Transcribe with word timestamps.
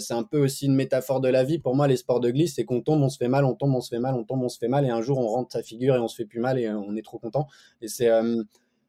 c'est 0.00 0.14
un 0.14 0.22
peu 0.22 0.38
aussi 0.38 0.66
une 0.66 0.74
métaphore 0.74 1.20
de 1.20 1.28
la 1.28 1.44
vie. 1.44 1.58
Pour 1.58 1.74
moi, 1.74 1.86
les 1.88 1.96
sports 1.96 2.20
de 2.20 2.30
glisse, 2.30 2.54
c'est 2.56 2.64
qu'on 2.64 2.80
tombe, 2.80 3.02
on 3.02 3.08
se 3.08 3.18
fait 3.18 3.28
mal, 3.28 3.44
on 3.44 3.54
tombe, 3.54 3.74
on 3.74 3.80
se 3.80 3.88
fait 3.88 3.98
mal, 3.98 4.14
on 4.14 4.24
tombe, 4.24 4.42
on 4.42 4.48
se 4.48 4.58
fait 4.58 4.68
mal, 4.68 4.84
et 4.84 4.90
un 4.90 5.02
jour, 5.02 5.18
on 5.18 5.26
rentre 5.26 5.52
sa 5.52 5.62
figure 5.62 5.94
et 5.94 5.98
on 5.98 6.08
se 6.08 6.16
fait 6.16 6.26
plus 6.26 6.40
mal 6.40 6.58
et 6.58 6.68
on 6.68 6.96
est 6.96 7.04
trop 7.04 7.18
content. 7.18 7.46
Et 7.80 7.88
c'est 7.88 8.10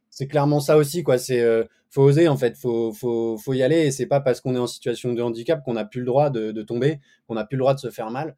c'est 0.09 0.27
clairement 0.27 0.59
ça 0.59 0.77
aussi, 0.77 1.03
quoi. 1.03 1.17
C'est 1.17 1.43
faut 1.89 2.03
oser 2.03 2.27
en 2.27 2.37
fait, 2.37 2.55
faut, 2.57 2.93
faut, 2.93 3.37
faut 3.37 3.53
y 3.53 3.63
aller. 3.63 3.87
Et 3.87 3.91
c'est 3.91 4.05
pas 4.05 4.21
parce 4.21 4.41
qu'on 4.41 4.55
est 4.55 4.59
en 4.59 4.67
situation 4.67 5.13
de 5.13 5.21
handicap 5.21 5.63
qu'on 5.63 5.73
n'a 5.73 5.85
plus 5.85 6.01
le 6.01 6.05
droit 6.05 6.29
de, 6.29 6.51
de 6.51 6.61
tomber, 6.61 6.99
qu'on 7.27 7.35
n'a 7.35 7.45
plus 7.45 7.55
le 7.55 7.61
droit 7.61 7.73
de 7.73 7.79
se 7.79 7.89
faire 7.89 8.11
mal. 8.11 8.35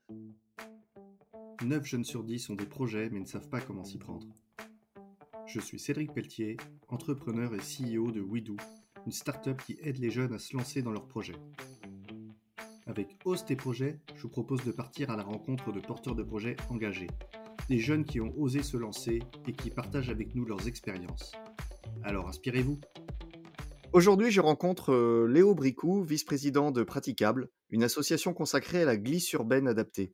9 1.63 1.85
jeunes 1.85 2.03
sur 2.03 2.23
10 2.23 2.49
ont 2.49 2.55
des 2.55 2.65
projets 2.65 3.09
mais 3.11 3.19
ne 3.19 3.25
savent 3.25 3.49
pas 3.49 3.61
comment 3.61 3.83
s'y 3.83 3.97
prendre. 3.97 4.27
Je 5.45 5.59
suis 5.59 5.79
Cédric 5.79 6.13
Pelletier, 6.13 6.57
entrepreneur 6.87 7.53
et 7.53 7.57
CEO 7.57 8.11
de 8.11 8.21
WeDo, 8.21 8.55
une 9.05 9.11
start-up 9.11 9.61
qui 9.65 9.77
aide 9.81 9.97
les 9.99 10.09
jeunes 10.09 10.33
à 10.33 10.39
se 10.39 10.55
lancer 10.55 10.81
dans 10.81 10.91
leurs 10.91 11.07
projets. 11.07 11.35
Avec 12.91 13.15
Ose 13.23 13.45
tes 13.45 13.55
projets, 13.55 14.01
je 14.17 14.23
vous 14.23 14.27
propose 14.27 14.65
de 14.65 14.71
partir 14.73 15.11
à 15.11 15.15
la 15.15 15.23
rencontre 15.23 15.71
de 15.71 15.79
porteurs 15.79 16.13
de 16.13 16.23
projets 16.23 16.57
engagés, 16.67 17.07
des 17.69 17.79
jeunes 17.79 18.03
qui 18.03 18.19
ont 18.19 18.37
osé 18.37 18.63
se 18.63 18.75
lancer 18.75 19.21
et 19.47 19.53
qui 19.53 19.69
partagent 19.69 20.09
avec 20.09 20.35
nous 20.35 20.43
leurs 20.43 20.67
expériences. 20.67 21.31
Alors 22.03 22.27
inspirez-vous 22.27 22.81
Aujourd'hui, 23.93 24.29
je 24.29 24.41
rencontre 24.41 24.91
euh, 24.91 25.25
Léo 25.25 25.55
Bricou, 25.55 26.03
vice-président 26.03 26.71
de 26.71 26.83
Praticable, 26.83 27.47
une 27.69 27.83
association 27.83 28.33
consacrée 28.33 28.81
à 28.81 28.85
la 28.85 28.97
glisse 28.97 29.31
urbaine 29.31 29.69
adaptée. 29.69 30.13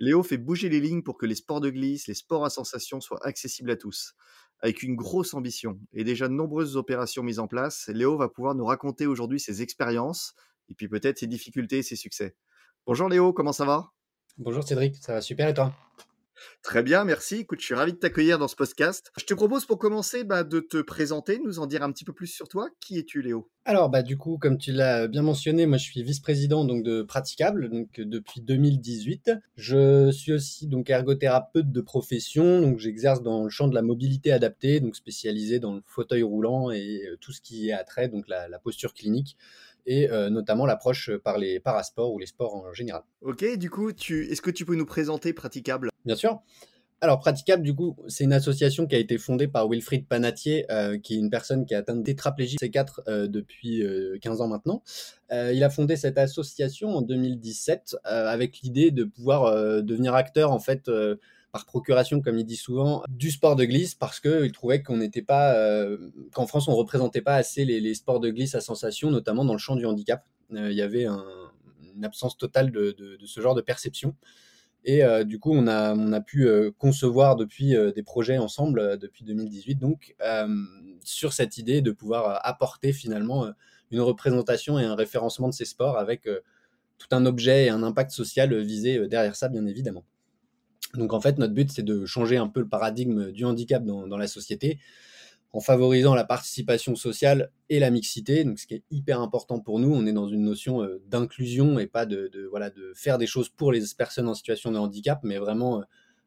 Léo 0.00 0.24
fait 0.24 0.36
bouger 0.36 0.68
les 0.68 0.80
lignes 0.80 1.04
pour 1.04 1.18
que 1.18 1.26
les 1.26 1.36
sports 1.36 1.60
de 1.60 1.70
glisse, 1.70 2.08
les 2.08 2.14
sports 2.14 2.44
à 2.44 2.50
sensation 2.50 3.00
soient 3.00 3.24
accessibles 3.24 3.70
à 3.70 3.76
tous. 3.76 4.14
Avec 4.58 4.82
une 4.82 4.96
grosse 4.96 5.32
ambition 5.32 5.78
et 5.92 6.02
déjà 6.02 6.26
de 6.26 6.32
nombreuses 6.32 6.76
opérations 6.76 7.22
mises 7.22 7.38
en 7.38 7.46
place, 7.46 7.88
Léo 7.94 8.16
va 8.16 8.28
pouvoir 8.28 8.56
nous 8.56 8.64
raconter 8.64 9.06
aujourd'hui 9.06 9.38
ses 9.38 9.62
expériences 9.62 10.34
et 10.68 10.74
puis 10.74 10.88
peut-être 10.88 11.18
ses 11.18 11.26
difficultés 11.26 11.78
et 11.78 11.82
ses 11.82 11.96
succès. 11.96 12.36
Bonjour 12.86 13.08
Léo, 13.08 13.32
comment 13.32 13.52
ça 13.52 13.64
va? 13.64 13.92
Bonjour 14.38 14.62
Cédric, 14.62 14.96
ça 14.96 15.14
va 15.14 15.20
super 15.20 15.48
et 15.48 15.54
toi? 15.54 15.74
Très 16.62 16.82
bien, 16.82 17.04
merci. 17.04 17.36
Écoute, 17.36 17.60
je 17.60 17.66
suis 17.66 17.74
ravi 17.74 17.92
de 17.92 17.98
t'accueillir 17.98 18.38
dans 18.38 18.48
ce 18.48 18.56
podcast. 18.56 19.12
Je 19.18 19.24
te 19.24 19.34
propose 19.34 19.64
pour 19.64 19.78
commencer 19.78 20.24
bah, 20.24 20.44
de 20.44 20.60
te 20.60 20.80
présenter, 20.82 21.38
nous 21.38 21.58
en 21.58 21.66
dire 21.66 21.82
un 21.82 21.92
petit 21.92 22.04
peu 22.04 22.12
plus 22.12 22.26
sur 22.26 22.48
toi. 22.48 22.68
Qui 22.80 22.98
es-tu, 22.98 23.22
Léo? 23.22 23.50
Alors, 23.64 23.88
bah, 23.90 24.02
du 24.02 24.16
coup, 24.16 24.38
comme 24.38 24.58
tu 24.58 24.72
l'as 24.72 25.08
bien 25.08 25.22
mentionné, 25.22 25.66
moi 25.66 25.78
je 25.78 25.84
suis 25.84 26.02
vice-président 26.02 26.64
donc, 26.64 26.84
de 26.84 27.02
Praticable 27.02 27.68
donc, 27.68 28.00
depuis 28.00 28.40
2018. 28.40 29.32
Je 29.56 30.10
suis 30.12 30.32
aussi 30.32 30.66
donc, 30.66 30.90
ergothérapeute 30.90 31.70
de 31.70 31.80
profession, 31.80 32.60
donc 32.60 32.78
j'exerce 32.78 33.22
dans 33.22 33.44
le 33.44 33.50
champ 33.50 33.68
de 33.68 33.74
la 33.74 33.82
mobilité 33.82 34.32
adaptée, 34.32 34.80
donc 34.80 34.96
spécialisé 34.96 35.58
dans 35.58 35.74
le 35.74 35.82
fauteuil 35.86 36.22
roulant 36.22 36.70
et 36.70 37.02
euh, 37.06 37.16
tout 37.20 37.32
ce 37.32 37.40
qui 37.40 37.68
est 37.70 37.72
attrait, 37.72 38.08
donc 38.08 38.28
la, 38.28 38.48
la 38.48 38.58
posture 38.58 38.94
clinique 38.94 39.36
et 39.86 40.10
euh, 40.10 40.30
notamment 40.30 40.66
l'approche 40.66 41.10
par 41.18 41.38
les 41.38 41.60
parasports 41.60 42.12
ou 42.12 42.18
les 42.18 42.26
sports 42.26 42.54
en 42.54 42.72
général. 42.72 43.02
Ok, 43.22 43.44
du 43.56 43.70
coup, 43.70 43.92
tu... 43.92 44.26
est-ce 44.30 44.42
que 44.42 44.50
tu 44.50 44.64
peux 44.64 44.74
nous 44.74 44.86
présenter 44.86 45.32
Praticable? 45.32 45.90
Bien 46.06 46.16
sûr. 46.16 46.40
Alors, 47.02 47.18
Praticable, 47.18 47.62
du 47.62 47.74
coup, 47.74 47.94
c'est 48.08 48.24
une 48.24 48.32
association 48.32 48.86
qui 48.86 48.94
a 48.94 48.98
été 48.98 49.18
fondée 49.18 49.48
par 49.48 49.68
Wilfried 49.68 50.06
Panatier, 50.08 50.64
euh, 50.72 50.98
qui 50.98 51.14
est 51.14 51.18
une 51.18 51.28
personne 51.28 51.66
qui 51.66 51.74
a 51.74 51.78
atteint 51.78 51.94
une 51.94 52.02
tétraplégie 52.02 52.56
C4 52.56 53.00
euh, 53.06 53.26
depuis 53.26 53.84
15 54.22 54.40
ans 54.40 54.48
maintenant. 54.48 54.82
il 55.30 55.62
a 55.62 55.68
fondé 55.68 55.96
cette 55.96 56.16
association 56.16 56.96
en 56.96 57.02
2017 57.02 57.96
avec 58.04 58.60
l'idée 58.60 58.90
de 58.90 59.04
pouvoir 59.04 59.82
devenir 59.82 60.14
acteur, 60.14 60.52
en 60.52 60.58
fait, 60.58 60.88
par 61.56 61.64
procuration, 61.64 62.20
comme 62.20 62.38
il 62.38 62.44
dit 62.44 62.56
souvent, 62.56 63.02
du 63.08 63.30
sport 63.30 63.56
de 63.56 63.64
glisse 63.64 63.94
parce 63.94 64.20
qu'il 64.20 64.52
trouvait 64.52 64.82
qu'on 64.82 64.98
n'était 64.98 65.22
pas, 65.22 65.54
euh, 65.54 66.10
qu'en 66.34 66.46
France, 66.46 66.68
on 66.68 66.74
représentait 66.74 67.22
pas 67.22 67.36
assez 67.36 67.64
les, 67.64 67.94
sports 67.94 68.20
de 68.20 68.28
glisse 68.28 68.54
à 68.54 68.60
sensation, 68.60 69.10
notamment 69.10 69.42
dans 69.42 69.54
le 69.54 69.58
champ 69.58 69.74
du 69.74 69.86
handicap. 69.86 70.22
Euh, 70.52 70.70
il 70.70 70.76
y 70.76 70.82
avait 70.82 71.06
une 71.06 72.04
absence 72.04 72.36
totale 72.36 72.70
de, 72.70 72.94
ce 73.24 73.40
genre 73.40 73.54
de 73.54 73.62
perception. 73.62 74.14
Et 74.86 75.04
euh, 75.04 75.24
du 75.24 75.38
coup, 75.38 75.52
on 75.52 75.66
a, 75.66 75.94
on 75.94 76.12
a 76.12 76.20
pu 76.20 76.48
concevoir 76.78 77.36
depuis 77.36 77.74
des 77.94 78.02
projets 78.02 78.38
ensemble 78.38 78.98
depuis 78.98 79.24
2018, 79.24 79.74
donc 79.76 80.16
sur 81.04 81.32
cette 81.32 81.58
idée 81.58 81.82
de 81.82 81.90
pouvoir 81.90 82.40
apporter 82.46 82.92
finalement 82.92 83.50
une 83.90 84.00
représentation 84.00 84.78
et 84.78 84.84
un 84.84 84.94
référencement 84.94 85.48
de 85.48 85.54
ces 85.54 85.64
sports 85.64 85.98
avec 85.98 86.28
tout 86.98 87.08
un 87.10 87.26
objet 87.26 87.66
et 87.66 87.68
un 87.68 87.82
impact 87.82 88.12
social 88.12 88.56
visé 88.62 89.06
derrière 89.08 89.36
ça, 89.36 89.48
bien 89.48 89.66
évidemment. 89.66 90.04
Donc 90.94 91.12
en 91.12 91.20
fait, 91.20 91.38
notre 91.38 91.54
but, 91.54 91.70
c'est 91.70 91.82
de 91.82 92.06
changer 92.06 92.36
un 92.36 92.48
peu 92.48 92.60
le 92.60 92.68
paradigme 92.68 93.30
du 93.32 93.44
handicap 93.44 93.84
dans, 93.84 94.16
la 94.16 94.28
société 94.28 94.78
en 95.52 95.60
favorisant 95.60 96.14
la 96.14 96.24
participation 96.24 96.94
sociale 96.94 97.50
et 97.68 97.78
la 97.78 97.90
mixité. 97.90 98.44
Donc 98.44 98.58
ce 98.58 98.66
qui 98.66 98.74
est 98.74 98.84
hyper 98.90 99.20
important 99.20 99.60
pour 99.60 99.78
nous, 99.78 99.92
on 99.92 100.06
est 100.06 100.12
dans 100.12 100.28
une 100.28 100.42
notion 100.42 100.82
euh, 100.82 101.02
d'inclusion 101.06 101.78
et 101.78 101.86
pas 101.86 102.06
de, 102.06 102.30
voilà, 102.50 102.70
de 102.70 102.92
faire 102.94 103.18
des 103.18 103.26
choses 103.26 103.48
pour 103.48 103.72
les 103.72 103.82
personnes 103.96 104.28
en 104.28 104.34
situation 104.34 104.70
de 104.72 104.78
handicap, 104.78 105.20
mais 105.22 105.38
vraiment 105.38 105.82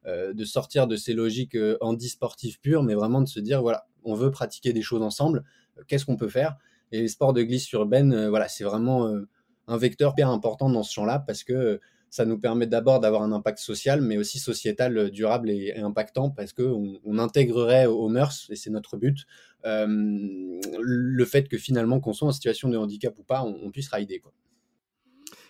euh, 0.06 0.34
de 0.34 0.46
sortir 0.46 0.88
de 0.88 0.96
ces 0.96 1.14
logiques 1.14 1.56
euh, 1.56 1.78
handisportives 1.82 2.60
pures, 2.60 2.84
mais 2.84 2.96
vraiment 2.96 3.22
de 3.22 3.28
se 3.28 3.40
dire, 3.40 3.62
voilà, 3.62 3.86
on 4.04 4.16
veut 4.16 4.32
pratiquer 4.32 4.74
des 4.74 4.82
choses 4.82 5.02
ensemble, 5.02 5.44
qu'est-ce 5.88 6.06
qu'on 6.06 6.18
peut 6.18 6.30
faire? 6.30 6.58
Et 6.92 7.02
les 7.02 7.08
sports 7.08 7.34
de 7.34 7.44
glisse 7.44 7.72
urbaine, 7.74 8.28
voilà, 8.30 8.48
c'est 8.48 8.64
vraiment 8.64 9.14
un 9.68 9.78
vecteur 9.78 10.14
hyper 10.14 10.30
important 10.30 10.70
dans 10.72 10.82
ce 10.82 10.92
champ-là 10.92 11.20
parce 11.20 11.44
que 11.44 11.80
ça 12.10 12.26
nous 12.26 12.40
permet 12.40 12.68
d'abord 12.68 13.00
d'avoir 13.00 13.22
un 13.22 13.32
impact 13.32 13.60
social, 13.60 14.02
mais 14.02 14.18
aussi 14.18 14.40
sociétal 14.40 14.98
euh, 14.98 15.10
durable 15.10 15.50
et, 15.50 15.74
impactant, 15.78 16.30
parce 16.30 16.54
qu'on 16.54 17.00
on 17.04 17.20
intégrerait 17.20 17.86
aux, 17.86 18.10
mœurs, 18.10 18.48
et 18.50 18.56
c'est 18.56 18.70
notre 18.70 18.98
but, 18.98 19.26
euh, 19.66 19.86
le 20.82 21.26
fait 21.26 21.48
que 21.48 21.58
finalement, 21.58 22.00
qu'on 22.00 22.14
soit 22.14 22.28
en 22.28 22.32
situation 22.32 22.70
de 22.70 22.78
handicap 22.78 23.18
ou 23.18 23.24
pas, 23.24 23.44
on, 23.44 23.72
puisse 23.72 23.90
rider. 23.90 24.20
Quoi. 24.20 24.34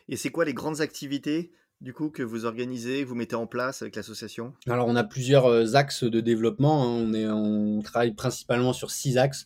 Et 0.08 0.18
c'est 0.18 0.30
quoi 0.30 0.46
les 0.46 0.54
grandes 0.54 0.82
activités 0.82 1.52
du 1.82 1.94
coup 1.94 2.10
que 2.10 2.24
vous 2.24 2.44
organisez, 2.44 3.06
vous 3.06 3.16
mettez 3.16 3.36
en 3.36 3.48
place 3.48 3.82
avec 3.82 3.96
l'association? 3.96 4.54
Alors 4.68 4.88
on 4.88 4.98
a 4.98 5.06
plusieurs 5.06 5.46
euh, 5.46 5.76
axes 5.76 6.04
de 6.04 6.20
développement. 6.20 6.84
Hein. 6.84 6.88
On, 6.88 7.14
est, 7.14 7.28
on 7.28 7.82
travaille 7.82 8.14
principalement 8.14 8.74
sur 8.74 8.92
six 8.92 9.18
axes 9.18 9.46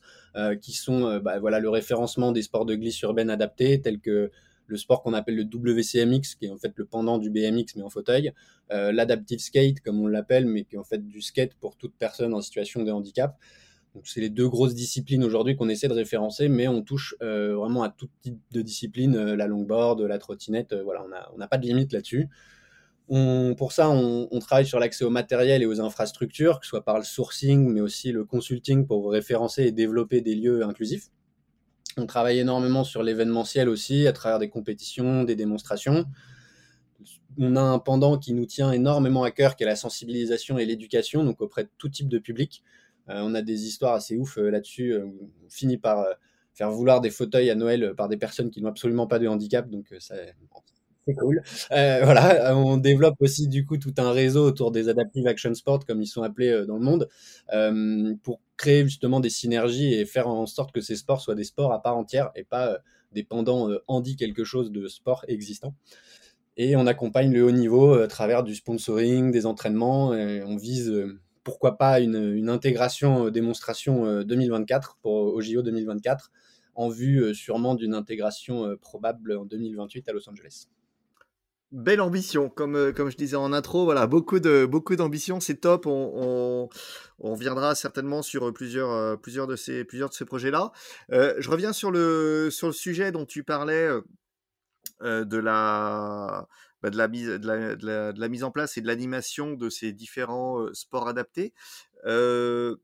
qui 0.62 0.74
sont 0.74 1.20
bah, 1.20 1.38
voilà 1.38 1.60
le 1.60 1.70
référencement 1.70 2.32
des 2.32 2.42
sports 2.42 2.66
de 2.66 2.74
glisse 2.74 3.00
urbaine 3.04 3.30
adaptés 3.30 3.80
tels 3.82 4.00
que 4.00 4.32
le 4.68 4.78
sport 4.78 5.04
qu'on 5.04 5.14
appelle 5.14 5.36
le 5.36 5.44
WCMX, 5.44 6.36
qui 6.36 6.46
est 6.46 6.50
en 6.50 6.58
fait 6.58 6.74
le 6.76 6.86
pendant 6.86 7.18
du 7.18 7.30
BMX 7.30 7.76
mais 7.76 7.84
en 7.84 7.90
fauteuil, 7.90 8.32
euh, 8.72 8.92
l'adaptive 8.92 9.40
skate 9.40 9.80
comme 9.82 10.00
on 10.02 10.08
l'appelle, 10.08 10.46
mais 10.46 10.64
qui 10.64 10.76
est 10.76 10.80
en 10.80 10.84
fait 10.84 11.06
du 11.06 11.22
skate 11.22 11.54
pour 11.56 11.76
toute 11.76 11.94
personne 11.98 12.34
en 12.34 12.42
situation 12.42 12.84
de 12.84 12.92
handicap. 12.92 13.38
Donc 13.96 14.08
c'est 14.08 14.22
les 14.22 14.30
deux 14.30 14.50
grosses 14.50 14.74
disciplines 14.74 15.24
aujourd'hui 15.24 15.56
qu'on 15.56 15.70
essaie 15.70 15.88
de 15.88 15.94
référencer, 15.94 16.50
mais 16.50 16.68
on 16.68 16.82
touche 16.82 17.16
euh, 17.22 17.56
vraiment 17.56 17.84
à 17.84 17.90
tout 17.90 18.10
type 18.22 18.40
de 18.52 18.62
discipline, 18.62 19.16
euh, 19.16 19.36
la 19.36 19.46
longboard, 19.48 20.02
la 20.02 20.18
trottinette, 20.18 20.74
voilà, 20.74 21.06
on 21.34 21.38
n'a 21.38 21.48
pas 21.48 21.58
de 21.58 21.66
limite 21.68 21.94
là-dessus. 21.94 22.28
pour 23.08 23.72
ça, 23.72 23.90
on, 23.90 24.28
on 24.32 24.40
travaille 24.40 24.66
sur 24.66 24.80
l'accès 24.80 25.06
au 25.06 25.12
matériel 25.12 25.62
et 25.62 25.68
aux 25.68 25.80
infrastructures, 25.80 26.60
que 26.60 26.66
ce 26.66 26.70
soit 26.70 26.84
par 26.84 26.98
le 26.98 27.04
sourcing, 27.04 27.70
mais 27.72 27.82
aussi 27.82 28.12
le 28.12 28.26
consulting 28.26 28.88
pour 28.88 29.12
référencer 29.12 29.64
et 29.64 29.72
développer 29.72 30.22
des 30.22 30.34
lieux 30.34 30.64
inclusifs. 30.64 31.10
On 31.98 32.06
travaille 32.06 32.40
énormément 32.40 32.84
sur 32.84 33.04
l'événementiel 33.04 33.70
aussi, 33.70 34.08
à 34.08 34.14
travers 34.14 34.40
des 34.40 34.50
compétitions, 34.50 35.24
des 35.24 35.36
démonstrations. 35.36 36.06
On 37.38 37.56
a 37.56 37.62
un 37.62 37.80
pendant 37.80 38.18
qui 38.18 38.34
nous 38.34 38.46
tient 38.46 38.72
énormément 38.72 39.24
à 39.24 39.32
cœur, 39.32 39.56
qui 39.56 39.64
est 39.64 39.68
la 39.68 39.76
sensibilisation 39.76 40.58
et 40.58 40.66
l'éducation, 40.66 41.24
donc 41.24 41.42
auprès 41.42 41.64
de 41.64 41.70
tout 41.78 41.90
type 41.90 42.08
de 42.08 42.20
public. 42.20 42.64
Euh, 43.10 43.22
on 43.24 43.36
a 43.36 43.42
des 43.42 43.66
histoires 43.66 43.94
assez 43.94 44.16
ouf 44.16 44.38
euh, 44.38 44.50
là-dessus. 44.50 44.94
Euh, 44.94 45.06
on 45.06 45.50
finit 45.50 45.78
par 45.78 46.06
faire 46.54 46.72
vouloir 46.72 47.02
des 47.02 47.10
fauteuils 47.10 47.50
à 47.50 47.56
Noël 47.56 47.94
par 47.98 48.08
des 48.08 48.18
personnes 48.18 48.52
qui 48.52 48.62
n'ont 48.62 48.70
absolument 48.70 49.08
pas 49.08 49.20
de 49.20 49.28
handicap, 49.28 49.70
donc 49.70 49.94
ça, 50.00 50.16
c'est 51.08 51.16
cool. 51.16 51.42
voilà, 51.70 52.56
on 52.58 52.78
développe 52.78 53.16
aussi 53.20 53.48
du 53.48 53.66
coup 53.66 53.78
tout 53.78 53.94
un 53.98 54.12
réseau 54.12 54.46
autour 54.46 54.72
des 54.72 54.90
adaptive 54.90 55.28
action 55.28 55.54
sports, 55.54 55.86
comme 55.86 56.02
ils 56.02 56.08
sont 56.08 56.24
appelés 56.24 56.66
dans 56.66 56.78
le 56.78 56.84
monde, 56.84 57.10
pour 58.24 58.40
créer 58.58 58.84
justement 58.84 59.20
des 59.20 59.30
synergies 59.30 59.94
et 59.94 60.06
faire 60.06 60.28
en 60.28 60.46
sorte 60.46 60.72
que 60.72 60.82
ces 60.82 60.96
sports 60.96 61.22
soient 61.22 61.36
des 61.36 61.44
sports 61.44 61.74
à 61.74 61.82
part 61.82 61.98
entière 61.98 62.32
et 62.36 62.44
pas 62.44 62.68
euh, 62.70 62.78
euh, 63.18 63.80
handi 63.88 64.16
quelque 64.16 64.44
chose 64.44 64.72
de 64.72 64.88
sport 64.88 65.26
existant. 65.28 65.76
Et 66.56 66.76
on 66.76 66.86
accompagne 66.88 67.34
le 67.34 67.44
haut 67.44 67.52
niveau 67.52 67.96
euh, 67.96 68.06
à 68.06 68.08
travers 68.08 68.44
du 68.44 68.56
sponsoring, 68.56 69.32
des 69.32 69.46
entraînements. 69.46 70.10
On 70.10 70.56
vise 70.58 70.94
pourquoi 71.44 71.78
pas 71.78 72.00
une, 72.00 72.50
intégration 72.50 73.30
démonstration 73.30 74.24
2024 74.24 74.98
pour 75.02 75.12
au 75.12 75.42
JO 75.42 75.62
2024 75.62 76.32
en 76.76 76.90
vue 76.90 77.36
sûrement 77.36 77.76
d'une 77.76 77.94
intégration 77.94 78.78
probable 78.78 79.38
en 79.38 79.46
2028 79.46 80.10
à 80.10 80.14
Los 80.14 80.30
Angeles 80.30 80.68
belle 81.74 82.02
ambition, 82.02 82.50
comme, 82.50 82.76
euh, 82.76 82.94
comme 82.94 83.10
je 83.10 83.18
disais 83.18 83.36
en 83.36 83.52
intro, 83.52 83.84
voilà, 83.84 84.06
beaucoup 84.08 84.40
de 84.40 84.66
beaucoup 84.66 84.96
d'ambition, 84.96 85.40
c'est 85.40 85.56
top. 85.56 85.88
On, 85.88 86.70
on, 87.20 87.34
viendra 87.34 87.76
certainement 87.76 88.22
sur 88.22 88.54
plusieurs, 88.54 88.92
euh, 88.92 89.16
plusieurs 89.18 89.48
de 89.48 89.56
ces, 89.56 89.84
plusieurs 89.84 90.10
de 90.10 90.14
ces 90.14 90.26
projets-là. 90.26 90.72
Euh, 91.12 91.34
je 91.40 91.50
reviens 91.50 91.74
sur 91.74 91.92
le, 91.92 92.50
sur 92.52 92.68
le 92.68 92.74
sujet 92.74 93.12
dont 93.12 93.26
tu 93.26 93.44
parlais 93.44 93.90
de 95.02 95.38
la 95.38 96.48
bah, 96.82 96.90
de 96.90 96.98
la, 96.98 97.08
mise, 97.08 97.28
de, 97.28 97.48
la, 97.48 97.76
de, 97.76 98.20
la, 98.20 98.30
mise 98.30 98.44
en 98.44 98.52
place 98.52 98.78
et 98.78 98.82
de 98.82 98.88
l'animation 98.88 99.54
de 99.54 99.70
ces 99.70 99.92
différents 99.92 100.68
sports 100.74 101.08
adaptés. 101.08 101.54
une, 102.06 102.78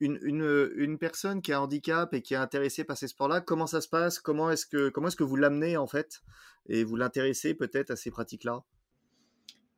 une, 0.00 0.70
une, 0.76 0.98
personne 0.98 1.42
qui 1.42 1.52
a 1.52 1.58
un 1.58 1.62
handicap 1.62 2.12
et 2.14 2.22
qui 2.22 2.34
est 2.34 2.38
intéressée 2.38 2.84
par 2.84 2.96
ces 2.96 3.08
sports-là, 3.08 3.40
comment 3.40 3.66
ça 3.66 3.80
se 3.80 3.88
passe? 3.88 4.20
Comment 4.20 4.50
est-ce 4.50 4.66
que, 4.66 4.90
comment 4.90 5.08
est-ce 5.08 5.16
que 5.16 5.24
vous 5.24 5.36
l'amenez 5.36 5.76
en 5.76 5.86
fait? 5.86 6.20
Et 6.68 6.84
vous 6.84 6.96
l'intéressez 6.96 7.54
peut-être 7.54 7.90
à 7.90 7.96
ces 7.96 8.10
pratiques-là? 8.10 8.64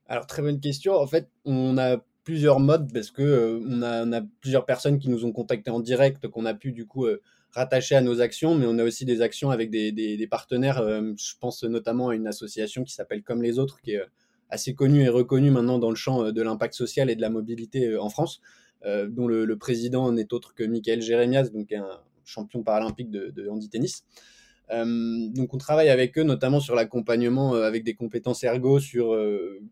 Alors, 0.06 0.26
très 0.26 0.42
bonne 0.42 0.60
question. 0.60 0.94
En 0.94 1.06
fait, 1.06 1.28
on 1.44 1.76
a 1.76 1.98
plusieurs 2.24 2.60
modes 2.60 2.92
parce 2.92 3.10
que 3.10 3.22
euh, 3.22 3.60
on, 3.66 4.12
a, 4.12 4.20
plusieurs 4.40 4.66
personnes 4.66 4.98
qui 4.98 5.08
nous 5.08 5.24
ont 5.24 5.32
contactés 5.32 5.70
en 5.70 5.80
direct, 5.80 6.28
qu'on 6.28 6.44
a 6.46 6.54
pu 6.54 6.72
du 6.72 6.86
coup 6.86 7.06
euh, 7.06 7.22
rattacher 7.52 7.94
à 7.94 8.00
nos 8.00 8.20
actions, 8.20 8.54
mais 8.54 8.66
on 8.66 8.78
a 8.78 8.84
aussi 8.84 9.04
des 9.04 9.22
actions 9.22 9.50
avec 9.50 9.70
des, 9.70 10.28
partenaires. 10.30 10.78
Euh, 10.78 11.12
je 11.18 11.34
pense 11.40 11.62
notamment 11.64 12.10
à 12.10 12.14
une 12.14 12.26
association 12.26 12.84
qui 12.84 12.92
s'appelle 12.92 13.22
Comme 13.22 13.42
les 13.42 13.58
autres, 13.58 13.80
qui 13.80 13.92
est 13.92 14.02
assez 14.50 14.74
connue 14.74 15.02
et 15.02 15.08
reconnue 15.08 15.50
maintenant 15.50 15.78
dans 15.78 15.90
le 15.90 15.96
champ 15.96 16.32
de 16.32 16.42
l'impact 16.42 16.74
social 16.74 17.10
et 17.10 17.16
de 17.16 17.20
la 17.20 17.30
mobilité 17.30 17.96
en 17.96 18.08
France. 18.08 18.40
Dont 18.84 19.26
le, 19.26 19.58
président 19.58 20.12
n'est 20.12 20.32
autre 20.32 20.54
que 20.54 20.62
Michael 20.62 21.02
Jérémias, 21.02 21.48
donc 21.48 21.72
un 21.72 22.00
champion 22.24 22.62
paralympique 22.62 23.10
de, 23.10 23.30
de 23.30 23.48
handi-tennis. 23.48 24.04
Euh, 24.04 24.37
donc 24.70 25.54
on 25.54 25.58
travaille 25.58 25.88
avec 25.88 26.18
eux 26.18 26.22
notamment 26.22 26.60
sur 26.60 26.74
l'accompagnement 26.74 27.54
euh, 27.54 27.62
avec 27.62 27.84
des 27.84 27.94
compétences 27.94 28.44
ergo, 28.44 28.80
sur 28.80 29.16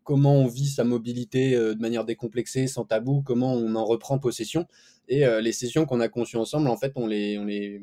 comment 0.05 0.35
on 0.35 0.47
vit 0.47 0.69
sa 0.69 0.85
mobilité 0.85 1.57
de 1.57 1.81
manière 1.81 2.05
décomplexée, 2.05 2.67
sans 2.67 2.85
tabou, 2.85 3.23
comment 3.23 3.53
on 3.55 3.75
en 3.75 3.85
reprend 3.85 4.19
possession. 4.19 4.67
Et 5.09 5.25
les 5.41 5.53
sessions 5.53 5.87
qu'on 5.87 6.01
a 6.01 6.09
conçues 6.09 6.37
ensemble, 6.37 6.69
en 6.69 6.77
fait, 6.77 6.93
on 6.97 7.07
les, 7.07 7.81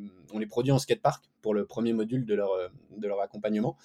produit 0.49 0.71
en 0.71 0.79
skatepark 0.79 1.23
pour 1.41 1.53
le 1.53 1.65
premier 1.65 1.93
module 1.93 2.25
de 2.25 2.35
leur, 2.35 3.21
accompagnement 3.21 3.77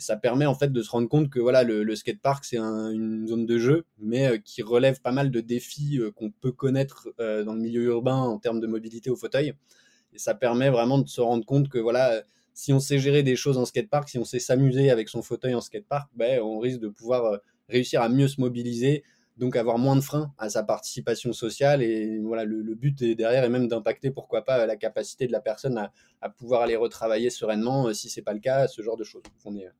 ça 0.00 0.16
permet 0.16 0.46
en 0.46 0.54
fait 0.54 0.72
de 0.72 0.82
se 0.82 0.90
rendre 0.90 1.08
compte 1.08 1.30
que 1.30 1.38
voilà 1.38 1.62
le, 1.62 1.82
le 1.82 1.96
skatepark 1.96 2.44
c'est 2.44 2.58
une 2.58 3.26
zone 3.28 3.46
de 3.46 3.58
jeu, 3.58 3.84
mais 3.98 4.26
euh, 4.26 4.38
qui 4.38 4.62
relève 4.62 5.00
pas 5.00 5.12
mal 5.12 5.30
de 5.30 5.40
défis 5.40 5.98
euh, 5.98 6.10
qu'on 6.10 6.30
peut 6.30 6.52
connaître 6.52 7.08
euh, 7.20 7.44
dans 7.44 7.54
le 7.54 7.60
milieu 7.60 7.82
urbain 7.84 8.16
en 8.16 8.38
termes 8.38 8.60
de 8.60 8.66
mobilité 8.66 9.10
au 9.10 9.16
fauteuil. 9.16 9.54
Et 10.12 10.18
ça 10.18 10.34
permet 10.34 10.70
vraiment 10.70 10.98
de 10.98 11.08
se 11.08 11.20
rendre 11.20 11.44
compte 11.44 11.68
que 11.68 11.78
voilà, 11.78 12.22
si 12.54 12.72
on 12.72 12.80
sait 12.80 12.98
gérer 12.98 13.22
des 13.22 13.36
choses 13.36 13.58
en 13.58 13.64
skatepark, 13.64 14.08
si 14.08 14.18
on 14.18 14.24
sait 14.24 14.38
s'amuser 14.38 14.90
avec 14.90 15.08
son 15.08 15.22
fauteuil 15.22 15.54
en 15.54 15.60
skatepark, 15.60 16.10
ben, 16.14 16.40
on 16.40 16.58
risque 16.58 16.80
de 16.80 16.88
pouvoir 16.88 17.38
réussir 17.68 18.02
à 18.02 18.08
mieux 18.08 18.28
se 18.28 18.40
mobiliser, 18.40 19.02
donc 19.36 19.56
avoir 19.56 19.78
moins 19.78 19.96
de 19.96 20.00
freins 20.00 20.32
à 20.38 20.50
sa 20.50 20.62
participation 20.62 21.32
sociale. 21.32 21.82
Et 21.82 22.18
voilà, 22.18 22.44
le, 22.44 22.74
but 22.74 23.02
derrière 23.02 23.44
est 23.44 23.48
même 23.48 23.68
d'impacter, 23.68 24.10
pourquoi 24.10 24.44
pas, 24.44 24.66
la 24.66 24.76
capacité 24.76 25.26
de 25.26 25.32
la 25.32 25.40
personne 25.40 25.90
à, 26.20 26.28
pouvoir 26.28 26.62
aller 26.62 26.76
retravailler 26.76 27.30
sereinement, 27.30 27.92
si 27.94 28.10
c'est 28.10 28.22
pas 28.22 28.34
le 28.34 28.40
cas, 28.40 28.68
ce 28.68 28.82
genre 28.82 28.96
de 28.96 29.04
choses. 29.04 29.22
Est, 29.46 29.70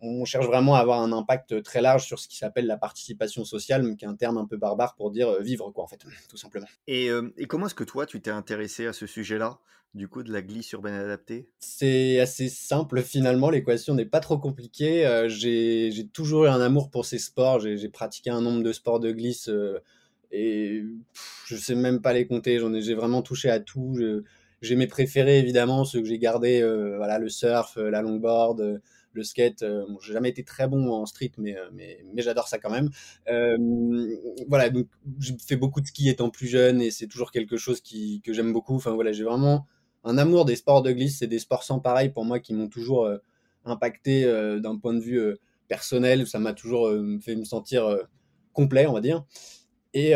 on 0.00 0.24
cherche 0.24 0.46
vraiment 0.46 0.74
à 0.74 0.78
avoir 0.78 1.00
un 1.00 1.12
impact 1.12 1.62
très 1.62 1.80
large 1.80 2.04
sur 2.04 2.18
ce 2.18 2.28
qui 2.28 2.36
s'appelle 2.36 2.66
la 2.66 2.76
participation 2.76 3.44
sociale, 3.44 3.82
mais 3.82 3.96
qui 3.96 4.04
est 4.04 4.08
un 4.08 4.14
terme 4.14 4.38
un 4.38 4.46
peu 4.46 4.56
barbare 4.56 4.94
pour 4.94 5.10
dire 5.10 5.28
euh, 5.28 5.40
vivre, 5.40 5.70
quoi, 5.70 5.84
en 5.84 5.86
fait, 5.86 6.00
tout 6.28 6.36
simplement. 6.36 6.66
Et, 6.86 7.10
euh, 7.10 7.32
et 7.36 7.46
comment 7.46 7.66
est-ce 7.66 7.74
que 7.74 7.84
toi, 7.84 8.06
tu 8.06 8.20
t'es 8.20 8.30
intéressé 8.30 8.86
à 8.86 8.92
ce 8.92 9.06
sujet-là, 9.06 9.58
du 9.94 10.08
coup, 10.08 10.22
de 10.22 10.32
la 10.32 10.42
glisse 10.42 10.70
urbaine 10.72 10.94
adaptée? 10.94 11.48
C'est 11.58 12.20
assez 12.20 12.48
simple, 12.48 13.02
finalement, 13.02 13.50
l'équation 13.50 13.94
n'est 13.94 14.06
pas 14.06 14.20
trop 14.20 14.38
compliquée. 14.38 15.06
Euh, 15.06 15.28
j'ai 15.28 16.08
toujours 16.12 16.44
eu 16.44 16.48
un 16.48 16.60
amour 16.60 16.90
pour 16.90 17.04
ces 17.04 17.18
sports, 17.18 17.60
j'ai 17.60 17.88
pratiqué 17.88 18.30
un 18.30 18.40
nombre 18.40 18.62
de 18.62 18.72
sports 18.72 19.00
de 19.00 19.10
glisse, 19.10 19.50
et 20.30 20.84
je 21.46 21.56
sais 21.56 21.74
même 21.74 22.00
pas 22.00 22.12
les 22.12 22.26
compter, 22.26 22.60
j'ai 22.80 22.94
vraiment 22.94 23.22
touché 23.22 23.50
à 23.50 23.60
tout. 23.60 23.98
J'ai 24.62 24.76
mes 24.76 24.86
préférés, 24.86 25.40
évidemment, 25.40 25.84
ceux 25.84 26.00
que 26.00 26.06
j'ai 26.06 26.18
gardés, 26.20 26.62
voilà, 26.96 27.18
le 27.18 27.28
surf, 27.28 27.76
la 27.76 28.00
longboard 28.00 28.80
le 29.14 29.24
skate. 29.24 29.62
Euh, 29.62 29.84
bon, 29.88 29.98
j'ai 30.00 30.12
jamais 30.12 30.28
été 30.28 30.44
très 30.44 30.68
bon 30.68 30.90
en 30.90 31.06
street, 31.06 31.32
mais, 31.38 31.56
euh, 31.56 31.68
mais, 31.72 31.98
j'adore 32.16 32.48
ça 32.48 32.58
quand 32.58 32.70
même. 32.70 32.90
Euh, 33.28 33.56
voilà, 34.48 34.70
donc 34.70 34.86
j'ai 35.18 35.36
fait 35.38 35.56
beaucoup 35.56 35.80
de 35.80 35.86
ski 35.86 36.08
étant 36.08 36.30
plus 36.30 36.46
jeune 36.46 36.80
et 36.80 36.90
c'est 36.90 37.06
toujours 37.06 37.30
quelque 37.30 37.56
chose 37.56 37.80
qui, 37.80 38.20
que 38.22 38.32
j'aime 38.32 38.52
beaucoup. 38.52 38.74
Enfin 38.74 38.92
voilà, 38.92 39.12
j'ai 39.12 39.24
vraiment 39.24 39.66
un 40.04 40.18
amour 40.18 40.44
des 40.44 40.56
sports 40.56 40.82
de 40.82 40.92
glisse. 40.92 41.18
C'est 41.18 41.26
des 41.26 41.38
sports 41.38 41.62
sans 41.64 41.80
pareil 41.80 42.10
pour 42.10 42.24
moi 42.24 42.40
qui 42.40 42.54
m'ont 42.54 42.68
toujours 42.68 43.08
impacté 43.64 44.24
d'un 44.60 44.76
point 44.78 44.94
de 44.94 45.00
vue 45.00 45.20
personnel. 45.68 46.26
Ça 46.26 46.38
m'a 46.38 46.52
toujours 46.52 46.90
fait 47.20 47.36
me 47.36 47.44
sentir 47.44 47.98
complet, 48.52 48.86
on 48.86 48.92
va 48.92 49.00
dire. 49.00 49.24
Et 49.94 50.14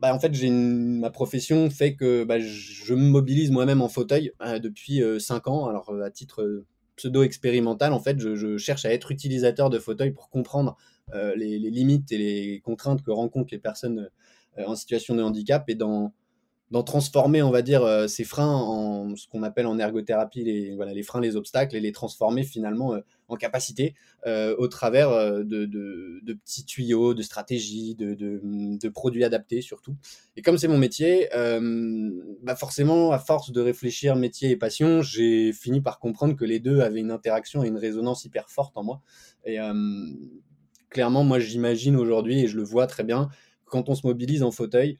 bah, 0.00 0.14
en 0.14 0.18
fait, 0.18 0.32
j'ai 0.34 0.50
ma 0.50 1.10
profession 1.10 1.68
fait 1.70 1.94
que 1.94 2.24
bah, 2.24 2.38
je 2.38 2.94
me 2.94 3.08
mobilise 3.08 3.50
moi-même 3.50 3.82
en 3.82 3.88
fauteuil 3.88 4.32
depuis 4.62 5.02
5 5.18 5.48
ans. 5.48 5.66
Alors 5.66 5.94
à 6.02 6.10
titre 6.10 6.64
pseudo-expérimental, 6.96 7.92
en 7.92 8.00
fait, 8.00 8.18
je, 8.18 8.56
cherche 8.56 8.84
à 8.84 8.92
être 8.92 9.10
utilisateur 9.10 9.70
de 9.70 9.78
fauteuil 9.78 10.12
pour 10.12 10.30
comprendre 10.30 10.76
euh, 11.14 11.34
les, 11.36 11.58
limites 11.58 12.10
et 12.12 12.18
les 12.18 12.60
contraintes 12.60 13.02
que 13.02 13.10
rencontrent 13.10 13.52
les 13.52 13.58
personnes 13.58 14.10
euh, 14.58 14.66
en 14.66 14.74
situation 14.74 15.14
de 15.14 15.22
handicap 15.22 15.68
et 15.68 15.74
d'en 15.74 16.12
transformer, 16.84 17.42
on 17.42 17.50
va 17.50 17.62
dire, 17.62 17.82
euh, 17.82 18.06
ces 18.06 18.24
freins 18.24 18.54
en 18.54 19.14
ce 19.14 19.28
qu'on 19.28 19.42
appelle 19.42 19.66
en 19.66 19.78
ergothérapie 19.78 20.42
les, 20.42 20.74
voilà, 20.74 20.92
les 20.92 21.02
freins, 21.02 21.20
les 21.20 21.36
obstacles, 21.36 21.76
et 21.76 21.80
les 21.80 21.92
transformer 21.92 22.42
finalement 22.42 22.94
en 23.28 23.36
capacité 23.36 23.94
euh, 24.26 24.54
au 24.58 24.68
travers 24.68 25.10
de, 25.10 25.64
de, 25.64 26.20
de, 26.22 26.32
petits 26.34 26.64
tuyaux, 26.64 27.14
de 27.14 27.22
stratégies, 27.22 27.94
de, 27.94 28.14
de 28.14 28.88
produits 28.88 29.24
adaptés 29.24 29.62
surtout. 29.62 29.96
Et 30.36 30.42
comme 30.42 30.58
c'est 30.58 30.68
mon 30.68 30.78
métier, 30.78 31.28
bah 32.42 32.56
forcément, 32.56 33.12
à 33.12 33.18
force 33.18 33.52
de 33.52 33.60
réfléchir 33.60 34.16
métier 34.16 34.50
et 34.50 34.56
passion, 34.56 35.02
j'ai 35.02 35.52
fini 35.52 35.80
par 35.80 35.98
comprendre 35.98 36.36
que 36.36 36.44
les 36.44 36.60
deux 36.60 36.80
avaient 36.80 37.00
une 37.00 37.10
interaction 37.10 37.64
et 37.64 37.68
une 37.68 37.78
résonance 37.78 38.24
hyper 38.24 38.50
forte 38.50 38.76
en 38.76 38.84
moi. 38.84 39.02
Et 39.44 39.58
clairement, 40.90 41.24
moi, 41.24 41.38
j'imagine 41.38 41.96
aujourd'hui, 41.96 42.44
et 42.44 42.48
je 42.48 42.56
le 42.56 42.64
vois 42.64 42.86
très 42.86 43.04
bien, 43.04 43.28
quand 43.66 43.88
on 43.88 43.94
se 43.94 44.06
mobilise 44.06 44.42
en 44.42 44.50
fauteuil, 44.50 44.98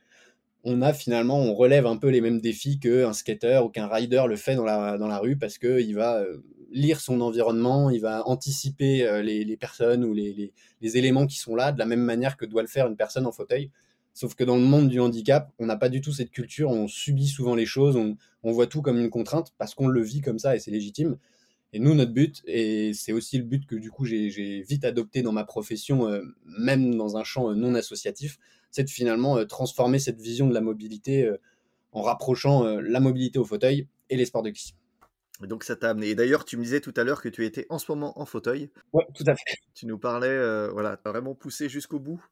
on 0.64 0.82
a 0.82 0.92
finalement, 0.92 1.38
on 1.38 1.54
relève 1.54 1.86
un 1.86 1.96
peu 1.96 2.08
les 2.08 2.20
mêmes 2.20 2.40
défis 2.40 2.80
qu'un 2.80 3.12
skater 3.12 3.60
ou 3.64 3.68
qu'un 3.68 3.86
rider 3.86 4.24
le 4.28 4.36
fait 4.36 4.56
dans 4.56 4.64
la, 4.64 4.98
dans 4.98 5.06
la 5.06 5.18
rue 5.18 5.36
parce 5.36 5.58
qu'il 5.58 5.94
va 5.94 6.16
euh, 6.16 6.38
lire 6.70 7.00
son 7.00 7.20
environnement, 7.20 7.90
il 7.90 8.00
va 8.00 8.26
anticiper 8.28 9.06
euh, 9.06 9.22
les, 9.22 9.56
personnes 9.56 10.04
ou 10.04 10.12
les, 10.12 10.52
éléments 10.80 11.26
qui 11.26 11.38
sont 11.38 11.54
là 11.54 11.72
de 11.72 11.78
la 11.78 11.86
même 11.86 12.02
manière 12.02 12.36
que 12.36 12.44
doit 12.44 12.62
le 12.62 12.68
faire 12.68 12.86
une 12.86 12.96
personne 12.96 13.26
en 13.26 13.32
fauteuil. 13.32 13.70
Sauf 14.14 14.34
que 14.34 14.44
dans 14.44 14.56
le 14.56 14.62
monde 14.62 14.88
du 14.88 14.98
handicap, 14.98 15.52
on 15.58 15.66
n'a 15.66 15.76
pas 15.76 15.88
du 15.88 16.00
tout 16.00 16.12
cette 16.12 16.30
culture, 16.30 16.70
on 16.70 16.88
subit 16.88 17.28
souvent 17.28 17.54
les 17.54 17.66
choses, 17.66 17.96
on, 17.96 18.16
voit 18.52 18.66
tout 18.66 18.80
comme 18.80 18.98
une 18.98 19.10
contrainte 19.10 19.52
parce 19.58 19.74
qu'on 19.74 19.88
le 19.88 20.02
vit 20.02 20.20
comme 20.20 20.38
ça 20.38 20.56
et 20.56 20.58
c'est 20.58 20.70
légitime. 20.70 21.18
Et 21.72 21.80
nous, 21.80 21.94
notre 21.94 22.12
but, 22.12 22.42
et 22.46 22.94
c'est 22.94 23.12
aussi 23.12 23.36
le 23.36 23.44
but 23.44 23.66
que 23.66 23.74
du 23.74 23.90
coup 23.90 24.06
j'ai 24.06 24.62
vite 24.62 24.84
adopté 24.84 25.22
dans 25.22 25.32
ma 25.32 25.44
profession, 25.44 26.08
euh, 26.08 26.22
même 26.46 26.96
dans 26.96 27.16
un 27.18 27.24
champ 27.24 27.52
non 27.54 27.74
associatif, 27.74 28.38
c'est 28.76 28.84
de 28.84 28.90
finalement 28.90 29.38
euh, 29.38 29.44
transformer 29.46 29.98
cette 29.98 30.20
vision 30.20 30.46
de 30.46 30.52
la 30.54 30.60
mobilité 30.60 31.24
euh, 31.24 31.40
en 31.92 32.02
rapprochant 32.02 32.64
euh, 32.64 32.82
la 32.82 33.00
mobilité 33.00 33.38
au 33.38 33.44
fauteuil 33.44 33.88
et 34.10 34.16
les 34.16 34.26
sports 34.26 34.42
de 34.42 34.50
glisse. 34.50 34.74
Donc 35.40 35.64
ça 35.64 35.76
t'a 35.76 35.90
amené. 35.90 36.08
Et 36.08 36.14
d'ailleurs, 36.14 36.44
tu 36.44 36.56
me 36.56 36.62
disais 36.62 36.80
tout 36.80 36.94
à 36.96 37.04
l'heure 37.04 37.20
que 37.20 37.28
tu 37.28 37.44
étais 37.44 37.66
en 37.68 37.78
ce 37.78 37.90
moment 37.90 38.18
en 38.20 38.26
fauteuil. 38.26 38.70
Oui, 38.92 39.04
tout 39.14 39.24
à 39.26 39.34
fait. 39.34 39.56
Tu 39.74 39.86
nous 39.86 39.98
parlais, 39.98 40.68
voilà, 40.70 40.96
tu 40.96 41.08
as 41.08 41.10
vraiment 41.12 41.34
poussé 41.34 41.68
jusqu'au 41.68 41.98
bout 41.98 42.24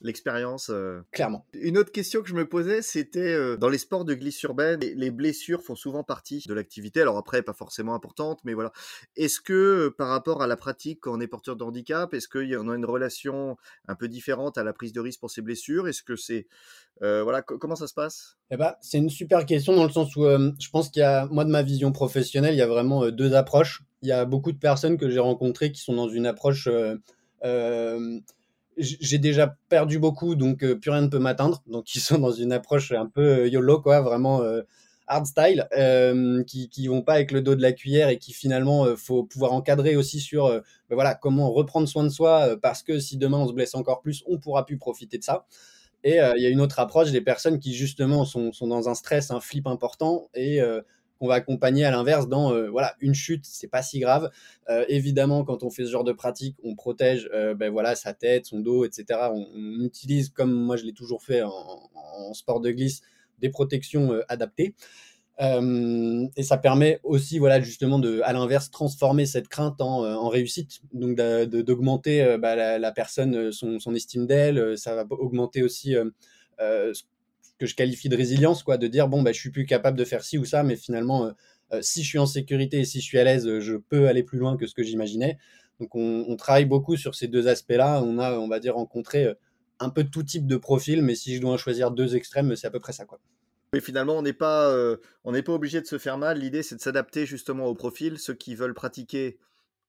l'expérience. 0.00 0.70
Euh. 0.70 1.00
Clairement. 1.12 1.46
Une 1.52 1.78
autre 1.78 1.92
question 1.92 2.22
que 2.22 2.28
je 2.28 2.34
me 2.34 2.48
posais, 2.48 2.82
c'était 2.82 3.20
euh, 3.20 3.56
dans 3.56 3.68
les 3.68 3.78
sports 3.78 4.04
de 4.04 4.14
glisse 4.14 4.42
urbaine, 4.42 4.80
les, 4.80 5.10
blessures 5.10 5.62
font 5.62 5.74
souvent 5.74 6.04
partie 6.04 6.44
de 6.46 6.54
l'activité. 6.54 7.00
Alors 7.00 7.16
après, 7.16 7.42
pas 7.42 7.52
forcément 7.52 7.94
importante, 7.94 8.40
mais 8.44 8.54
voilà. 8.54 8.72
Est-ce 9.16 9.40
que 9.40 9.52
euh, 9.52 9.90
par 9.90 10.08
rapport 10.08 10.42
à 10.42 10.46
la 10.46 10.56
pratique 10.56 11.00
quand 11.02 11.16
on 11.16 11.20
est 11.20 11.26
porteur 11.26 11.56
de 11.56 11.64
handicap, 11.64 12.14
est-ce 12.14 12.28
qu'il 12.28 12.48
y 12.48 12.56
en 12.56 12.68
a 12.68 12.76
une 12.76 12.84
relation 12.84 13.56
un 13.88 13.94
peu 13.94 14.08
différente 14.08 14.58
à 14.58 14.64
la 14.64 14.72
prise 14.72 14.92
de 14.92 15.00
risque 15.00 15.20
pour 15.20 15.30
ces 15.30 15.42
blessures? 15.42 15.88
Est-ce 15.88 16.02
que 16.02 16.16
c'est 16.16 16.46
voilà 17.00 17.42
comment 17.42 17.76
ça 17.76 17.86
se 17.86 17.94
passe? 17.94 18.36
Eh 18.50 18.56
ben, 18.56 18.74
c'est 18.80 18.98
une 18.98 19.10
super 19.10 19.46
question 19.46 19.74
dans 19.74 19.84
le 19.84 19.90
sens 19.90 20.14
où 20.16 20.24
je 20.24 20.70
pense 20.70 20.90
qu'il 20.90 21.00
y 21.00 21.04
a 21.04 21.26
moi 21.26 21.44
de 21.44 21.50
ma 21.50 21.62
vision 21.62 21.92
professionnelle, 21.92 22.54
il 22.54 22.58
y 22.58 22.62
a 22.62 22.66
vraiment 22.66 23.08
deux 23.10 23.34
approches. 23.34 23.82
Il 24.02 24.08
y 24.08 24.12
a 24.12 24.24
beaucoup 24.24 24.52
de 24.52 24.58
personnes 24.58 24.96
que 24.96 25.08
j'ai 25.08 25.18
rencontrées 25.18 25.72
qui 25.72 25.80
sont 25.80 25.94
dans 25.94 26.08
une 26.08 26.26
approche 26.26 26.68
j'ai 28.78 29.18
déjà 29.18 29.56
perdu 29.68 29.98
beaucoup, 29.98 30.34
donc 30.34 30.62
euh, 30.62 30.78
plus 30.78 30.90
rien 30.90 31.02
ne 31.02 31.08
peut 31.08 31.18
m'atteindre. 31.18 31.62
Donc 31.66 31.94
ils 31.94 32.00
sont 32.00 32.18
dans 32.18 32.32
une 32.32 32.52
approche 32.52 32.92
un 32.92 33.06
peu 33.06 33.40
euh, 33.40 33.48
YOLO, 33.48 33.80
quoi, 33.80 34.00
vraiment 34.00 34.42
euh, 34.42 34.62
hard 35.06 35.26
style, 35.26 35.66
qui, 36.46 36.68
qui 36.68 36.86
vont 36.86 37.02
pas 37.02 37.14
avec 37.14 37.32
le 37.32 37.40
dos 37.40 37.54
de 37.54 37.62
la 37.62 37.72
cuillère 37.72 38.08
et 38.10 38.18
qui 38.18 38.32
finalement 38.34 38.94
faut 38.94 39.24
pouvoir 39.24 39.54
encadrer 39.54 39.96
aussi 39.96 40.20
sur 40.20 40.50
ben 40.50 40.62
voilà 40.90 41.14
comment 41.14 41.50
reprendre 41.50 41.88
soin 41.88 42.04
de 42.04 42.10
soi 42.10 42.58
parce 42.60 42.82
que 42.82 42.98
si 42.98 43.16
demain 43.16 43.38
on 43.38 43.48
se 43.48 43.54
blesse 43.54 43.74
encore 43.74 44.02
plus, 44.02 44.22
on 44.26 44.36
pourra 44.36 44.66
plus 44.66 44.76
profiter 44.76 45.16
de 45.16 45.24
ça. 45.24 45.46
Et 46.04 46.16
il 46.16 46.42
y 46.42 46.46
a 46.46 46.50
une 46.50 46.60
autre 46.60 46.78
approche 46.78 47.10
des 47.10 47.22
personnes 47.22 47.58
qui 47.58 47.72
justement 47.72 48.26
sont, 48.26 48.52
sont 48.52 48.66
dans 48.66 48.90
un 48.90 48.94
stress, 48.94 49.30
un 49.30 49.40
flip 49.40 49.66
important 49.66 50.28
et 50.34 50.60
qu'on 51.18 51.26
va 51.26 51.34
accompagner 51.34 51.84
à 51.84 51.90
l'inverse 51.90 52.28
dans 52.28 52.52
euh, 52.52 52.68
voilà 52.68 52.94
une 53.00 53.14
chute 53.14 53.44
c'est 53.44 53.68
pas 53.68 53.82
si 53.82 53.98
grave. 53.98 54.30
Euh, 54.68 54.84
évidemment 54.88 55.44
quand 55.44 55.62
on 55.62 55.70
fait 55.70 55.84
ce 55.84 55.90
genre 55.90 56.04
de 56.04 56.12
pratique 56.12 56.56
on 56.62 56.74
protège 56.74 57.28
euh, 57.34 57.54
ben 57.54 57.70
voilà 57.70 57.94
sa 57.94 58.14
tête 58.14 58.46
son 58.46 58.60
dos 58.60 58.84
etc 58.84 59.20
on, 59.32 59.46
utilise 59.80 60.30
comme 60.30 60.52
moi 60.52 60.76
je 60.76 60.84
l'ai 60.84 60.92
toujours 60.92 61.22
fait 61.22 61.42
en, 61.42 62.32
sport 62.34 62.60
de 62.60 62.70
glisse 62.70 63.00
des 63.38 63.48
protections 63.48 64.12
adaptées. 64.28 64.74
Et 65.40 66.42
ça 66.42 66.58
permet 66.58 66.98
aussi, 67.04 67.38
voilà, 67.38 67.60
justement, 67.60 68.00
de, 68.00 68.20
à 68.24 68.32
l'inverse, 68.32 68.72
transformer 68.72 69.24
cette 69.24 69.46
crainte 69.46 69.80
en, 69.80 70.28
réussite, 70.28 70.80
donc 70.92 71.16
d'augmenter 71.16 72.36
bah, 72.38 72.56
la, 72.78 72.92
personne, 72.92 73.52
son, 73.52 73.78
son 73.78 73.94
estime 73.94 74.26
d'elle. 74.26 74.76
Ça 74.76 74.96
va 74.96 75.06
augmenter 75.10 75.62
aussi 75.62 75.94
que 77.58 77.66
je 77.66 77.74
qualifie 77.74 78.08
de 78.08 78.16
résilience, 78.16 78.62
quoi, 78.62 78.78
de 78.78 78.86
dire 78.86 79.08
bon, 79.08 79.22
bah, 79.22 79.32
je 79.32 79.38
suis 79.38 79.50
plus 79.50 79.66
capable 79.66 79.98
de 79.98 80.04
faire 80.04 80.22
ci 80.22 80.38
ou 80.38 80.44
ça, 80.44 80.62
mais 80.62 80.76
finalement, 80.76 81.32
si 81.80 82.02
je 82.02 82.08
suis 82.08 82.18
en 82.18 82.26
sécurité 82.26 82.80
et 82.80 82.84
si 82.84 83.00
je 83.00 83.04
suis 83.04 83.18
à 83.18 83.24
l'aise, 83.24 83.58
je 83.60 83.76
peux 83.76 84.08
aller 84.08 84.22
plus 84.22 84.38
loin 84.38 84.56
que 84.56 84.66
ce 84.66 84.74
que 84.74 84.82
j'imaginais. 84.82 85.38
Donc, 85.80 85.94
on, 85.94 86.36
travaille 86.36 86.64
beaucoup 86.64 86.96
sur 86.96 87.14
ces 87.14 87.28
deux 87.28 87.46
aspects-là. 87.46 88.02
On 88.02 88.18
a, 88.18 88.32
on 88.38 88.48
va 88.48 88.58
dire, 88.58 88.74
rencontré 88.74 89.32
un 89.78 89.90
peu 89.90 90.04
tout 90.04 90.22
type 90.22 90.46
de 90.46 90.56
profil, 90.56 91.02
mais 91.02 91.14
si 91.14 91.36
je 91.36 91.40
dois 91.40 91.56
choisir 91.56 91.90
deux 91.90 92.16
extrêmes, 92.16 92.56
c'est 92.56 92.66
à 92.66 92.70
peu 92.70 92.80
près 92.80 92.92
ça, 92.92 93.04
quoi. 93.04 93.20
Oui, 93.74 93.82
finalement, 93.82 94.16
on 94.16 94.22
n'est 94.22 94.32
pas, 94.32 94.74
on 95.24 95.32
n'est 95.32 95.42
pas 95.42 95.52
obligé 95.52 95.80
de 95.80 95.86
se 95.86 95.98
faire 95.98 96.16
mal. 96.16 96.38
L'idée, 96.38 96.62
c'est 96.62 96.76
de 96.76 96.80
s'adapter 96.80 97.26
justement 97.26 97.66
au 97.66 97.74
profil. 97.74 98.18
Ceux 98.18 98.34
qui 98.34 98.54
veulent 98.54 98.74
pratiquer 98.74 99.38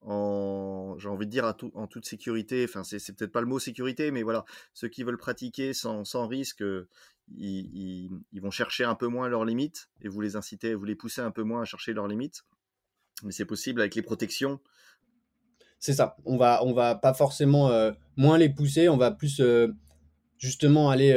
en, 0.02 0.96
j'ai 0.98 1.10
envie 1.10 1.26
de 1.26 1.32
dire, 1.32 1.54
en 1.74 1.88
toute 1.88 2.06
sécurité, 2.06 2.66
enfin, 2.68 2.84
c'est, 2.84 3.00
peut-être 3.16 3.32
pas 3.32 3.42
le 3.42 3.48
mot 3.48 3.60
sécurité, 3.60 4.12
mais 4.12 4.24
voilà, 4.24 4.46
ceux 4.74 4.88
qui 4.88 5.04
veulent 5.04 5.18
pratiquer 5.18 5.74
sans, 5.74 6.28
risque, 6.28 6.64
ils, 7.38 8.10
vont 8.42 8.52
chercher 8.52 8.84
un 8.84 8.96
peu 8.96 9.08
moins 9.08 9.28
leurs 9.28 9.46
limites 9.46 9.90
et 10.02 10.08
vous 10.08 10.22
les 10.22 10.36
incitez, 10.36 10.74
vous 10.74 10.86
les 10.86 10.96
poussez 10.96 11.22
un 11.22 11.32
peu 11.32 11.44
moins 11.44 11.62
à 11.62 11.66
chercher 11.66 11.94
leurs 11.94 12.08
limites. 12.08 12.46
Mais 13.24 13.32
c'est 13.32 13.46
possible 13.46 13.82
avec 13.82 13.96
les 13.96 14.02
protections. 14.02 14.60
C'est 15.80 15.94
ça. 15.94 16.16
On 16.26 16.38
va, 16.38 16.64
on 16.64 16.74
va 16.74 16.96
pas 16.96 17.14
forcément 17.14 17.72
moins 18.18 18.38
les 18.38 18.50
pousser, 18.50 18.90
on 18.90 18.98
va 18.98 19.12
plus 19.12 19.42
justement 20.38 20.90
aller 20.90 21.14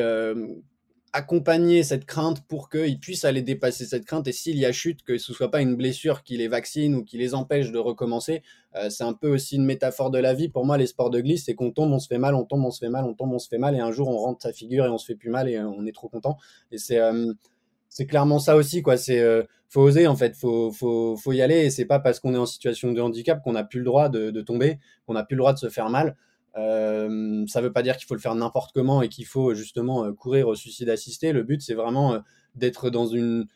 accompagner 1.12 1.82
cette 1.82 2.06
crainte 2.06 2.40
pour 2.46 2.70
qu'ils 2.70 2.98
puissent 2.98 3.26
aller 3.26 3.42
dépasser 3.42 3.84
cette 3.84 4.06
crainte 4.06 4.26
et 4.28 4.32
s'il 4.32 4.56
y 4.56 4.64
a 4.64 4.72
chute, 4.72 5.02
que 5.02 5.18
ce 5.18 5.34
soit 5.34 5.50
pas 5.50 5.60
une 5.60 5.76
blessure 5.76 6.22
qui 6.22 6.38
les 6.38 6.48
vaccine 6.48 6.94
ou 6.94 7.04
qui 7.04 7.18
les 7.18 7.34
empêche 7.34 7.70
de 7.70 7.78
recommencer. 7.78 8.42
Euh, 8.76 8.88
c'est 8.88 9.04
un 9.04 9.12
peu 9.12 9.28
aussi 9.28 9.56
une 9.56 9.66
métaphore 9.66 10.10
de 10.10 10.18
la 10.18 10.32
vie. 10.32 10.48
Pour 10.48 10.64
moi, 10.64 10.78
les 10.78 10.86
sports 10.86 11.10
de 11.10 11.20
glisse, 11.20 11.44
c'est 11.44 11.54
qu'on 11.54 11.70
tombe, 11.70 11.92
on 11.92 11.98
se 11.98 12.06
fait 12.06 12.18
mal, 12.18 12.34
on 12.34 12.44
tombe, 12.44 12.64
on 12.64 12.70
se 12.70 12.78
fait 12.78 12.88
mal, 12.88 13.04
on 13.04 13.12
tombe, 13.12 13.32
on 13.32 13.38
se 13.38 13.48
fait 13.48 13.58
mal 13.58 13.74
et 13.76 13.80
un 13.80 13.92
jour 13.92 14.08
on 14.08 14.16
rentre 14.16 14.42
sa 14.42 14.52
figure 14.54 14.86
et 14.86 14.88
on 14.88 14.96
se 14.96 15.04
fait 15.04 15.14
plus 15.14 15.28
mal 15.28 15.50
et 15.50 15.56
euh, 15.56 15.68
on 15.68 15.84
est 15.84 15.92
trop 15.92 16.08
content. 16.08 16.38
Et 16.70 16.78
c'est 16.78 16.98
euh, 16.98 17.32
c'est 17.90 18.06
clairement 18.06 18.38
ça 18.38 18.56
aussi 18.56 18.80
quoi. 18.80 18.96
C'est 18.96 19.22
faut 19.68 19.82
oser 19.82 20.06
en 20.06 20.16
fait, 20.16 20.34
faut 20.34 20.72
faut 20.72 21.16
faut 21.16 21.32
y 21.32 21.42
aller 21.42 21.66
et 21.66 21.70
c'est 21.70 21.84
pas 21.84 21.98
parce 22.00 22.20
qu'on 22.20 22.34
est 22.34 22.38
en 22.38 22.46
situation 22.46 22.92
de 22.92 23.00
handicap 23.02 23.42
qu'on 23.42 23.52
n'a 23.52 23.64
plus 23.64 23.80
le 23.80 23.84
droit 23.84 24.08
de, 24.08 24.30
de 24.30 24.40
tomber, 24.40 24.78
qu'on 25.06 25.12
n'a 25.12 25.24
plus 25.24 25.34
le 25.34 25.40
droit 25.40 25.52
de 25.52 25.58
se 25.58 25.68
faire 25.68 25.90
mal. 25.90 26.16
Euh, 26.56 27.46
ça 27.46 27.60
ne 27.60 27.66
veut 27.66 27.72
pas 27.72 27.82
dire 27.82 27.96
qu'il 27.96 28.06
faut 28.06 28.14
le 28.14 28.20
faire 28.20 28.34
n'importe 28.34 28.72
comment 28.74 29.02
et 29.02 29.08
qu'il 29.08 29.26
faut 29.26 29.54
justement 29.54 30.04
euh, 30.04 30.12
courir 30.12 30.48
au 30.48 30.54
suicide 30.54 30.88
assisté. 30.88 31.32
Le 31.32 31.42
but, 31.42 31.62
c'est 31.62 31.74
vraiment 31.74 32.14
euh, 32.14 32.18
d'être 32.54 32.90
dans 32.90 33.06
une, 33.06 33.46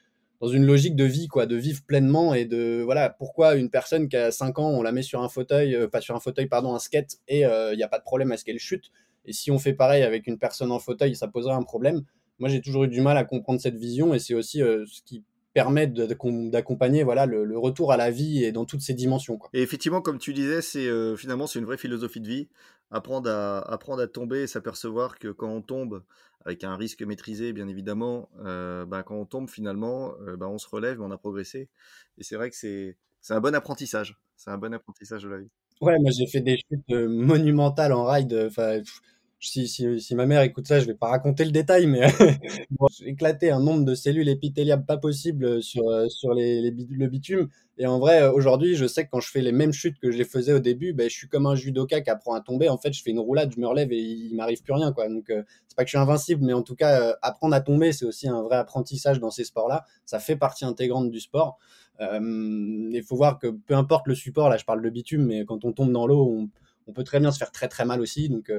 dans 0.41 0.49
une 0.49 0.65
logique 0.65 0.97
de 0.97 1.05
vie, 1.05 1.29
quoi, 1.29 1.47
de 1.47 1.57
vivre 1.57 1.83
pleinement 1.87 2.35
et 2.35 2.47
de 2.47 2.83
voilà 2.83 3.11
pourquoi 3.11 3.55
une 3.57 3.71
personne 3.71 4.09
qui 4.09 4.17
a 4.17 4.31
5 4.31 4.59
ans, 4.59 4.71
on 4.71 4.83
la 4.83 4.93
met 4.93 5.03
sur 5.03 5.23
un 5.23 5.29
fauteuil, 5.29 5.89
pas 5.89 6.01
sur 6.01 6.17
un 6.17 6.21
fauteuil, 6.21 6.47
pardon, 6.47 6.75
un 6.75 6.79
skate 6.79 7.19
et 7.29 7.41
il 7.41 7.77
n'y 7.77 7.83
a 7.83 7.89
pas 7.89 7.99
de 7.99 8.05
problème 8.05 8.33
à 8.33 8.37
ce 8.37 8.45
qu'elle 8.45 8.59
chute. 8.59 8.91
Et 9.27 9.33
si 9.33 9.51
on 9.51 9.59
fait 9.59 9.75
pareil 9.75 10.03
avec 10.03 10.27
une 10.27 10.39
personne 10.39 10.73
en 10.73 10.79
fauteuil, 10.79 11.17
ça 11.17 11.29
poserait 11.29 11.55
un 11.55 11.63
problème. 11.63 12.03
Moi, 12.39 12.49
j'ai 12.49 12.61
toujours 12.61 12.85
eu 12.85 12.89
du 12.89 13.01
mal 13.01 13.17
à 13.17 13.25
comprendre 13.25 13.61
cette 13.61 13.77
vision 13.77 14.15
et 14.15 14.19
c'est 14.19 14.35
aussi 14.35 14.59
ce 14.59 15.03
qui 15.05 15.25
permet 15.57 15.87
d'accompagner 15.87 17.03
voilà 17.03 17.25
le, 17.25 17.59
retour 17.59 17.91
à 17.91 17.97
la 17.97 18.11
vie 18.11 18.45
et 18.45 18.53
dans 18.53 18.67
toutes 18.67 18.83
ses 18.83 18.93
dimensions. 18.93 19.39
Quoi. 19.39 19.49
Et 19.55 19.63
effectivement, 19.63 20.03
comme 20.03 20.19
tu 20.19 20.35
disais, 20.35 20.61
c'est 20.61 20.87
finalement 21.17 21.47
c'est 21.47 21.59
une 21.59 21.65
vraie 21.65 21.79
philosophie 21.79 22.21
de 22.21 22.29
vie 22.29 22.49
apprendre 22.91 23.31
à, 23.31 23.59
apprendre 23.73 24.03
à 24.03 24.07
tomber 24.07 24.43
et 24.43 24.47
s'apercevoir 24.47 25.19
que 25.19 25.29
quand 25.29 25.49
on 25.49 25.63
tombe, 25.63 26.03
avec 26.45 26.63
un 26.63 26.77
risque 26.77 27.03
maîtrisé 27.03 27.53
bien 27.53 27.69
évidemment, 27.69 28.29
euh, 28.45 28.87
bah, 28.87 29.03
quand 29.03 29.17
on 29.17 29.25
tombe 29.27 29.49
finalement, 29.49 30.15
euh, 30.27 30.37
bah, 30.37 30.49
on 30.49 30.59
se 30.59 30.69
relève, 30.69 31.01
on 31.01 31.11
a 31.11 31.19
progressé. 31.19 31.69
Et 32.19 32.23
c'est 32.23 32.37
vrai 32.37 32.51
que 32.51 32.57
c'est, 32.57 32.97
c'est 33.21 33.35
un 33.35 33.41
bon 33.41 33.55
apprentissage. 33.55 34.17
C'est 34.37 34.51
un 34.51 34.59
bon 34.59 34.73
apprentissage 34.73 35.23
de 35.23 35.29
la 35.29 35.39
vie. 35.39 35.51
Ouais, 35.81 35.99
moi 35.99 36.11
j'ai 36.11 36.27
fait 36.27 36.41
des 36.41 36.57
chutes 36.57 36.91
euh, 36.91 37.09
monumentales 37.09 37.93
en 37.93 38.05
ride. 38.05 38.47
Enfin, 38.47 38.81
si, 39.39 40.15
ma 40.15 40.27
mère 40.27 40.43
écoute 40.43 40.67
ça, 40.67 40.81
je 40.81 40.87
vais 40.87 40.95
pas 40.95 41.09
raconter 41.09 41.45
le 41.45 41.51
détail, 41.51 41.87
mais 41.87 42.07
j'ai 42.99 43.09
éclaté 43.09 43.51
un 43.51 43.61
nombre 43.61 43.85
de 43.85 43.95
cellules 43.95 44.29
épithéliales 44.29 44.85
pas 44.85 44.97
possible 44.97 45.63
sur, 45.63 45.85
sur 46.11 46.35
les, 46.35 46.61
les, 46.63 46.71
le 46.71 47.07
bitume. 47.07 47.49
Et 47.79 47.87
en 47.87 47.99
vrai, 47.99 48.27
aujourd'hui, 48.29 48.75
je 48.75 48.87
sais 48.87 49.05
que 49.05 49.11
quand 49.11 49.21
je 49.21 49.31
fais 49.31 49.43
les 49.43 49.53
mêmes 49.53 49.73
chutes 49.73 49.99
que 49.99 50.11
je 50.11 50.17
les 50.17 50.25
faisais 50.25 50.55
au 50.55 50.61
début, 50.61 50.95
ben, 50.95 51.11
je 51.11 51.15
suis 51.15 51.29
comme 51.29 51.45
un 51.45 51.55
judoka 51.55 52.01
qui 52.01 52.09
apprend 52.09 52.33
à 52.33 52.41
tomber. 52.41 52.71
En 52.71 52.79
fait, 52.79 52.93
je 52.95 53.03
fais 53.03 53.11
une 53.11 53.19
roulade, 53.19 53.53
je 53.55 53.61
me 53.61 53.67
relève 53.67 53.93
et 53.93 53.99
il, 53.99 54.35
m'arrive 54.35 54.63
plus 54.63 54.73
rien. 54.73 54.93
Quoi. 54.93 55.09
Donc, 55.09 55.29
euh, 55.29 55.43
c'est 55.69 55.77
pas 55.77 55.85
que 55.85 55.89
je 55.89 55.97
suis 55.97 55.99
invincible, 55.99 56.45
mais 56.45 56.55
en 56.55 56.63
tout 56.63 56.75
cas, 56.75 57.03
euh, 57.03 57.13
apprendre 57.21 57.55
à 57.55 57.61
tomber, 57.61 57.93
c'est 57.93 58.07
aussi 58.07 58.29
un 58.29 58.43
vrai 58.43 58.57
apprentissage 58.57 59.21
dans 59.21 59.31
ces 59.31 59.45
sports-là. 59.45 59.85
Ça 60.07 60.19
fait 60.21 60.37
partie 60.37 60.65
intégrante 60.65 61.11
du 61.11 61.21
sport. 61.21 61.59
Euh, 62.01 62.19
il 62.93 63.03
faut 63.03 63.17
voir 63.17 63.39
que 63.39 63.49
peu 63.49 63.75
importe 63.75 64.07
le 64.07 64.15
support, 64.15 64.49
là, 64.49 64.57
je 64.57 64.65
parle 64.65 64.81
de 64.81 64.89
bitume, 64.89 65.27
mais 65.27 65.45
quand 65.45 65.67
on 65.67 65.73
tombe 65.73 65.93
dans 65.93 66.07
l'eau, 66.07 66.27
on, 66.27 66.49
on, 66.87 66.93
peut 66.93 67.05
très 67.05 67.21
bien 67.21 67.31
se 67.31 67.39
faire 67.39 67.53
très 67.53 67.69
très 67.69 67.85
mal 67.85 68.01
aussi. 68.01 68.31
Donc, 68.31 68.51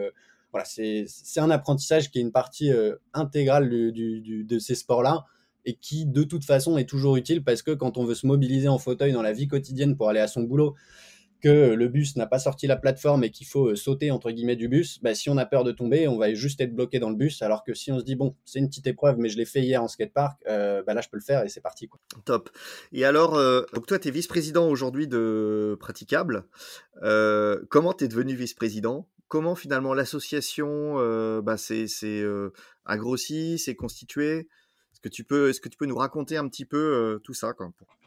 voilà, 0.52 0.66
c'est 0.66 1.06
un 1.40 1.50
apprentissage 1.50 2.10
qui 2.10 2.20
est 2.20 2.22
une 2.22 2.32
partie 2.32 2.72
intégrale 3.14 3.70
du, 3.70 4.22
du, 4.22 4.44
de 4.44 4.60
ces 4.60 4.76
sports-là 4.76 5.26
et 5.66 5.76
qui 5.76 6.06
de 6.06 6.24
toute 6.24 6.46
façon 6.46 6.78
est 6.78 6.88
toujours 6.88 7.18
utile 7.18 7.44
parce 7.44 7.62
que 7.62 7.72
quand 7.72 7.98
on 7.98 8.06
veut 8.06 8.16
se 8.16 8.26
mobiliser 8.26 8.70
en 8.70 8.80
fauteuil 8.80 9.12
dans 9.12 9.22
la 9.22 9.34
vie 9.34 9.48
quotidienne 9.48 9.98
pour 9.98 10.10
aller 10.10 10.22
à 10.22 10.28
son 10.28 10.44
boulot, 10.44 10.76
que 11.42 11.74
le 11.74 11.88
bus 11.88 12.16
n'a 12.16 12.26
pas 12.26 12.40
sorti 12.40 12.68
la 12.68 12.78
plateforme 12.78 13.24
et 13.24 13.30
qu'il 13.30 13.48
faut 13.48 13.68
euh, 13.68 13.76
sauter 13.76 14.12
entre 14.12 14.32
guillemets 14.32 14.56
du 14.56 14.68
bus, 14.68 15.00
bah, 15.02 15.14
si 15.14 15.30
on 15.30 15.38
a 15.38 15.46
peur 15.46 15.64
de 15.64 15.72
tomber, 15.72 16.08
on 16.08 16.18
va 16.18 16.34
juste 16.34 16.62
être 16.62 16.74
bloqué 16.74 17.00
dans 17.00 17.10
le 17.10 17.16
bus. 17.16 17.42
Alors 17.42 17.64
que 17.64 17.74
si 17.74 17.92
on 17.92 18.00
se 18.00 18.04
dit 18.04 18.16
bon, 18.16 18.36
c'est 18.46 18.60
une 18.60 18.68
petite 18.68 18.88
épreuve, 18.88 19.18
mais 19.20 19.30
je 19.30 19.38
l'ai 19.38 19.46
fait 19.46 19.62
hier 19.62 19.82
en 19.82 19.88
skatepark, 19.88 20.42
euh, 20.48 20.84
bah 20.84 20.94
là 20.94 21.02
je 21.02 21.10
peux 21.10 21.18
le 21.18 21.24
faire 21.24 21.44
et 21.44 21.50
c'est 21.50 21.62
parti. 21.62 21.88
Quoi. 21.88 22.00
Top. 22.26 22.50
Et 22.92 23.06
alors, 23.06 23.36
euh, 23.36 23.64
toi 23.88 24.00
tu 24.00 24.08
es 24.08 24.12
vice-président 24.12 24.68
aujourd'hui 24.68 25.08
de 25.08 25.78
Praticable. 25.80 26.46
comment 27.70 27.94
tu 27.94 28.06
es 28.06 28.08
devenu 28.08 28.36
vice-président? 28.36 29.08
Comment 29.28 29.56
finalement 29.56 29.94
l'association 29.94 30.96
bah, 31.42 31.58
s'est 31.58 31.88
constituée 33.78 34.48
est-ce 34.98 35.02
que 35.62 35.70
tu 35.70 35.76
peux, 35.78 35.86
nous 35.86 35.96
raconter 35.96 36.38
un 36.38 36.48
petit 36.48 36.66
peu 36.66 36.78
euh, 36.78 37.20
tout 37.20 37.36
ça 37.36 37.54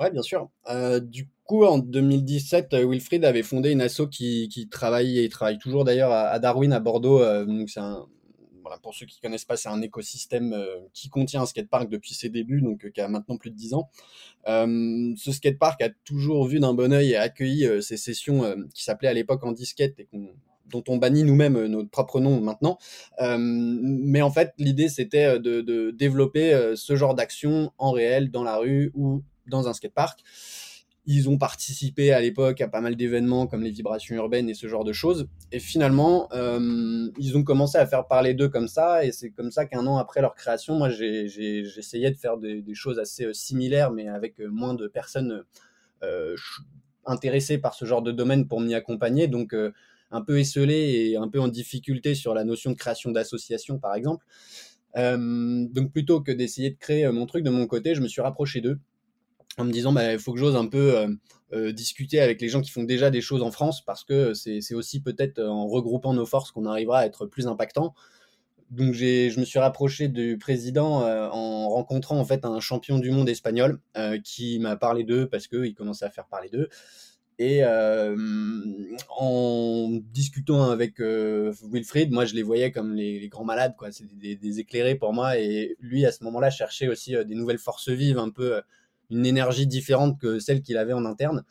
Ouais, 0.01 0.11
bien 0.11 0.23
sûr. 0.23 0.51
Euh, 0.69 0.99
du 0.99 1.29
coup, 1.45 1.65
en 1.65 1.79
2017, 1.79 2.75
euh, 2.75 2.85
Wilfried 2.85 3.25
avait 3.25 3.45
fondé 3.45 3.71
une 3.71 3.81
asso 3.81 4.09
qui, 4.11 4.69
travaille 4.71 5.21
et 5.21 5.29
travaille 5.29 5.59
toujours 5.59 5.85
d'ailleurs 5.85 6.11
à, 6.11 6.37
Darwin, 6.41 6.73
à 6.73 6.81
Bordeaux. 6.81 7.21
donc 7.45 7.69
pour 8.83 8.95
ceux 8.95 9.07
qui 9.07 9.21
connaissent 9.21 9.45
pas, 9.45 9.57
c'est 9.57 9.69
un 9.69 9.83
écosystème 9.83 10.55
qui 10.93 11.09
contient 11.09 11.43
un 11.43 11.47
skatepark 11.47 11.89
depuis 11.89 12.15
ses 12.15 12.29
débuts, 12.29 12.61
donc 12.61 12.91
qui 12.91 13.01
a 13.01 13.09
maintenant 13.09 13.37
plus 13.37 13.51
de 13.51 13.57
10 13.57 13.75
ans. 13.75 13.89
ce 14.47 15.33
skatepark 15.33 15.81
a 15.83 15.91
toujours 16.05 16.47
vu 16.47 16.61
d'un 16.61 16.75
bon 16.75 16.93
oeil 16.93 17.13
et 17.13 17.17
accueilli 17.17 17.83
ces 17.83 17.97
sessions 17.97 18.55
qui 18.75 18.85
s'appelaient 18.85 19.09
à 19.09 19.15
l'époque 19.15 19.45
en 19.45 19.53
disquette 19.53 19.99
et 19.99 20.07
qu'on 20.07 20.29
dont 20.71 20.85
on 20.89 20.97
bannit 20.97 21.25
nous-mêmes 21.25 21.57
euh, 21.57 21.69
notre 21.69 21.91
propre 21.91 22.21
nom 22.21 22.41
maintenant. 22.41 22.79
Euh, 23.21 23.37
mais 23.39 24.23
en 24.23 24.31
fait, 24.31 24.53
l'idée, 24.59 24.89
c'était 24.89 25.25
euh, 25.25 25.39
de, 25.39 25.91
développer 25.91 26.73
ce 26.77 26.97
genre 26.97 27.15
d'action 27.15 27.73
en 27.79 27.91
réel, 27.91 28.31
dans 28.31 28.43
la 28.45 28.57
rue 28.57 28.91
ou 28.95 29.23
dans 29.47 29.69
un 29.69 29.73
skatepark. 29.73 30.21
Ils 31.07 31.29
ont 31.29 31.39
participé 31.39 32.13
à 32.13 32.21
l'époque 32.21 32.61
à 32.61 32.69
pas 32.69 32.81
mal 32.81 32.95
d'événements 32.95 33.47
comme 33.47 33.63
les 33.63 33.71
vibrations 33.71 34.15
urbaines 34.15 34.49
et 34.49 34.55
ce 34.55 34.69
genre 34.69 34.85
de 34.85 34.93
choses. 34.93 35.29
Et 35.51 35.59
finalement, 35.59 36.29
ils 37.19 37.37
ont 37.37 37.43
commencé 37.43 37.79
à 37.79 37.87
faire 37.87 38.07
parler 38.07 38.35
d'eux 38.35 38.49
comme 38.49 38.69
ça. 38.69 39.05
Et 39.05 39.11
c'est 39.11 39.31
comme 39.31 39.51
ça 39.51 39.67
qu'un 39.67 39.87
an 39.87 39.97
après 39.97 40.21
leur 40.21 40.35
création, 40.35 40.77
moi, 40.77 40.89
j'essayais 40.89 42.11
de 42.11 42.17
faire 42.17 42.37
des, 42.37 42.63
choses 42.75 42.99
assez 42.99 43.33
similaires, 43.35 43.91
mais 43.91 44.09
avec 44.09 44.39
moins 44.39 44.75
de 44.75 44.87
personnes 44.87 45.45
intéressées 47.05 47.59
par 47.59 47.75
ce 47.75 47.85
genre 47.85 48.03
de 48.03 48.13
domaine 48.13 48.47
pour 48.47 48.61
m'y 48.61 48.75
accompagner. 48.75 49.27
Donc, 49.27 49.55
un 50.11 50.23
peu 50.23 50.39
esselé 50.39 51.11
et 51.11 51.17
un 51.17 51.29
peu 51.29 51.41
en 51.41 51.49
difficulté 51.49 52.15
sur 52.15 52.35
la 52.35 52.45
notion 52.45 52.71
de 52.71 52.77
création 52.77 53.11
d'association, 53.11 53.79
par 53.79 53.95
exemple. 53.95 54.25
Euh, 54.97 55.67
donc 55.71 55.93
plutôt 55.93 56.21
que 56.21 56.33
d'essayer 56.33 56.71
de 56.71 56.77
créer 56.77 57.07
euh, 57.07 57.13
mon 57.13 57.27
truc 57.27 57.45
de 57.45 57.51
mon 57.51 57.67
côté, 57.67 57.95
je 57.95 58.01
me 58.01 58.09
suis 58.09 58.21
rapproché 58.21 58.61
d'eux 58.61 58.79
en 59.59 59.65
me 59.65 59.73
disant 59.73 59.93
bah, 59.93 60.13
il 60.13 60.19
faut 60.19 60.33
que 60.33 60.39
j'ose 60.39 60.57
un 60.57 60.67
peu 60.67 61.17
euh, 61.53 61.73
discuter 61.73 62.21
avec 62.21 62.41
les 62.41 62.49
gens 62.49 62.61
qui 62.61 62.71
font 62.71 62.85
déjà 62.85 63.11
des 63.11 63.21
choses 63.21 63.43
en 63.43 63.51
France 63.51 63.85
parce 63.85 64.05
que 64.05 64.33
c'est 64.35 64.75
aussi 64.75 65.01
peut-être 65.01 65.41
en 65.43 65.67
regroupant 65.67 66.15
nos 66.15 66.27
forces 66.27 66.51
qu'on 66.53 66.67
arrivera 66.67 67.01
à 67.01 67.07
être 67.07 67.27
plus 67.27 67.47
impactant. 67.47 67.95
Donc 68.71 68.95
je 68.95 69.39
me 69.39 69.45
suis 69.45 69.59
rapproché 69.59 70.07
du 70.07 70.39
président 70.39 71.03
en 71.03 71.69
rencontrant 71.69 72.19
en 72.19 72.25
fait 72.25 72.45
un 72.45 72.61
champion 72.61 73.01
du 73.01 73.11
monde 73.11 73.29
espagnol 73.29 73.81
qui 74.23 74.61
m'a 74.61 74.77
parlé 74.77 75.03
d'eux 75.03 75.29
parce 75.29 75.49
qu'il 75.49 75.75
commençait 75.75 76.05
à 76.05 76.11
faire 76.11 76.29
parler 76.29 76.49
d'eux. 76.51 76.69
Et 77.41 77.65
euh, 77.65 78.15
en 79.17 79.89
discutant 80.13 80.71
avec 80.71 81.01
euh, 81.01 81.55
Wilfried, 81.73 82.11
moi 82.13 82.27
je 82.27 82.35
les 82.35 82.43
voyais 82.43 82.71
comme 82.71 82.95
les, 82.95 83.27
grands 83.31 83.47
malades, 83.47 83.77
quoi. 83.79 83.91
C'était 83.91 84.35
des, 84.35 84.61
éclairés 84.61 84.95
pour 84.95 85.15
moi. 85.15 85.39
Et 85.39 85.75
lui, 85.81 86.05
à 86.05 86.13
ce 86.13 86.23
moment-là, 86.25 86.51
cherchait 86.51 86.87
aussi 86.87 87.17
euh, 87.17 87.25
des 87.25 87.35
nouvelles 87.35 87.57
forces 87.57 87.89
vives, 87.89 88.19
un 88.19 88.29
peu 88.29 88.61
une 89.09 89.25
énergie 89.25 89.67
différente 89.67 90.21
que 90.21 90.39
celle 90.39 90.61
qu'il 90.61 90.77
avait 90.77 90.93
en 90.93 91.07
interne. 91.07 91.43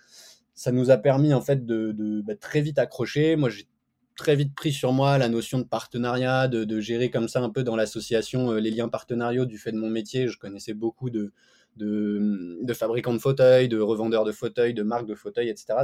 Ça 0.53 0.71
nous 0.71 0.91
a 0.91 0.97
permis 0.97 1.33
en 1.33 1.41
fait 1.41 1.65
de, 1.65 2.21
bah, 2.21 2.35
très 2.35 2.61
vite 2.61 2.77
accrocher. 2.77 3.35
Moi, 3.35 3.49
j'ai 3.49 3.67
très 4.15 4.35
vite 4.35 4.53
pris 4.53 4.71
sur 4.71 4.93
moi 4.93 5.17
la 5.17 5.27
notion 5.27 5.57
de 5.57 5.63
partenariat, 5.63 6.47
de, 6.47 6.65
de 6.65 6.79
gérer 6.79 7.09
comme 7.09 7.27
ça 7.27 7.41
un 7.41 7.49
peu 7.49 7.63
dans 7.63 7.75
l'association 7.75 8.51
les 8.53 8.69
liens 8.69 8.89
partenariaux 8.89 9.45
du 9.45 9.57
fait 9.57 9.71
de 9.71 9.79
mon 9.79 9.89
métier. 9.89 10.27
Je 10.27 10.37
connaissais 10.37 10.75
beaucoup 10.75 11.09
de 11.09 11.31
de, 11.77 12.73
fabricants 12.73 13.13
de 13.13 13.19
fauteuils, 13.19 13.67
de 13.67 13.79
revendeurs 13.79 14.25
de 14.25 14.31
fauteuils, 14.31 14.73
de 14.73 14.83
marques 14.83 15.07
de 15.07 15.15
fauteuils, 15.15 15.49
etc. 15.49 15.75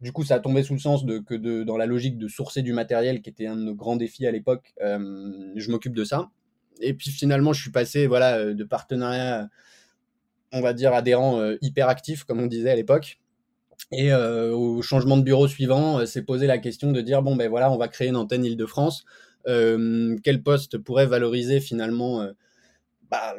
du 0.00 0.12
coup, 0.12 0.24
ça 0.24 0.36
a 0.36 0.40
tombé 0.40 0.62
sous 0.62 0.74
le 0.74 0.78
sens 0.78 1.04
de, 1.04 1.18
que 1.18 1.34
dans 1.64 1.76
la 1.76 1.86
logique 1.86 2.18
de 2.18 2.28
sourcer 2.28 2.62
du 2.62 2.72
matériel, 2.72 3.22
qui 3.22 3.30
était 3.30 3.46
un 3.46 3.56
de 3.56 3.62
nos 3.62 3.74
grands 3.74 3.96
défis 3.96 4.26
à 4.26 4.30
l'époque, 4.30 4.74
euh, 4.82 5.52
je 5.56 5.70
m'occupe 5.70 5.94
de 5.94 6.04
ça. 6.04 6.30
et 6.80 6.94
puis 6.94 7.10
finalement, 7.10 7.52
je 7.52 7.62
suis 7.62 7.70
passé 7.70 8.06
voilà, 8.06 8.52
de 8.52 8.64
partenariat, 8.64 9.48
on 10.52 10.60
va 10.60 10.72
dire, 10.72 10.92
adhérent 10.94 11.52
hyper 11.62 11.88
actif, 11.88 12.24
comme 12.24 12.40
on 12.40 12.46
disait 12.46 12.70
à 12.70 12.76
l'époque. 12.76 13.18
Et 13.92 14.12
au 14.12 14.82
changement 14.82 15.16
de 15.16 15.22
bureau 15.22 15.48
suivant, 15.48 16.04
c'est 16.06 16.22
posé 16.22 16.46
la 16.46 16.58
question 16.58 16.92
de 16.92 17.00
dire 17.00 17.22
bon 17.22 17.36
ben 17.36 17.48
voilà, 17.48 17.70
on 17.70 17.76
va 17.76 17.88
créer 17.88 18.08
une 18.08 18.16
antenne 18.16 18.44
Île-de-France. 18.44 19.04
quel 19.44 20.42
poste 20.42 20.78
pourrait 20.78 21.06
valoriser 21.06 21.60
finalement 21.60 22.26
bah, 23.10 23.36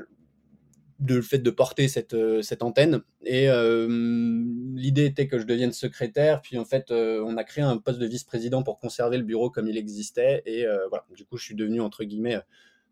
le 1.05 1.21
fait 1.21 1.39
de 1.39 1.49
porter 1.49 1.87
cette, 1.87 2.15
cette 2.41 2.63
antenne. 2.63 3.01
Et 3.23 3.47
l'idée 3.47 5.05
était 5.05 5.27
que 5.27 5.39
je 5.39 5.45
devienne 5.45 5.71
secrétaire. 5.71 6.41
Puis 6.41 6.57
en 6.57 6.65
fait, 6.65 6.91
on 6.91 7.37
a 7.37 7.43
créé 7.43 7.63
un 7.63 7.77
poste 7.77 7.99
de 7.99 8.05
vice-président 8.05 8.63
pour 8.63 8.79
conserver 8.79 9.17
le 9.17 9.23
bureau 9.23 9.49
comme 9.49 9.67
il 9.67 9.77
existait. 9.77 10.41
Et 10.45 10.65
voilà, 10.89 11.05
du 11.15 11.25
coup, 11.25 11.37
je 11.37 11.43
suis 11.43 11.55
devenu 11.55 11.81
entre 11.81 12.03
guillemets, 12.03 12.39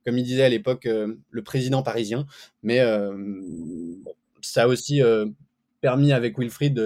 comme 0.05 0.17
il 0.17 0.23
disait 0.23 0.43
à 0.43 0.49
l'époque, 0.49 0.87
le 0.87 1.43
président 1.43 1.83
parisien. 1.83 2.25
Mais 2.63 2.81
ça 4.41 4.63
a 4.63 4.67
aussi 4.67 5.01
permis 5.81 6.13
avec 6.13 6.37
Wilfried 6.37 6.79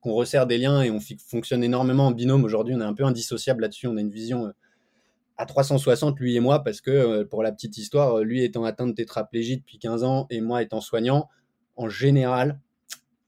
qu'on 0.00 0.12
resserre 0.12 0.46
des 0.46 0.58
liens 0.58 0.82
et 0.82 0.90
on 0.90 0.98
fonctionne 1.26 1.62
énormément 1.62 2.06
en 2.06 2.10
binôme. 2.10 2.44
Aujourd'hui, 2.44 2.74
on 2.74 2.80
est 2.80 2.84
un 2.84 2.94
peu 2.94 3.04
indissociable 3.04 3.62
là-dessus. 3.62 3.86
On 3.86 3.96
a 3.96 4.00
une 4.00 4.10
vision 4.10 4.46
euh, 4.46 4.50
à 5.40 5.46
360, 5.46 6.20
lui 6.20 6.36
et 6.36 6.40
moi, 6.40 6.62
parce 6.62 6.82
que, 6.82 6.90
euh, 6.90 7.24
pour 7.24 7.42
la 7.42 7.50
petite 7.50 7.78
histoire, 7.78 8.18
euh, 8.18 8.24
lui 8.24 8.44
étant 8.44 8.64
atteint 8.64 8.86
de 8.86 8.92
tétraplégie 8.92 9.56
depuis 9.56 9.78
15 9.78 10.04
ans 10.04 10.26
et 10.28 10.42
moi 10.42 10.62
étant 10.62 10.82
soignant, 10.82 11.28
en 11.76 11.88
général, 11.88 12.60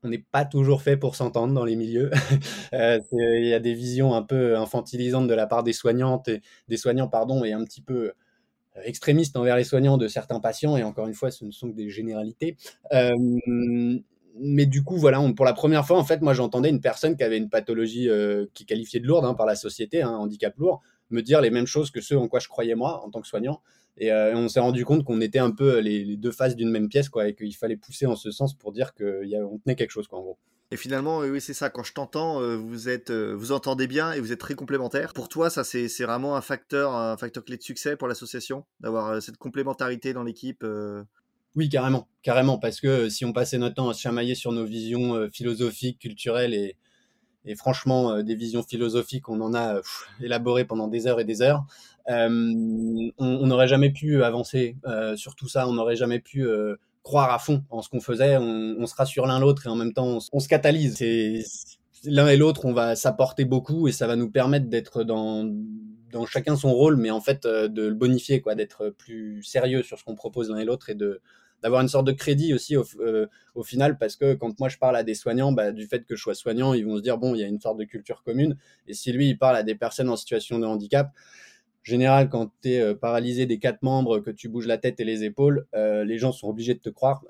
on 0.02 0.08
n'est 0.08 0.24
pas 0.30 0.44
toujours 0.44 0.82
fait 0.82 0.98
pour 0.98 1.16
s'entendre 1.16 1.54
dans 1.54 1.64
les 1.64 1.74
milieux. 1.74 2.10
Il 2.72 3.46
y 3.46 3.54
a 3.54 3.60
des 3.60 3.72
visions 3.72 4.14
un 4.14 4.22
peu 4.22 4.58
infantilisantes 4.58 5.26
de 5.26 5.34
la 5.34 5.46
part 5.46 5.62
des 5.62 5.72
soignantes 5.72 6.28
et 6.28 6.42
des 6.68 6.76
soignants, 6.76 7.08
pardon, 7.08 7.44
et 7.44 7.52
un 7.52 7.64
petit 7.64 7.80
peu 7.80 8.12
extrémistes 8.84 9.36
envers 9.36 9.56
les 9.56 9.64
soignants 9.64 9.96
de 9.96 10.08
certains 10.08 10.40
patients. 10.40 10.76
Et 10.76 10.82
encore 10.82 11.06
une 11.06 11.14
fois, 11.14 11.30
ce 11.30 11.46
ne 11.46 11.50
sont 11.50 11.70
que 11.70 11.76
des 11.76 11.88
généralités 11.88 12.56
mais 14.38 14.66
du 14.66 14.82
coup, 14.82 14.96
voilà, 14.96 15.20
pour 15.36 15.44
la 15.44 15.52
première 15.52 15.86
fois, 15.86 15.98
en 15.98 16.04
fait, 16.04 16.22
moi, 16.22 16.32
j'entendais 16.34 16.70
une 16.70 16.80
personne 16.80 17.16
qui 17.16 17.22
avait 17.22 17.36
une 17.36 17.50
pathologie 17.50 18.08
euh, 18.08 18.46
qui 18.54 18.62
est 18.62 18.66
qualifiée 18.66 19.00
de 19.00 19.06
lourde 19.06 19.24
hein, 19.24 19.34
par 19.34 19.46
la 19.46 19.54
société, 19.54 20.02
un 20.02 20.08
hein, 20.08 20.16
handicap 20.16 20.56
lourd, 20.56 20.82
me 21.12 21.22
dire 21.22 21.40
les 21.40 21.50
mêmes 21.50 21.66
choses 21.66 21.90
que 21.90 22.00
ceux 22.00 22.18
en 22.18 22.28
quoi 22.28 22.40
je 22.40 22.48
croyais 22.48 22.74
moi 22.74 23.04
en 23.04 23.10
tant 23.10 23.20
que 23.20 23.28
soignant. 23.28 23.62
Et, 23.98 24.10
euh, 24.10 24.34
on 24.34 24.48
s'est 24.48 24.60
rendu 24.60 24.84
compte 24.84 25.04
qu'on 25.04 25.20
était 25.20 25.38
un 25.38 25.50
peu 25.50 25.78
les, 25.78 26.16
deux 26.16 26.32
faces 26.32 26.56
d'une 26.56 26.70
même 26.70 26.88
pièce, 26.88 27.08
quoi, 27.08 27.28
et 27.28 27.34
qu'il 27.34 27.54
fallait 27.54 27.76
pousser 27.76 28.06
en 28.06 28.16
ce 28.16 28.30
sens 28.30 28.54
pour 28.54 28.72
dire 28.72 28.94
qu'on 28.94 29.58
tenait 29.64 29.76
quelque 29.76 29.90
chose, 29.90 30.08
quoi, 30.08 30.18
en 30.18 30.22
gros. 30.22 30.38
Et 30.70 30.76
finalement, 30.78 31.18
oui, 31.18 31.40
c'est 31.40 31.52
ça. 31.52 31.68
Quand 31.68 31.82
je 31.82 31.92
t'entends, 31.92 32.40
euh, 32.40 32.56
vous 32.56 32.88
êtes, 32.88 33.10
vous 33.10 33.52
entendez 33.52 33.86
bien 33.86 34.12
et 34.12 34.20
vous 34.20 34.32
êtes 34.32 34.40
très 34.40 34.54
complémentaires. 34.54 35.12
Pour 35.12 35.28
toi, 35.28 35.50
ça, 35.50 35.64
c'est 35.64 35.88
vraiment 36.04 36.34
un 36.36 36.40
facteur, 36.40 36.94
un 36.94 37.18
facteur 37.18 37.44
clé 37.44 37.58
de 37.58 37.62
succès 37.62 37.96
pour 37.96 38.08
l'association, 38.08 38.64
d'avoir 38.80 39.20
cette 39.20 39.36
complémentarité 39.36 40.14
dans 40.14 40.22
l'équipe. 40.22 40.64
Oui, 41.54 41.68
carrément, 41.68 42.08
carrément, 42.22 42.58
parce 42.58 42.80
que 42.80 42.86
euh, 42.86 43.10
si 43.10 43.24
on 43.26 43.32
passait 43.32 43.58
notre 43.58 43.74
temps 43.74 43.90
à 43.90 43.94
se 43.94 44.00
chamailler 44.00 44.34
sur 44.34 44.52
nos 44.52 44.64
visions 44.64 45.14
euh, 45.14 45.28
philosophiques, 45.28 45.98
culturelles 45.98 46.54
et, 46.54 46.76
et 47.44 47.54
franchement, 47.54 48.12
euh, 48.12 48.22
des 48.22 48.34
visions 48.34 48.62
philosophiques, 48.62 49.28
on 49.28 49.40
en 49.40 49.54
a 49.54 49.80
élaboré 50.20 50.64
pendant 50.64 50.88
des 50.88 51.06
heures 51.06 51.20
et 51.20 51.24
des 51.24 51.42
heures. 51.42 51.64
on 52.08 53.46
n'aurait 53.46 53.68
jamais 53.68 53.90
pu 53.90 54.22
avancer 54.22 54.76
sur 55.16 55.34
tout 55.34 55.48
ça, 55.48 55.68
on 55.68 55.74
n'aurait 55.74 55.96
jamais 55.96 56.20
pu 56.20 56.46
croire 57.02 57.32
à 57.32 57.38
fond 57.38 57.64
en 57.70 57.82
ce 57.82 57.88
qu'on 57.88 58.00
faisait. 58.00 58.36
On, 58.36 58.76
on, 58.78 58.86
se 58.86 58.94
rassure 58.94 59.26
l'un 59.26 59.40
l'autre 59.40 59.66
et 59.66 59.70
en 59.70 59.76
même 59.76 59.92
temps, 59.92 60.18
on, 60.32 60.40
se 60.40 60.48
catalyse. 60.48 60.98
L'un 62.04 62.28
et 62.28 62.36
l'autre, 62.36 62.64
on 62.64 62.72
va 62.72 62.96
s'apporter 62.96 63.44
beaucoup 63.44 63.88
et 63.88 63.92
ça 63.92 64.06
va 64.06 64.16
nous 64.16 64.30
permettre 64.30 64.66
d'être 64.66 65.04
dans, 65.04 65.48
dans 66.12 66.26
chacun 66.26 66.56
son 66.56 66.72
rôle, 66.72 66.96
mais 66.96 67.10
en 67.10 67.20
fait 67.20 67.46
de 67.46 67.82
le 67.82 67.94
bonifier, 67.94 68.40
quoi, 68.40 68.54
d'être 68.54 68.90
plus 68.90 69.42
sérieux 69.42 69.82
sur 69.82 69.98
ce 69.98 70.04
qu'on 70.04 70.14
propose 70.14 70.50
l'un 70.50 70.58
et 70.58 70.64
l'autre 70.64 70.90
et 70.90 70.94
de 70.94 71.20
d'avoir 71.62 71.80
une 71.80 71.88
sorte 71.88 72.06
de 72.06 72.12
crédit 72.12 72.52
aussi 72.54 72.76
euh, 72.76 73.26
au, 73.54 73.62
final, 73.62 73.98
parce 73.98 74.16
que 74.16 74.34
quand 74.34 74.58
moi 74.58 74.68
je 74.68 74.78
parle 74.78 74.96
à 74.96 75.02
des 75.02 75.14
soignants, 75.14 75.52
bah, 75.52 75.72
du 75.72 75.86
fait 75.86 76.04
que 76.04 76.16
je 76.16 76.22
sois 76.22 76.34
soignant, 76.34 76.74
ils 76.74 76.84
vont 76.84 76.96
se 76.96 77.02
dire, 77.02 77.18
bon, 77.18 77.34
il 77.34 77.40
y 77.40 77.44
a 77.44 77.46
une 77.46 77.60
sorte 77.60 77.78
de 77.78 77.84
culture 77.84 78.22
commune. 78.24 78.56
Et 78.86 78.94
si 78.94 79.12
lui, 79.12 79.28
il 79.28 79.38
parle 79.38 79.56
à 79.56 79.62
des 79.62 79.74
personnes 79.74 80.08
en 80.08 80.16
situation 80.16 80.58
de 80.58 80.66
handicap, 80.66 81.12
général, 81.84 82.28
quand 82.28 82.52
tu 82.62 82.70
es 82.70 82.80
euh, 82.80 82.94
paralysé 82.94 83.46
des 83.46 83.58
quatre 83.58 83.82
membres, 83.82 84.18
que 84.18 84.30
tu 84.30 84.48
bouges 84.48 84.66
la 84.66 84.78
tête 84.78 85.00
et 85.00 85.04
les 85.04 85.24
épaules, 85.24 85.66
euh, 85.74 86.04
les 86.04 86.18
gens 86.18 86.32
sont 86.32 86.48
obligés 86.48 86.74
de 86.74 86.80
te 86.80 86.90
croire 86.90 87.24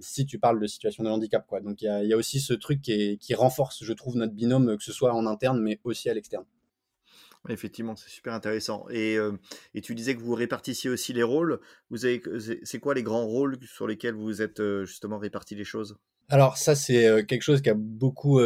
si 0.00 0.26
tu 0.26 0.38
parles 0.38 0.60
de 0.60 0.66
situation 0.66 1.04
de 1.04 1.08
handicap. 1.08 1.46
Quoi. 1.46 1.60
Donc 1.60 1.82
il 1.82 1.86
y, 1.86 2.12
a, 2.12 2.16
aussi 2.16 2.40
ce 2.40 2.54
truc 2.54 2.82
qui, 2.82 3.18
qui 3.18 3.34
renforce, 3.34 3.82
je 3.84 3.92
trouve, 3.92 4.16
notre 4.16 4.34
binôme, 4.34 4.76
que 4.76 4.84
ce 4.84 4.92
soit 4.92 5.14
en 5.14 5.26
interne, 5.26 5.60
mais 5.60 5.80
aussi 5.84 6.08
à 6.10 6.14
l'externe. 6.14 6.44
Effectivement, 7.48 7.96
c'est 7.96 8.10
super 8.10 8.34
intéressant. 8.34 8.86
Et, 8.90 9.16
et, 9.74 9.80
tu 9.80 9.94
disais 9.94 10.14
que 10.14 10.20
vous 10.20 10.34
répartissiez 10.34 10.90
aussi 10.90 11.12
les 11.12 11.22
rôles. 11.22 11.60
Vous 11.90 12.04
avez, 12.04 12.22
c'est 12.62 12.78
quoi 12.78 12.94
les 12.94 13.02
grands 13.02 13.26
rôles 13.26 13.58
sur 13.66 13.86
lesquels 13.86 14.14
vous 14.14 14.42
êtes 14.42 14.62
justement 14.84 15.18
répartis 15.18 15.54
les 15.54 15.64
choses? 15.64 15.96
Alors 16.28 16.56
ça, 16.56 16.74
c'est 16.74 17.24
quelque 17.26 17.42
chose 17.42 17.62
qui 17.62 17.70
a 17.70 17.74
beaucoup 17.74 18.40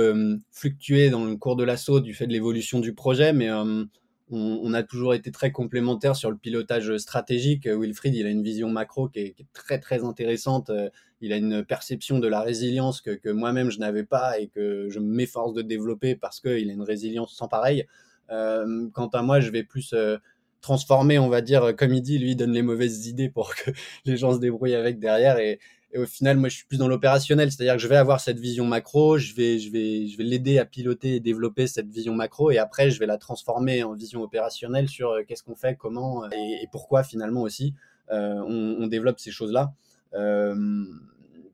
fluctué 0.50 1.08
dans 1.08 1.24
le 1.24 1.36
cours 1.36 1.56
de 1.56 1.64
l'assaut 1.64 2.00
du 2.00 2.12
fait 2.14 2.26
de 2.26 2.32
l'évolution 2.32 2.80
du 2.80 2.94
projet, 2.94 3.32
mais 3.32 3.50
on, 4.30 4.74
a 4.74 4.82
toujours 4.82 5.14
été 5.14 5.30
très 5.30 5.50
complémentaires 5.50 6.14
sur 6.14 6.30
le 6.30 6.36
pilotage 6.36 6.96
stratégique. 6.98 7.66
Wilfried, 7.66 8.14
il 8.14 8.26
a 8.26 8.30
une 8.30 8.42
vision 8.42 8.68
macro 8.68 9.08
qui 9.08 9.20
est, 9.20 9.36
très 9.52 9.78
très 9.78 10.04
intéressante. 10.04 10.70
Il 11.20 11.32
a 11.32 11.36
une 11.36 11.64
perception 11.64 12.18
de 12.18 12.28
la 12.28 12.40
résilience 12.40 13.00
que, 13.00 13.10
que 13.10 13.28
moi-même 13.28 13.70
je 13.70 13.78
n'avais 13.78 14.04
pas 14.04 14.38
et 14.38 14.48
que 14.48 14.88
je 14.88 15.00
m'efforce 15.00 15.54
de 15.54 15.62
développer 15.62 16.14
parce 16.16 16.40
qu'il 16.40 16.70
a 16.70 16.72
une 16.72 16.82
résilience 16.82 17.34
sans 17.34 17.48
pareil. 17.48 17.86
Euh, 18.30 18.88
quant 18.92 19.08
à 19.08 19.22
moi, 19.22 19.40
je 19.40 19.50
vais 19.50 19.64
plus 19.64 19.92
euh, 19.92 20.18
transformer, 20.60 21.18
on 21.18 21.28
va 21.28 21.40
dire, 21.40 21.74
comme 21.76 21.94
il 21.94 22.02
dit, 22.02 22.18
lui, 22.18 22.32
il 22.32 22.36
donne 22.36 22.52
les 22.52 22.62
mauvaises 22.62 23.06
idées 23.06 23.28
pour 23.28 23.54
que 23.54 23.70
les 24.04 24.16
gens 24.16 24.34
se 24.34 24.38
débrouillent 24.38 24.74
avec 24.74 24.98
derrière. 24.98 25.38
Et, 25.38 25.58
au 25.96 26.06
final, 26.06 26.36
moi, 26.36 26.48
je 26.48 26.54
suis 26.54 26.66
plus 26.66 26.78
dans 26.78 26.86
l'opérationnel, 26.86 27.50
c'est-à-dire 27.50 27.74
que 27.74 27.80
je 27.80 27.88
vais 27.88 27.96
avoir 27.96 28.20
cette 28.20 28.38
vision 28.38 28.64
macro, 28.64 29.18
je 29.18 29.34
vais, 29.34 29.58
je 29.58 29.72
vais, 29.72 30.06
je 30.06 30.16
vais 30.16 30.22
l'aider 30.22 30.60
à 30.60 30.64
piloter 30.64 31.16
et 31.16 31.20
développer 31.20 31.66
cette 31.66 31.88
vision 31.88 32.14
macro, 32.14 32.52
et 32.52 32.58
après, 32.58 32.92
je 32.92 33.00
vais 33.00 33.06
la 33.06 33.18
transformer 33.18 33.82
en 33.82 33.94
vision 33.94 34.22
opérationnelle 34.22 34.88
sur 34.88 35.10
euh, 35.10 35.22
qu'est-ce 35.26 35.42
qu'on 35.42 35.56
fait, 35.56 35.74
comment 35.74 36.30
et, 36.30 36.68
pourquoi 36.70 37.02
finalement 37.02 37.42
aussi 37.42 37.74
on, 38.12 38.86
développe 38.86 39.18
ces 39.18 39.32
choses-là. 39.32 39.72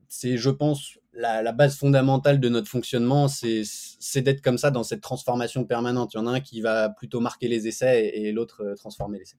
c'est, 0.07 0.37
je 0.37 0.49
pense, 0.51 0.99
la, 1.17 1.51
base 1.51 1.77
fondamentale 1.77 2.39
de 2.39 2.49
notre 2.49 2.69
fonctionnement, 2.69 3.27
c'est 3.27 4.21
d'être 4.21 4.41
comme 4.41 4.57
ça 4.57 4.71
dans 4.71 4.83
cette 4.83 5.01
transformation 5.01 5.65
permanente. 5.65 6.13
Il 6.13 6.17
y 6.17 6.19
en 6.19 6.27
a 6.27 6.31
un 6.31 6.39
qui 6.39 6.61
va 6.61 6.89
plutôt 6.89 7.19
marquer 7.19 7.47
les 7.47 7.67
essais 7.67 8.07
et, 8.13 8.31
l'autre 8.31 8.63
euh, 8.63 8.75
transformer 8.75 9.17
les 9.17 9.23
essais. 9.23 9.37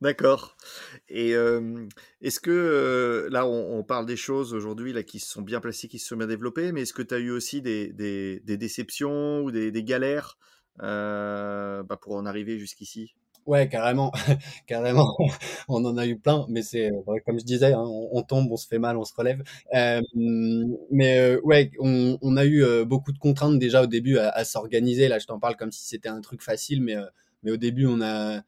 D'accord. 0.00 0.56
Et 1.08 1.34
euh, 1.34 1.86
est-ce 2.20 2.40
que 2.40 2.50
euh, 2.50 3.28
là, 3.30 3.46
on, 3.46 3.84
parle 3.84 4.06
des 4.06 4.16
choses 4.16 4.52
aujourd'hui 4.52 4.92
qui 5.04 5.20
sont 5.20 5.42
bien 5.42 5.60
placées, 5.60 5.86
qui 5.86 6.00
se 6.00 6.08
sont 6.08 6.16
bien 6.16 6.26
développées, 6.26 6.72
mais 6.72 6.82
est-ce 6.82 6.92
que 6.92 7.02
tu 7.02 7.14
as 7.14 7.18
eu 7.18 7.30
aussi 7.30 7.62
des, 7.62 7.92
déceptions 8.44 9.42
ou 9.42 9.52
des, 9.52 9.84
galères 9.84 10.38
bah, 10.78 11.98
pour 12.00 12.14
en 12.14 12.26
arriver 12.26 12.58
jusqu'ici? 12.58 13.14
Ouais, 13.46 13.68
carrément, 13.68 14.12
carrément. 14.68 15.16
On 15.68 15.84
en 15.84 15.96
a 15.96 16.06
eu 16.06 16.16
plein, 16.16 16.46
mais 16.48 16.62
c'est 16.62 16.92
comme 17.26 17.40
je 17.40 17.44
disais, 17.44 17.72
hein, 17.72 17.82
on, 17.84 18.22
tombe, 18.22 18.50
on 18.52 18.56
se 18.56 18.68
fait 18.68 18.78
mal, 18.78 18.96
on 18.96 19.04
se 19.04 19.12
relève. 19.14 19.42
Euh, 19.74 20.00
mais 20.90 21.18
euh, 21.18 21.40
ouais, 21.42 21.72
on, 21.80 22.36
a 22.36 22.44
eu 22.44 22.62
euh, 22.62 22.84
beaucoup 22.84 23.12
de 23.12 23.18
contraintes 23.18 23.58
déjà 23.58 23.82
au 23.82 23.86
début 23.86 24.18
à, 24.18 24.28
à 24.28 24.44
s'organiser. 24.44 25.08
Là, 25.08 25.18
je 25.18 25.26
t'en 25.26 25.40
parle 25.40 25.56
comme 25.56 25.72
si 25.72 25.84
c'était 25.84 26.08
un 26.08 26.20
truc 26.20 26.40
facile, 26.42 26.82
mais 26.82 26.94
mais 27.42 27.50
au 27.50 27.56
début, 27.56 27.86
on 27.86 28.00
a 28.00 28.42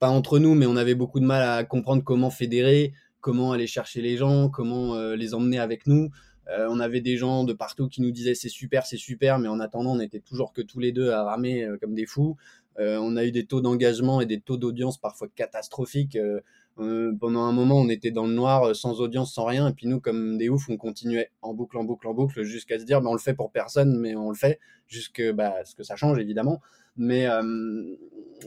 pas 0.00 0.08
entre 0.08 0.40
nous, 0.40 0.54
mais 0.56 0.66
on 0.66 0.76
avait 0.76 0.96
beaucoup 0.96 1.20
de 1.20 1.24
mal 1.24 1.42
à 1.42 1.62
comprendre 1.62 2.02
comment 2.02 2.30
fédérer, 2.30 2.92
comment 3.20 3.52
aller 3.52 3.68
chercher 3.68 4.02
les 4.02 4.16
gens, 4.16 4.48
comment 4.48 5.12
les 5.14 5.34
emmener 5.34 5.60
avec 5.60 5.86
nous. 5.86 6.10
on 6.48 6.80
avait 6.80 7.00
des 7.00 7.16
gens 7.16 7.44
de 7.44 7.52
partout 7.52 7.86
qui 7.88 8.02
nous 8.02 8.10
disaient 8.10 8.34
c'est 8.34 8.48
super, 8.48 8.84
c'est 8.86 8.96
super, 8.96 9.38
mais 9.38 9.46
en 9.48 9.60
attendant, 9.60 9.92
on 9.92 10.00
était 10.00 10.18
toujours 10.18 10.52
que 10.52 10.62
tous 10.62 10.80
les 10.80 10.90
deux 10.90 11.10
à 11.10 11.22
ramer 11.22 11.68
comme 11.80 11.94
des 11.94 12.06
fous. 12.06 12.36
Euh, 12.78 12.98
on 13.00 13.16
a 13.16 13.24
eu 13.24 13.32
des 13.32 13.44
taux 13.44 13.60
d'engagement 13.60 14.20
et 14.20 14.26
des 14.26 14.40
taux 14.40 14.56
d'audience 14.56 14.98
parfois 14.98 15.28
catastrophiques. 15.34 16.16
Euh, 16.16 16.40
euh, 16.78 17.12
pendant 17.20 17.42
un 17.42 17.52
moment, 17.52 17.76
on 17.76 17.88
était 17.88 18.10
dans 18.10 18.26
le 18.26 18.32
noir, 18.32 18.74
sans 18.74 19.00
audience, 19.00 19.34
sans 19.34 19.44
rien. 19.44 19.68
Et 19.68 19.72
puis 19.74 19.86
nous, 19.86 20.00
comme 20.00 20.38
des 20.38 20.48
oufs, 20.48 20.68
on 20.70 20.76
continuait 20.76 21.30
en 21.42 21.52
boucle, 21.52 21.76
en 21.76 21.84
boucle, 21.84 22.08
en 22.08 22.14
boucle, 22.14 22.42
jusqu'à 22.44 22.78
se 22.78 22.84
dire, 22.84 23.02
bah, 23.02 23.10
on 23.10 23.14
le 23.14 23.20
fait 23.20 23.34
pour 23.34 23.50
personne, 23.50 23.98
mais 23.98 24.14
on 24.16 24.30
le 24.30 24.36
fait, 24.36 24.58
jusque 24.88 25.22
bah, 25.32 25.54
ce 25.64 25.74
que 25.74 25.82
ça 25.82 25.96
change, 25.96 26.18
évidemment. 26.18 26.62
Mais 26.96 27.26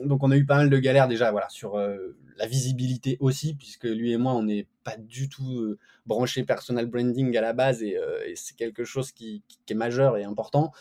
donc, 0.04 0.24
on 0.24 0.32
a 0.32 0.38
eu 0.38 0.46
pas 0.46 0.58
mal 0.58 0.70
de 0.70 0.78
galères 0.78 1.08
déjà, 1.08 1.32
voilà, 1.32 1.50
sur 1.50 1.78
la 1.78 2.48
visibilité 2.48 3.18
aussi, 3.20 3.54
puisque 3.54 3.86
lui 3.86 4.12
et 4.12 4.18
moi, 4.18 4.34
on 4.34 4.44
n'est 4.44 4.68
pas 4.84 4.98
du 4.98 5.30
tout 5.30 5.76
branché 6.06 6.44
personal 6.44 6.88
branding 6.88 7.36
à 7.38 7.42
la 7.42 7.54
base, 7.54 7.84
et, 7.84 7.96
c'est 8.36 8.56
quelque 8.56 8.86
chose 8.86 9.12
qui, 9.12 9.44
est 9.70 9.74
majeur 9.76 10.18
et 10.18 10.24
important. 10.24 10.72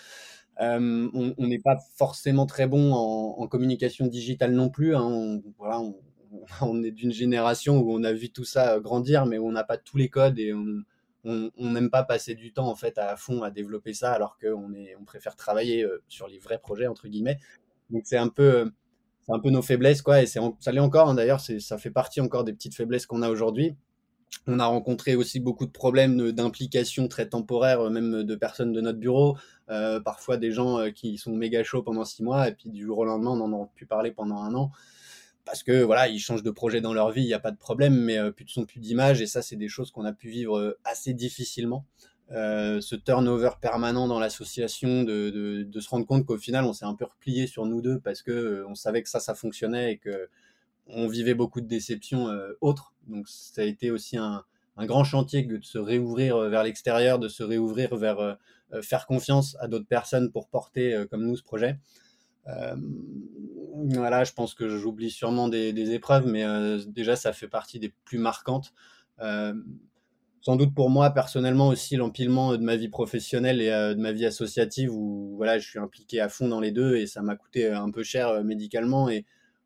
Euh, 0.61 1.09
on 1.13 1.47
n'est 1.47 1.59
pas 1.59 1.79
forcément 1.97 2.47
très 2.47 2.67
bon 2.67 2.93
en, 2.93 3.47
communication 3.49 4.07
digitale 4.07 4.53
non 4.53 4.71
plus. 4.71 4.95
Hein. 4.95 5.03
On, 5.03 5.43
voilà, 5.59 5.81
on, 6.63 6.83
est 6.83 6.91
d'une 6.91 7.13
génération 7.13 7.81
où 7.81 7.93
on 7.93 8.05
a 8.05 8.13
vu 8.13 8.31
tout 8.31 8.45
ça 8.45 8.79
grandir, 8.81 9.27
mais 9.27 9.39
où 9.39 9.49
on 9.49 9.53
n'a 9.53 9.65
pas 9.65 9.79
tous 9.79 9.97
les 9.97 10.09
codes 10.09 10.39
et 10.39 10.53
on 10.53 11.73
n'aime 11.73 11.91
pas 11.91 12.05
passer 12.05 12.35
du 12.35 12.53
temps 12.53 12.69
en 12.69 12.77
fait 12.77 12.99
à 12.99 13.17
fond 13.17 13.43
à 13.43 13.51
développer 13.51 13.95
ça, 13.95 14.13
alors 14.13 14.39
qu'on 14.39 14.73
on 15.01 15.05
préfère 15.05 15.37
travailler 15.37 15.83
euh, 15.83 16.03
sur 16.09 16.29
les 16.29 16.39
vrais 16.39 16.59
projets 16.59 16.87
entre 16.87 17.09
guillemets. 17.09 17.39
Donc 17.91 18.03
c'est 18.05 18.19
un 18.19 18.29
peu 18.29 18.71
c'est 19.27 19.33
un 19.33 19.41
peu 19.41 19.51
nos 19.51 19.63
faiblesses, 19.63 20.03
quoi. 20.03 20.23
Et 20.23 20.27
ça 20.27 20.41
l'est 20.67 20.81
encore, 20.81 21.09
hein, 21.09 21.15
d'ailleurs, 21.15 21.41
ça 21.41 21.79
fait 21.79 21.91
partie 21.91 22.21
encore 22.21 22.45
des 22.45 22.53
petites 22.53 22.75
faiblesses 22.75 23.07
qu'on 23.07 23.23
a 23.23 23.31
aujourd'hui. 23.31 23.75
On 24.47 24.59
a 24.59 24.67
rencontré 24.67 25.15
aussi 25.15 25.41
beaucoup 25.41 25.65
de 25.65 25.71
problèmes 25.71 26.33
d'implication 26.33 27.09
très 27.09 27.29
temporaire, 27.29 27.89
même 27.91 28.25
de 28.25 28.35
personnes 28.35 28.73
de 28.73 28.81
notre 28.81 28.99
bureau. 28.99 29.37
Euh, 29.71 29.99
parfois 29.99 30.37
des 30.37 30.53
gens 30.53 30.79
euh, 30.79 30.91
qui 30.91 31.17
sont 31.17 31.35
méga 31.35 31.65
chauds 31.65 31.83
pendant 31.83 32.05
six 32.05 32.23
mois 32.23 32.49
et 32.49 32.53
puis 32.53 32.69
du 32.69 32.85
jour 32.85 32.99
au 32.99 33.05
lendemain, 33.07 33.31
on 33.31 33.49
n'en 33.49 33.63
a 33.63 33.67
plus 33.75 33.87
parlé 33.87 34.11
pendant 34.11 34.43
un 34.43 34.55
an 34.55 34.71
parce 35.47 35.63
que 35.63 35.83
voilà, 35.83 36.09
ils 36.09 36.19
changent 36.19 36.43
de 36.43 36.51
projet 36.51 36.81
dans 36.83 36.93
leur 36.93 37.11
vie, 37.11 37.23
il 37.23 37.27
n'y 37.27 37.35
a 37.35 37.39
pas 37.39 37.51
de 37.51 37.57
problème, 37.57 37.95
mais 37.95 38.19
euh, 38.19 38.31
plus 38.31 38.45
de 38.45 38.51
son, 38.51 38.65
plus 38.65 38.81
d'image. 38.81 39.21
Et 39.21 39.27
ça, 39.27 39.43
c'est 39.43 39.57
des 39.57 39.69
choses 39.69 39.91
qu'on 39.91 40.05
a 40.05 40.13
pu 40.13 40.29
vivre 40.29 40.77
assez 40.85 41.15
difficilement. 41.15 41.85
ce 42.31 42.95
turnover 42.95 43.51
permanent 43.61 44.09
dans 44.09 44.19
l'association, 44.19 45.03
de, 45.03 45.81
se 45.81 45.89
rendre 45.89 46.07
compte 46.07 46.25
qu'au 46.27 46.39
final, 46.39 46.65
on 46.65 46.73
s'est 46.73 46.87
un 46.87 46.95
peu 46.95 47.05
replié 47.05 47.47
sur 47.47 47.67
nous 47.67 47.83
deux 47.83 48.01
parce 48.01 48.23
que 48.23 48.65
on 48.69 48.75
savait 48.75 49.03
que 49.03 49.09
ça, 49.09 49.21
ça 49.21 49.35
fonctionnait 49.35 49.93
et 49.93 49.99
que 49.99 50.29
on 50.87 51.09
vivait 51.09 51.35
beaucoup 51.35 51.61
de 51.61 51.67
déceptions 51.67 52.29
autres. 52.63 52.94
Donc 53.09 53.29
ça 53.29 53.63
a 53.63 53.65
été 53.65 53.91
aussi 53.91 54.17
un, 54.17 54.45
grand 54.79 55.05
chantier 55.05 55.43
de 55.43 55.63
se 55.63 55.79
réouvrir 55.79 56.39
vers 56.49 56.65
l'extérieur, 56.65 57.19
de 57.19 57.29
se 57.29 57.43
réouvrir 57.43 57.97
vers 57.97 58.39
faire 58.83 59.07
confiance 59.07 59.57
à 59.61 59.69
d'autres 59.69 59.87
personnes 59.87 60.33
pour 60.33 60.49
porter 60.49 61.05
comme 61.11 61.25
nous 61.25 61.37
ce 61.37 61.45
projet. 61.45 61.79
voilà, 62.45 64.25
je 64.25 64.33
pense 64.33 64.55
que 64.55 64.69
j'oublie 64.77 65.11
sûrement 65.11 65.49
des, 65.49 65.93
épreuves, 65.93 66.27
mais 66.27 66.45
déjà 66.89 67.15
ça 67.15 67.33
fait 67.33 67.47
partie 67.47 67.79
des 67.79 67.93
plus 68.05 68.19
marquantes. 68.19 68.75
sans 70.41 70.57
doute 70.57 70.75
pour 70.75 70.91
moi 70.91 71.11
personnellement 71.11 71.69
aussi 71.69 71.95
l'empilement 71.95 72.57
de 72.57 72.65
ma 72.65 72.75
vie 72.75 72.89
professionnelle 72.89 73.61
et 73.61 73.71
de 73.71 74.01
ma 74.01 74.11
vie 74.11 74.27
associative 74.27 74.93
où 74.93 75.35
voilà, 75.37 75.61
je 75.61 75.69
suis 75.69 75.79
impliqué 75.79 76.21
à 76.21 76.29
fond 76.29 76.49
dans 76.49 76.61
les 76.61 76.73
deux 76.73 76.97
et 76.97 77.07
ça 77.07 77.23
m'a 77.23 77.37
coûté 77.37 77.71
un 77.71 77.93
peu 77.93 78.03
cher 78.03 78.43
médicalement 78.43 79.09
et 79.09 79.25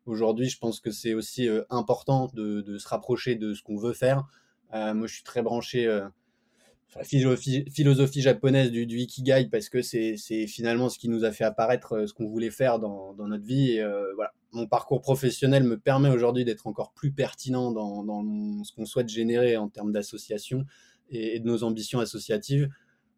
Aujourd'hui, 0.09 0.49
je 0.49 0.57
pense 0.57 0.79
que 0.79 0.91
c'est 0.91 1.13
aussi 1.13 1.47
important 1.69 2.29
de, 2.33 2.77
se 2.77 2.87
rapprocher 2.87 3.35
de 3.35 3.53
ce 3.53 3.61
qu'on 3.63 3.77
veut 3.77 3.93
faire. 3.93 4.25
moi, 4.73 5.07
je 5.07 5.13
suis 5.13 5.23
très 5.23 5.41
branché 5.41 5.87
la 6.95 7.03
philosophie, 7.03 8.21
japonaise 8.21 8.71
du, 8.71 8.87
du, 8.87 8.97
Ikigai 8.97 9.47
parce 9.51 9.69
que 9.69 9.81
c'est 9.81 10.17
finalement 10.47 10.89
ce 10.89 10.97
qui 10.97 11.09
nous 11.09 11.23
a 11.23 11.31
fait 11.31 11.43
apparaître 11.43 12.07
ce 12.07 12.13
qu'on 12.13 12.27
voulait 12.27 12.49
faire 12.49 12.79
dans, 12.79 13.13
notre 13.15 13.45
vie. 13.45 13.73
Et 13.73 13.85
mon 14.51 14.67
parcours 14.67 15.01
professionnel 15.01 15.63
me 15.63 15.77
permet 15.77 16.09
aujourd'hui 16.09 16.45
d'être 16.45 16.65
encore 16.65 16.91
plus 16.93 17.11
pertinent 17.11 17.71
dans, 17.71 18.23
ce 18.63 18.73
qu'on 18.73 18.85
souhaite 18.85 19.09
générer 19.09 19.57
en 19.57 19.69
termes 19.69 19.91
d'association 19.91 20.65
et, 21.11 21.39
de 21.39 21.45
nos 21.45 21.63
ambitions 21.63 21.99
associatives. 21.99 22.69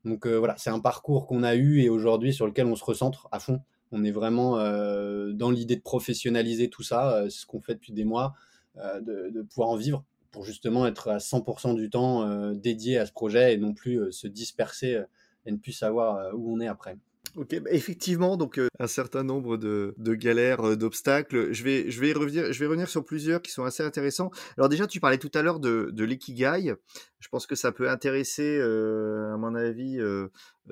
Donc 0.04 0.28
voilà, 0.28 0.56
c'est 0.58 0.72
un 0.72 0.80
parcours 0.80 1.26
qu'on 1.26 1.44
a 1.44 1.56
eu 1.56 1.82
et 1.82 1.90
aujourd'hui 1.90 2.34
sur 2.34 2.48
lequel 2.48 2.66
on 2.66 2.76
se 2.76 2.84
recentre 2.84 3.30
à 3.32 3.40
fond. 3.40 3.62
On 3.92 4.04
est 4.04 4.12
vraiment 4.12 4.58
euh, 4.60 5.34
dans 5.34 5.52
l'idée 5.52 5.76
de 5.76 5.82
professionnaliser 5.82 6.70
tout 6.70 6.84
ça, 6.84 7.16
euh, 7.16 7.30
ce 7.30 7.46
qu'on 7.46 7.62
fait 7.62 7.74
depuis 7.74 7.94
des 7.94 8.06
mois, 8.06 8.34
euh, 8.78 9.02
de, 9.02 9.42
pouvoir 9.42 9.70
en 9.70 9.76
vivre 9.76 10.04
pour 10.32 10.46
justement 10.46 10.88
être 10.88 11.10
à 11.10 11.18
100% 11.18 11.76
du 11.76 11.90
temps 11.90 12.54
dédié 12.54 12.98
à 12.98 13.06
ce 13.06 13.12
projet 13.12 13.54
et 13.54 13.58
non 13.58 13.74
plus 13.74 14.14
se 14.14 14.28
disperser 14.28 15.02
et 15.46 15.52
ne 15.52 15.58
plus 15.58 15.74
savoir 15.74 16.34
où 16.34 16.56
on 16.56 16.62
est 16.62 16.70
après. 16.70 16.96
Ok, 17.36 17.60
bah, 17.60 17.70
effectivement, 17.74 18.38
donc 18.38 18.58
un 18.80 18.88
certain 18.88 19.24
nombre 19.24 19.58
de, 19.58 19.94
galères, 20.16 20.78
d'obstacles. 20.78 21.52
Je 21.52 21.64
vais, 21.66 22.14
revenir 22.14 22.88
sur 22.88 23.04
plusieurs 23.04 23.42
qui 23.42 23.52
sont 23.52 23.66
assez 23.66 23.84
intéressants. 23.84 24.32
Alors 24.58 24.70
déjà, 24.70 24.88
tu 24.88 25.02
parlais 25.02 25.18
tout 25.18 25.32
à 25.34 25.42
l'heure 25.42 25.60
de, 25.60 25.90
de 25.92 26.04
l'ikigai. 26.06 26.76
Je 27.22 27.30
pense 27.30 27.48
que 27.48 27.56
ça 27.56 27.72
peut 27.72 27.90
intéresser, 27.90 28.60
à 28.60 29.38
mon 29.38 29.56
avis, 29.56 30.02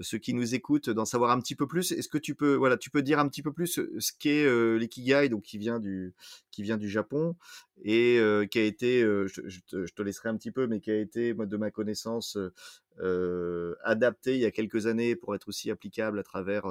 ceux 0.01 0.17
qui 0.17 0.33
nous 0.33 0.55
écoutent 0.55 0.89
d'en 0.89 1.05
savoir 1.05 1.31
un 1.31 1.39
petit 1.39 1.55
peu 1.55 1.67
plus. 1.67 1.91
Est-ce 1.91 2.09
que 2.09 2.17
tu 2.17 2.35
peux, 2.35 2.55
voilà, 2.55 2.77
tu 2.77 2.89
peux 2.89 3.01
dire 3.01 3.19
un 3.19 3.27
petit 3.27 3.41
peu 3.41 3.51
plus 3.51 3.79
ce 3.97 4.12
qu'est 4.17 4.45
euh, 4.45 4.77
l'ikigai, 4.77 5.29
donc 5.29 5.43
qui 5.43 5.57
vient 5.57 5.79
du, 5.79 6.13
qui 6.51 6.63
vient 6.63 6.77
du 6.77 6.89
Japon 6.89 7.35
et 7.83 8.19
euh, 8.19 8.45
qui 8.45 8.59
a 8.59 8.63
été, 8.63 9.01
euh, 9.03 9.27
je, 9.27 9.59
te, 9.59 10.01
laisserai 10.01 10.29
un 10.29 10.38
petit 10.38 10.51
peu, 10.51 10.67
mais 10.67 10.79
qui 10.79 10.91
a 10.91 10.97
été, 10.97 11.33
de 11.33 11.57
ma 11.57 11.71
connaissance, 11.71 12.38
adapté 13.83 14.35
il 14.35 14.41
y 14.41 14.45
a 14.45 14.51
quelques 14.51 14.88
années 14.88 15.15
pour 15.15 15.35
être 15.35 15.47
aussi 15.47 15.71
applicable 15.71 16.19
à 16.19 16.23
travers 16.23 16.65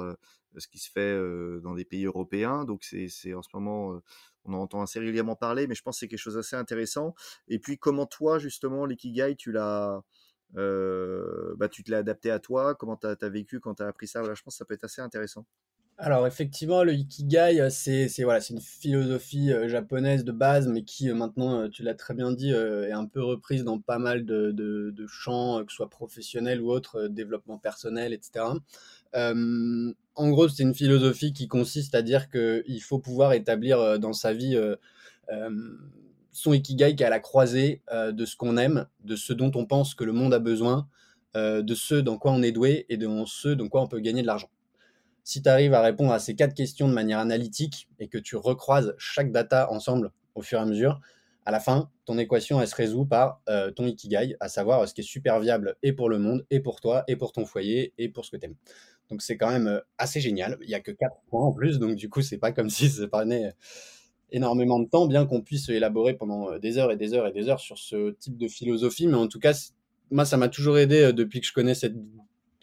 ce 0.57 0.67
qui 0.67 0.79
se 0.79 0.89
fait 0.91 1.17
dans 1.61 1.75
des 1.75 1.85
pays 1.85 2.05
européens. 2.05 2.65
Donc 2.65 2.83
c'est 2.83 3.33
en 3.33 3.41
ce 3.41 3.49
moment, 3.53 4.01
on 4.45 4.53
en 4.53 4.59
entend 4.59 4.81
assez 4.81 4.99
régulièrement 4.99 5.35
parler, 5.35 5.67
mais 5.67 5.75
je 5.75 5.81
pense 5.81 5.97
que 5.97 5.99
c'est 6.01 6.07
quelque 6.07 6.19
chose 6.19 6.35
d'assez 6.35 6.55
intéressant. 6.55 7.15
Et 7.47 7.59
puis 7.59 7.77
comment 7.77 8.05
toi 8.05 8.39
justement 8.39 8.85
l'ikigai, 8.85 9.35
tu 9.35 9.51
l'as 9.51 10.03
bah, 10.53 11.69
tu 11.69 11.83
te 11.83 11.91
l'as 11.91 11.99
adapté 11.99 12.31
à 12.31 12.39
toi? 12.39 12.75
Comment 12.75 12.97
tu 12.97 13.07
as, 13.07 13.29
vécu 13.29 13.59
quand 13.59 13.75
tu 13.75 13.83
as 13.83 13.87
appris 13.87 14.07
ça? 14.07 14.23
Je 14.23 14.41
pense 14.41 14.55
que 14.55 14.57
ça 14.57 14.65
peut 14.65 14.73
être 14.73 14.85
assez 14.85 15.01
intéressant. 15.01 15.45
Alors 16.01 16.25
effectivement, 16.25 16.85
le 16.85 16.93
Ikigai, 16.93 17.67
c'est 17.71 18.07
voilà, 18.23 18.39
une 18.49 18.61
philosophie 18.61 19.51
japonaise 19.67 20.23
de 20.23 20.31
base, 20.31 20.69
mais 20.69 20.83
qui 20.83 21.11
maintenant, 21.11 21.67
tu 21.67 21.83
l'as 21.83 21.93
très 21.93 22.13
bien 22.13 22.31
dit, 22.31 22.51
est 22.51 22.93
un 22.93 23.05
peu 23.05 23.21
reprise 23.21 23.65
dans 23.65 23.81
pas 23.81 23.99
mal 23.99 24.25
de, 24.25 24.51
de, 24.51 25.07
champs, 25.07 25.61
que 25.65 25.71
ce 25.73 25.75
soit 25.75 25.89
professionnels 25.89 26.61
ou 26.61 26.71
autres, 26.71 27.07
développement 27.07 27.57
personnel, 27.57 28.13
etc. 28.13 28.45
en 29.13 30.29
gros, 30.29 30.49
c'est 30.49 30.63
une 30.63 30.75
philosophie 30.75 31.33
qui 31.33 31.47
consiste 31.47 31.95
à 31.95 32.01
dire 32.01 32.29
qu'il 32.29 32.81
faut 32.81 32.99
pouvoir 32.99 33.33
établir 33.33 33.99
dans 33.99 34.13
sa 34.13 34.33
vie 34.33 34.59
son 36.31 36.53
ikigai 36.53 36.95
qui 36.95 37.03
est 37.03 37.05
à 37.05 37.09
la 37.09 37.19
croisée 37.19 37.81
de 37.91 38.25
ce 38.25 38.35
qu'on 38.35 38.57
aime, 38.57 38.87
de 39.03 39.15
ce 39.15 39.33
dont 39.33 39.51
on 39.55 39.65
pense 39.65 39.95
que 39.95 40.03
le 40.03 40.13
monde 40.13 40.33
a 40.33 40.39
besoin, 40.39 40.87
de 41.35 41.75
ce 41.75 41.95
dans 41.95 42.17
quoi 42.17 42.31
on 42.31 42.41
est 42.41 42.51
doué 42.51 42.85
et 42.89 42.97
de 42.97 43.07
ce 43.25 43.49
dans 43.49 43.67
quoi 43.67 43.81
on 43.81 43.87
peut 43.87 43.99
gagner 43.99 44.21
de 44.21 44.27
l'argent. 44.27 44.49
Si 45.23 45.43
tu 45.43 45.49
arrives 45.49 45.73
à 45.73 45.81
répondre 45.81 46.11
à 46.11 46.19
ces 46.19 46.35
quatre 46.35 46.55
questions 46.55 46.87
de 46.87 46.93
manière 46.93 47.19
analytique 47.19 47.87
et 47.99 48.07
que 48.07 48.17
tu 48.17 48.35
recroises 48.35 48.95
chaque 48.97 49.31
data 49.31 49.71
ensemble 49.71 50.11
au 50.33 50.41
fur 50.41 50.57
et 50.59 50.61
à 50.61 50.65
mesure, 50.65 50.99
à 51.45 51.51
la 51.51 51.59
fin, 51.59 51.89
ton 52.05 52.17
équation, 52.17 52.63
se 52.65 52.75
résout 52.75 53.05
par 53.05 53.41
ton 53.75 53.85
ikigai, 53.85 54.35
à 54.39 54.49
savoir 54.49 54.87
ce 54.87 54.93
qui 54.93 55.01
est 55.01 55.03
super 55.03 55.39
viable 55.39 55.75
et 55.83 55.93
pour 55.93 56.09
le 56.09 56.19
monde, 56.19 56.45
et 56.49 56.59
pour 56.59 56.81
toi, 56.81 57.03
et 57.07 57.15
pour 57.15 57.31
ton 57.31 57.45
foyer, 57.45 57.93
et 57.97 58.09
pour 58.09 58.25
ce 58.25 58.31
que 58.31 58.37
tu 58.37 58.45
aimes. 58.45 58.55
Donc 59.09 59.21
c'est 59.21 59.37
quand 59.37 59.49
même 59.49 59.81
assez 59.97 60.21
génial. 60.21 60.57
Il 60.61 60.67
n'y 60.67 60.75
a 60.75 60.79
que 60.79 60.91
quatre 60.91 61.21
points 61.29 61.43
en 61.43 61.51
plus, 61.51 61.79
donc 61.79 61.95
du 61.95 62.09
coup, 62.09 62.21
c'est 62.21 62.37
pas 62.37 62.51
comme 62.51 62.69
si 62.69 62.89
ça 62.89 63.07
prenait 63.07 63.53
énormément 64.31 64.79
de 64.79 64.87
temps, 64.87 65.07
bien 65.07 65.25
qu'on 65.25 65.41
puisse 65.41 65.69
élaborer 65.69 66.13
pendant 66.13 66.51
euh, 66.51 66.59
des 66.59 66.77
heures 66.77 66.91
et 66.91 66.97
des 66.97 67.13
heures 67.13 67.27
et 67.27 67.31
des 67.31 67.49
heures 67.49 67.59
sur 67.59 67.77
ce 67.77 68.11
type 68.11 68.37
de 68.37 68.47
philosophie. 68.47 69.07
Mais 69.07 69.15
en 69.15 69.27
tout 69.27 69.39
cas, 69.39 69.53
moi, 70.11 70.25
ça 70.25 70.37
m'a 70.37 70.49
toujours 70.49 70.77
aidé 70.77 71.01
euh, 71.01 71.11
depuis 71.11 71.41
que 71.41 71.47
je 71.47 71.53
connais 71.53 71.75
cette 71.75 71.95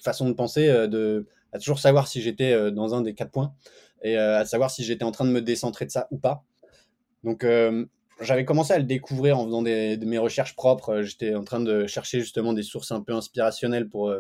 façon 0.03 0.29
de 0.29 0.35
penser, 0.35 0.69
euh, 0.69 0.87
de, 0.87 1.27
à 1.53 1.59
toujours 1.59 1.79
savoir 1.79 2.09
si 2.09 2.23
j'étais 2.23 2.71
dans 2.71 2.95
un 2.95 3.01
des 3.01 3.15
quatre 3.15 3.31
points 3.31 3.55
et 4.03 4.17
à 4.17 4.45
savoir 4.45 4.71
si 4.71 4.85
j'étais 4.85 5.05
en 5.05 5.11
train 5.11 5.25
de 5.25 5.31
me 5.31 5.41
décentrer 5.41 5.87
de 5.87 5.91
ça 5.91 6.07
ou 6.11 6.19
pas. 6.19 6.45
Donc, 7.25 7.47
j'avais 8.21 8.45
commencé 8.45 8.75
à 8.75 8.79
le 8.79 8.85
découvrir 8.85 9.39
en 9.39 9.47
faisant 9.47 9.63
des, 9.63 9.97
de 9.97 10.05
mes 10.05 10.19
recherches 10.19 10.55
propres. 10.55 11.01
J'étais 11.01 11.35
en 11.35 11.45
train 11.45 11.61
de 11.61 11.87
chercher 11.87 12.21
justement 12.21 12.53
des 12.53 12.63
sources 12.63 12.93
un 12.93 13.01
peu 13.01 13.15
inspirationnelles 13.15 13.89
pour 13.89 14.15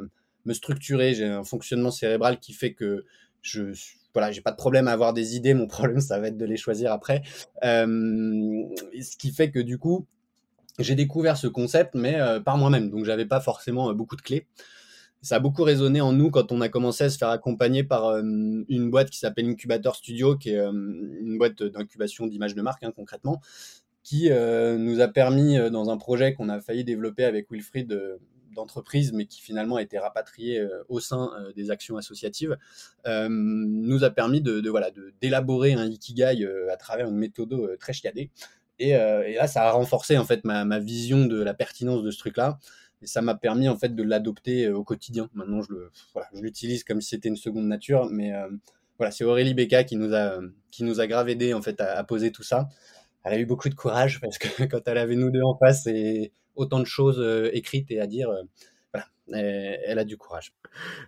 me 0.47 0.55
structurer. 0.55 1.15
J'ai 1.15 1.27
un 1.27 1.45
fonctionnement 1.45 1.91
cérébral 1.91 2.39
qui 2.41 2.53
fait 2.53 2.73
que 2.73 3.05
je 3.43 3.73
voilà, 4.17 4.33
j'ai 4.33 4.41
pas 4.41 4.51
de 4.51 4.57
problème 4.57 4.89
à 4.89 4.93
avoir 4.93 5.13
des 5.13 5.37
idées. 5.37 5.53
Mon 5.53 5.67
problème, 5.67 6.01
ça 6.01 6.19
va 6.19 6.29
être 6.29 6.39
de 6.39 6.47
les 6.47 6.57
choisir 6.57 6.91
après. 6.91 7.23
Euh, 7.65 8.65
ce 8.99 9.15
qui 9.19 9.31
fait 9.31 9.51
que 9.51 9.59
du 9.59 9.77
coup, 9.77 10.07
j'ai 10.79 10.95
découvert 10.95 11.37
ce 11.37 11.49
concept, 11.49 11.95
mais 11.95 12.19
euh, 12.19 12.41
par 12.41 12.57
moi-même. 12.57 12.89
Donc, 12.89 13.05
j'avais 13.05 13.27
pas 13.27 13.41
forcément 13.41 13.91
euh, 13.91 13.93
beaucoup 13.93 14.17
de 14.17 14.23
clés. 14.23 14.47
Ça 15.21 15.37
a 15.37 15.39
beaucoup 15.39 15.65
résonné 15.65 16.01
en 16.01 16.13
nous 16.13 16.31
quand 16.31 16.51
on 16.51 16.63
a 16.63 16.71
commencé 16.71 17.05
à 17.05 17.11
se 17.11 17.19
faire 17.19 17.29
accompagner 17.29 17.85
par 17.85 18.17
une 18.17 18.91
boîte 18.91 19.11
qui 19.11 19.19
s'appelle 19.19 19.47
Incubator 19.49 19.97
Studio, 19.97 20.37
qui 20.37 20.51
est 20.51 20.59
une 20.59 21.37
boîte 21.37 21.63
d'incubation 21.63 22.27
d'images 22.27 22.55
de 22.55 22.63
marque, 22.63 22.85
hein, 22.85 22.93
concrètement, 22.95 23.41
qui 24.05 24.31
nous 24.31 25.01
a 25.01 25.09
permis, 25.09 25.57
dans 25.71 25.91
un 25.91 25.97
projet 25.97 26.35
qu'on 26.35 26.49
a 26.49 26.61
failli 26.61 26.85
développer 26.85 27.25
avec 27.25 27.51
Wilfried, 27.51 28.19
d'entreprise, 28.57 29.13
mais 29.13 29.27
qui 29.27 29.41
finalement 29.41 29.77
a 29.77 29.83
été 29.83 29.99
rapatrié 29.99 30.59
euh, 30.59 30.83
au 30.89 30.99
sein 30.99 31.31
euh, 31.39 31.53
des 31.53 31.71
actions 31.71 31.97
associatives, 31.97 32.57
euh, 33.07 33.29
nous 33.31 34.03
a 34.03 34.11
permis 34.11 34.41
de, 34.41 34.69
voilà 34.69 34.91
d'élaborer 35.21 35.75
un 35.75 35.87
ikigai 35.87 36.45
à 36.73 36.77
travers 36.77 37.09
une 37.09 37.17
méthode 37.17 37.79
très 37.79 37.93
chiadée. 37.93 38.31
Et, 38.79 38.93
là, 38.93 39.47
ça 39.47 39.63
a 39.63 39.71
renforcé 39.71 40.19
en 40.19 40.25
fait 40.25 40.45
ma, 40.45 40.79
vision 40.79 41.25
de 41.25 41.41
la 41.41 41.55
pertinence 41.55 42.03
de 42.03 42.11
ce 42.11 42.19
truc-là. 42.19 42.59
Et 43.03 43.07
ça 43.07 43.23
m'a 43.23 43.35
permis 43.35 43.69
en 43.69 43.77
fait 43.77 43.95
de 43.95 44.03
l'adopter 44.03 44.69
au 44.69 44.85
quotidien. 44.85 45.31
Maintenant, 45.35 45.63
je 45.63 45.73
le, 45.73 45.91
je 46.35 46.41
l'utilise 46.41 46.85
comme 46.85 47.01
si 47.01 47.11
c'était 47.11 47.29
une 47.29 47.37
seconde 47.37 47.67
nature. 47.67 48.09
Mais 48.11 48.33
voilà, 48.99 49.11
c'est 49.13 49.25
Aurélie 49.25 49.55
Becca 49.55 49.85
qui 49.85 49.97
nous 49.97 50.15
a, 50.15 50.41
qui 50.71 50.85
nous 50.85 51.01
a 51.01 51.07
grave 51.07 51.29
aidé 51.31 51.55
en 51.55 51.63
fait 51.63 51.81
à, 51.81 52.05
poser 52.05 52.33
tout 52.33 52.43
ça. 52.43 52.69
Elle 53.25 53.33
a 53.33 53.39
eu 53.39 53.47
beaucoup 53.47 53.71
de 53.71 53.75
courage 53.75 54.21
parce 54.21 54.37
que 54.37 54.65
quand 54.65 54.87
elle 54.87 54.99
avait 54.99 55.17
nous 55.17 55.31
deux 55.31 55.43
en 55.43 55.57
face 55.57 55.87
et 55.87 56.33
autant 56.57 56.81
de 56.81 56.85
choses 56.85 57.21
euh, 57.21 57.51
écrites 57.53 57.91
et 57.91 58.01
à 58.01 58.07
dire. 58.07 58.31
Euh, 58.31 58.43
voilà, 58.93 59.07
elle 59.29 59.99
a 59.99 60.05
du 60.05 60.17
courage. 60.17 60.55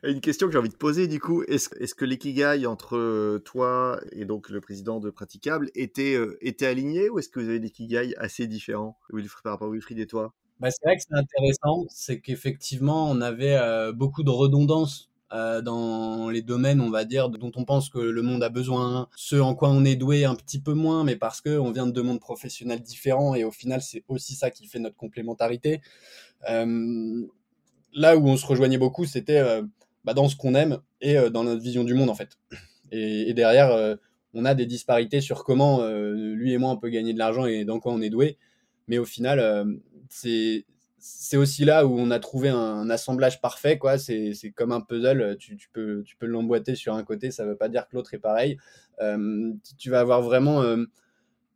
Une 0.03 0.21
question 0.21 0.47
que 0.47 0.53
j'ai 0.53 0.59
envie 0.59 0.69
de 0.69 0.77
poser 0.77 1.09
du 1.09 1.21
coup, 1.21 1.43
est-ce 1.45 1.71
est 1.81 1.95
que 1.95 2.05
l'ikigai 2.05 2.67
entre 2.67 2.97
euh, 2.97 3.39
toi 3.39 4.01
et 4.13 4.25
donc 4.25 4.51
le 4.51 4.61
président 4.61 5.01
de 5.01 5.11
Praticable 5.11 5.71
était, 5.75 6.17
était 6.41 6.67
aligné 6.67 7.09
ou 7.09 7.19
est-ce 7.19 7.29
que 7.29 7.41
vous 7.41 7.49
avez 7.49 7.61
des 7.61 7.69
ikigai 7.69 8.15
assez 8.17 8.47
différents 8.47 8.99
par 9.43 9.53
rapport 9.53 9.69
à 9.69 9.71
Wilfried 9.71 9.99
et 9.99 10.07
toi? 10.07 10.35
Bah, 10.61 10.71
C'est 10.71 10.85
vrai 10.85 10.97
que 10.97 11.03
c'est 11.09 11.17
intéressant, 11.17 11.87
c'est 11.89 12.21
qu'effectivement 12.21 13.09
on 13.11 13.21
avait 13.21 13.59
beaucoup 13.93 14.23
de 14.23 14.31
redondance 14.31 15.09
dans 15.31 16.31
les 16.31 16.43
domaines, 16.43 16.81
on 16.81 16.91
va 16.91 17.05
dire, 17.05 17.29
dont 17.29 17.53
on 17.55 17.64
pense 17.64 17.91
que 17.91 17.99
le 17.99 18.23
monde 18.23 18.43
a 18.43 18.49
besoin, 18.49 19.09
ce 19.14 19.37
en 19.37 19.55
quoi 19.55 19.69
on 19.71 19.85
est 19.85 19.97
doué 19.97 20.25
un 20.25 20.35
petit 20.35 20.61
peu 20.61 20.73
moins, 20.73 21.05
mais 21.05 21.17
parce 21.17 21.41
qu'on 21.41 21.71
vient 21.71 21.87
de 21.87 21.93
deux 21.93 22.03
mondes 22.03 22.21
professionnels 22.21 22.81
différents 22.81 23.35
et 23.35 23.45
au 23.45 23.51
final, 23.51 23.83
c'est 23.83 24.05
aussi 24.09 24.35
ça 24.35 24.51
qui 24.51 24.67
fait 24.67 24.79
notre 24.79 24.97
complémentarité. 24.97 25.81
là 26.47 28.17
où 28.17 28.29
on 28.29 28.37
se 28.37 28.47
rejoignait 28.47 28.79
beaucoup, 28.79 29.05
c'était 29.05 29.43
bah, 30.05 30.14
dans 30.14 30.29
ce 30.29 30.37
qu'on 30.37 30.55
aime 30.55 30.79
et 31.01 31.17
dans 31.31 31.45
notre 31.45 31.62
vision 31.62 31.85
du 31.85 31.95
monde, 31.95 32.11
en 32.11 32.14
fait. 32.14 32.38
Et 32.91 33.35
derrière, 33.35 33.99
on 34.35 34.45
a 34.45 34.55
des 34.55 34.67
disparités 34.67 35.21
sur 35.21 35.45
comment 35.45 35.87
lui 35.87 36.53
et 36.53 36.59
moi 36.59 36.71
on 36.71 36.79
peut 36.79 36.88
gagner 36.91 37.12
de 37.12 37.19
l'argent 37.19 37.45
et 37.45 37.64
dans 37.64 37.81
quoi 37.81 37.93
on 37.93 38.01
est 38.01 38.11
doué. 38.11 38.38
Mais 38.87 38.97
au 38.97 39.05
final, 39.05 39.79
c'est 40.09 40.64
c'est 40.99 41.37
aussi 41.37 41.65
là 41.65 41.87
où 41.87 41.99
on 41.99 42.11
a 42.11 42.19
trouvé 42.19 42.49
un, 42.49 42.91
assemblage 42.91 43.41
parfait. 43.41 43.79
quoi. 43.79 43.99
C'est 43.99 44.53
comme 44.55 44.73
un 44.73 44.81
puzzle. 44.81 45.37
Tu, 45.39 45.57
tu 45.57 45.69
peux, 45.73 46.03
tu 46.05 46.17
peux 46.17 46.27
l'emboîter 46.27 46.75
sur 46.75 46.95
un 46.95 47.05
côté, 47.05 47.31
ça 47.31 47.45
ne 47.45 47.51
veut 47.51 47.57
pas 47.57 47.69
dire 47.69 47.87
que 47.89 47.97
l'autre 47.97 48.15
est 48.15 48.19
pareil. 48.19 48.59
Euh, 49.01 49.53
tu 49.79 49.91
vas 49.91 50.01
avoir 50.01 50.23
vraiment 50.23 50.63
euh, 50.63 50.85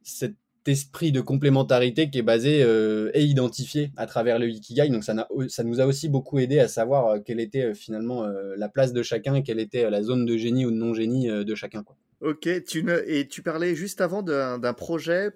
cet 0.02 0.36
esprit 0.66 1.10
de 1.10 1.20
complémentarité 1.20 2.08
qui 2.08 2.18
est 2.18 2.22
basé 2.22 2.62
euh, 2.62 3.10
et 3.14 3.24
identifié 3.24 3.90
à 3.96 4.06
travers 4.06 4.38
le 4.38 4.48
Ikigai. 4.48 4.88
Donc 4.88 5.02
ça, 5.02 5.26
ça 5.48 5.64
nous 5.64 5.80
a 5.80 5.86
aussi 5.86 6.08
beaucoup 6.08 6.38
aidé 6.38 6.60
à 6.60 6.68
savoir 6.68 7.22
quelle 7.24 7.40
était 7.40 7.74
finalement 7.74 8.24
la 8.56 8.68
place 8.68 8.92
de 8.92 9.02
chacun, 9.02 9.42
quelle 9.42 9.58
était 9.58 9.90
la 9.90 10.02
zone 10.02 10.24
de 10.24 10.36
génie 10.36 10.64
ou 10.64 10.70
de 10.70 10.76
non-génie 10.76 11.26
de 11.26 11.54
chacun. 11.54 11.82
Ok, 12.20 12.48
tu 12.64 12.88
et 13.08 13.26
tu 13.26 13.42
parlais 13.42 13.74
juste 13.74 14.00
avant 14.00 14.22
d'un 14.22 14.72
projet 14.74 15.30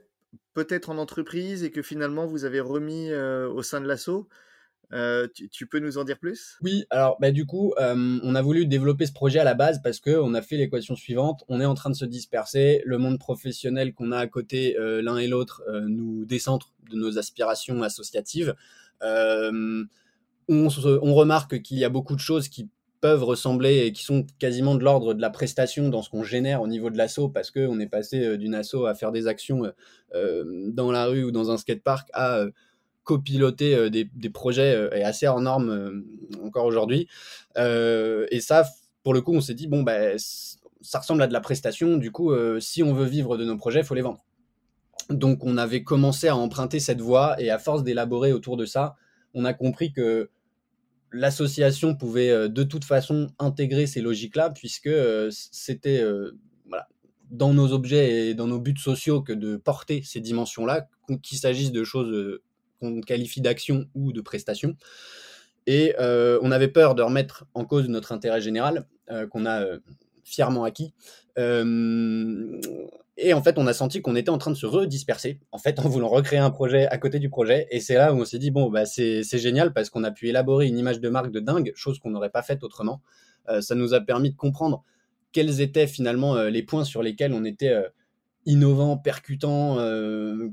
peut-être 0.54 0.90
en 0.90 0.98
entreprise 0.98 1.64
et 1.64 1.70
que 1.70 1.82
finalement 1.82 2.26
vous 2.26 2.44
avez 2.44 2.60
remis 2.60 3.10
euh, 3.10 3.48
au 3.48 3.62
sein 3.62 3.80
de 3.80 3.86
l'assaut. 3.86 4.28
Euh, 4.92 5.26
tu, 5.50 5.66
peux 5.66 5.80
nous 5.80 5.98
en 5.98 6.04
dire 6.04 6.16
plus? 6.16 6.58
Oui, 6.62 6.84
alors 6.90 7.16
bah, 7.20 7.32
du 7.32 7.44
coup, 7.44 7.74
euh, 7.80 8.20
on 8.22 8.34
a 8.36 8.42
voulu 8.42 8.66
développer 8.66 9.04
ce 9.04 9.12
projet 9.12 9.40
à 9.40 9.44
la 9.44 9.54
base 9.54 9.82
parce 9.82 9.98
qu'on 9.98 10.32
a 10.34 10.42
fait 10.42 10.56
l'équation 10.56 10.94
suivante. 10.94 11.42
On 11.48 11.60
est 11.60 11.64
en 11.64 11.74
train 11.74 11.90
de 11.90 11.96
se 11.96 12.04
disperser. 12.04 12.82
Le 12.84 12.96
monde 12.96 13.18
professionnel 13.18 13.94
qu'on 13.94 14.12
a 14.12 14.18
à 14.18 14.26
côté, 14.28 14.76
l'un 14.78 15.16
et 15.16 15.26
l'autre, 15.26 15.64
nous 15.88 16.24
décentre 16.24 16.72
de 16.88 16.96
nos 16.96 17.18
aspirations 17.18 17.82
associatives. 17.82 18.54
On, 19.02 19.88
on, 20.48 21.14
remarque 21.14 21.60
qu'il 21.62 21.78
y 21.78 21.84
a 21.84 21.88
beaucoup 21.88 22.14
de 22.14 22.20
choses 22.20 22.48
qui 22.48 22.70
peuvent 23.06 23.22
ressembler 23.22 23.86
et 23.86 23.92
qui 23.92 24.02
sont 24.02 24.26
quasiment 24.40 24.74
de 24.74 24.82
l'ordre 24.82 25.14
de 25.14 25.20
la 25.20 25.30
prestation 25.30 25.90
dans 25.90 26.02
ce 26.02 26.10
qu'on 26.10 26.24
génère 26.24 26.60
au 26.60 26.66
niveau 26.66 26.90
de 26.90 26.98
l'assaut 26.98 27.28
parce 27.28 27.52
qu'on 27.52 27.78
est 27.78 27.86
passé 27.86 28.20
euh, 28.24 28.36
d'une 28.36 28.52
assaut 28.52 28.86
à 28.86 28.96
faire 28.96 29.12
des 29.12 29.28
actions 29.28 29.64
euh, 29.64 29.70
euh, 30.16 30.70
dans 30.72 30.90
la 30.90 31.06
rue 31.06 31.22
ou 31.22 31.30
dans 31.30 31.52
un 31.52 31.56
skatepark 31.56 32.08
à 32.14 32.46
copiloter 33.04 33.88
des, 33.88 34.30
projets 34.30 34.88
et 34.92 35.04
assez 35.04 35.28
hors 35.28 35.40
normes 35.40 36.02
encore 36.42 36.64
aujourd'hui. 36.64 37.06
et 37.56 38.40
ça, 38.40 38.64
pour 39.04 39.14
le 39.14 39.20
coup, 39.20 39.32
on 39.32 39.40
s'est 39.40 39.54
dit, 39.54 39.68
bon, 39.68 39.84
ben, 39.84 40.18
ça 40.80 40.98
ressemble 40.98 41.22
à 41.22 41.28
de 41.28 41.32
la 41.32 41.40
prestation. 41.40 41.98
Du 41.98 42.10
coup, 42.10 42.32
si 42.58 42.82
on 42.82 42.92
veut 42.92 43.04
vivre 43.04 43.36
de 43.36 43.44
nos 43.44 43.56
projets, 43.56 43.78
il 43.78 43.86
faut 43.86 43.94
les 43.94 44.02
vendre. 44.02 44.24
Donc, 45.08 45.44
on 45.44 45.56
avait 45.56 45.84
commencé 45.84 46.26
à 46.26 46.34
emprunter 46.34 46.80
cette 46.80 47.00
voie 47.00 47.40
et 47.40 47.48
à 47.48 47.60
force 47.60 47.84
d'élaborer 47.84 48.32
autour 48.32 48.56
de 48.56 48.64
ça, 48.64 48.96
on 49.34 49.44
a 49.44 49.54
compris 49.54 49.92
que 49.92 50.28
l'association 51.16 51.96
pouvait 51.96 52.30
euh, 52.30 52.48
de 52.48 52.62
toute 52.62 52.84
façon 52.84 53.28
intégrer 53.38 53.86
ces 53.86 54.00
logiques-là, 54.00 54.50
puisque 54.50 54.86
euh, 54.86 55.30
c'était 55.32 56.00
euh, 56.00 56.38
dans 57.30 57.52
nos 57.52 57.72
objets 57.72 58.28
et 58.28 58.34
dans 58.34 58.46
nos 58.46 58.60
buts 58.60 58.76
sociaux 58.76 59.22
que 59.22 59.32
de 59.32 59.56
porter 59.56 60.02
ces 60.04 60.20
dimensions-là, 60.20 60.88
qu'il 61.22 61.38
s'agisse 61.38 61.72
de 61.72 61.82
choses 61.82 62.40
qu'on 62.78 63.00
qualifie 63.00 63.40
d'action 63.40 63.86
ou 63.94 64.12
de 64.12 64.20
prestation. 64.20 64.76
Et 65.66 65.92
on 65.98 66.52
avait 66.52 66.68
peur 66.68 66.94
de 66.94 67.02
remettre 67.02 67.44
en 67.54 67.64
cause 67.64 67.88
notre 67.88 68.12
intérêt 68.12 68.40
général, 68.40 68.86
qu'on 69.30 69.44
a 69.44 69.64
fièrement 70.26 70.64
acquis. 70.64 70.92
Et 73.18 73.32
en 73.32 73.42
fait, 73.42 73.56
on 73.56 73.66
a 73.66 73.72
senti 73.72 74.02
qu'on 74.02 74.14
était 74.14 74.28
en 74.28 74.36
train 74.36 74.50
de 74.50 74.56
se 74.56 74.66
redisperser, 74.66 75.40
en 75.50 75.58
fait, 75.58 75.78
en 75.78 75.88
voulant 75.88 76.08
recréer 76.08 76.38
un 76.38 76.50
projet 76.50 76.86
à 76.86 76.98
côté 76.98 77.18
du 77.18 77.30
projet. 77.30 77.66
Et 77.70 77.80
c'est 77.80 77.94
là 77.94 78.12
où 78.12 78.20
on 78.20 78.24
s'est 78.26 78.38
dit, 78.38 78.50
bon, 78.50 78.68
bah, 78.70 78.84
c'est 78.84 79.22
génial 79.38 79.72
parce 79.72 79.88
qu'on 79.88 80.04
a 80.04 80.10
pu 80.10 80.28
élaborer 80.28 80.66
une 80.66 80.78
image 80.78 81.00
de 81.00 81.08
marque 81.08 81.30
de 81.30 81.40
dingue, 81.40 81.72
chose 81.74 81.98
qu'on 81.98 82.10
n'aurait 82.10 82.30
pas 82.30 82.42
faite 82.42 82.62
autrement. 82.62 83.00
Euh, 83.48 83.62
ça 83.62 83.74
nous 83.74 83.94
a 83.94 84.00
permis 84.00 84.30
de 84.30 84.36
comprendre 84.36 84.84
quels 85.32 85.60
étaient 85.60 85.86
finalement 85.86 86.36
euh, 86.36 86.50
les 86.50 86.62
points 86.62 86.84
sur 86.84 87.02
lesquels 87.02 87.32
on 87.32 87.44
était 87.44 87.70
euh, 87.70 87.88
innovant, 88.44 88.98
percutant, 88.98 89.76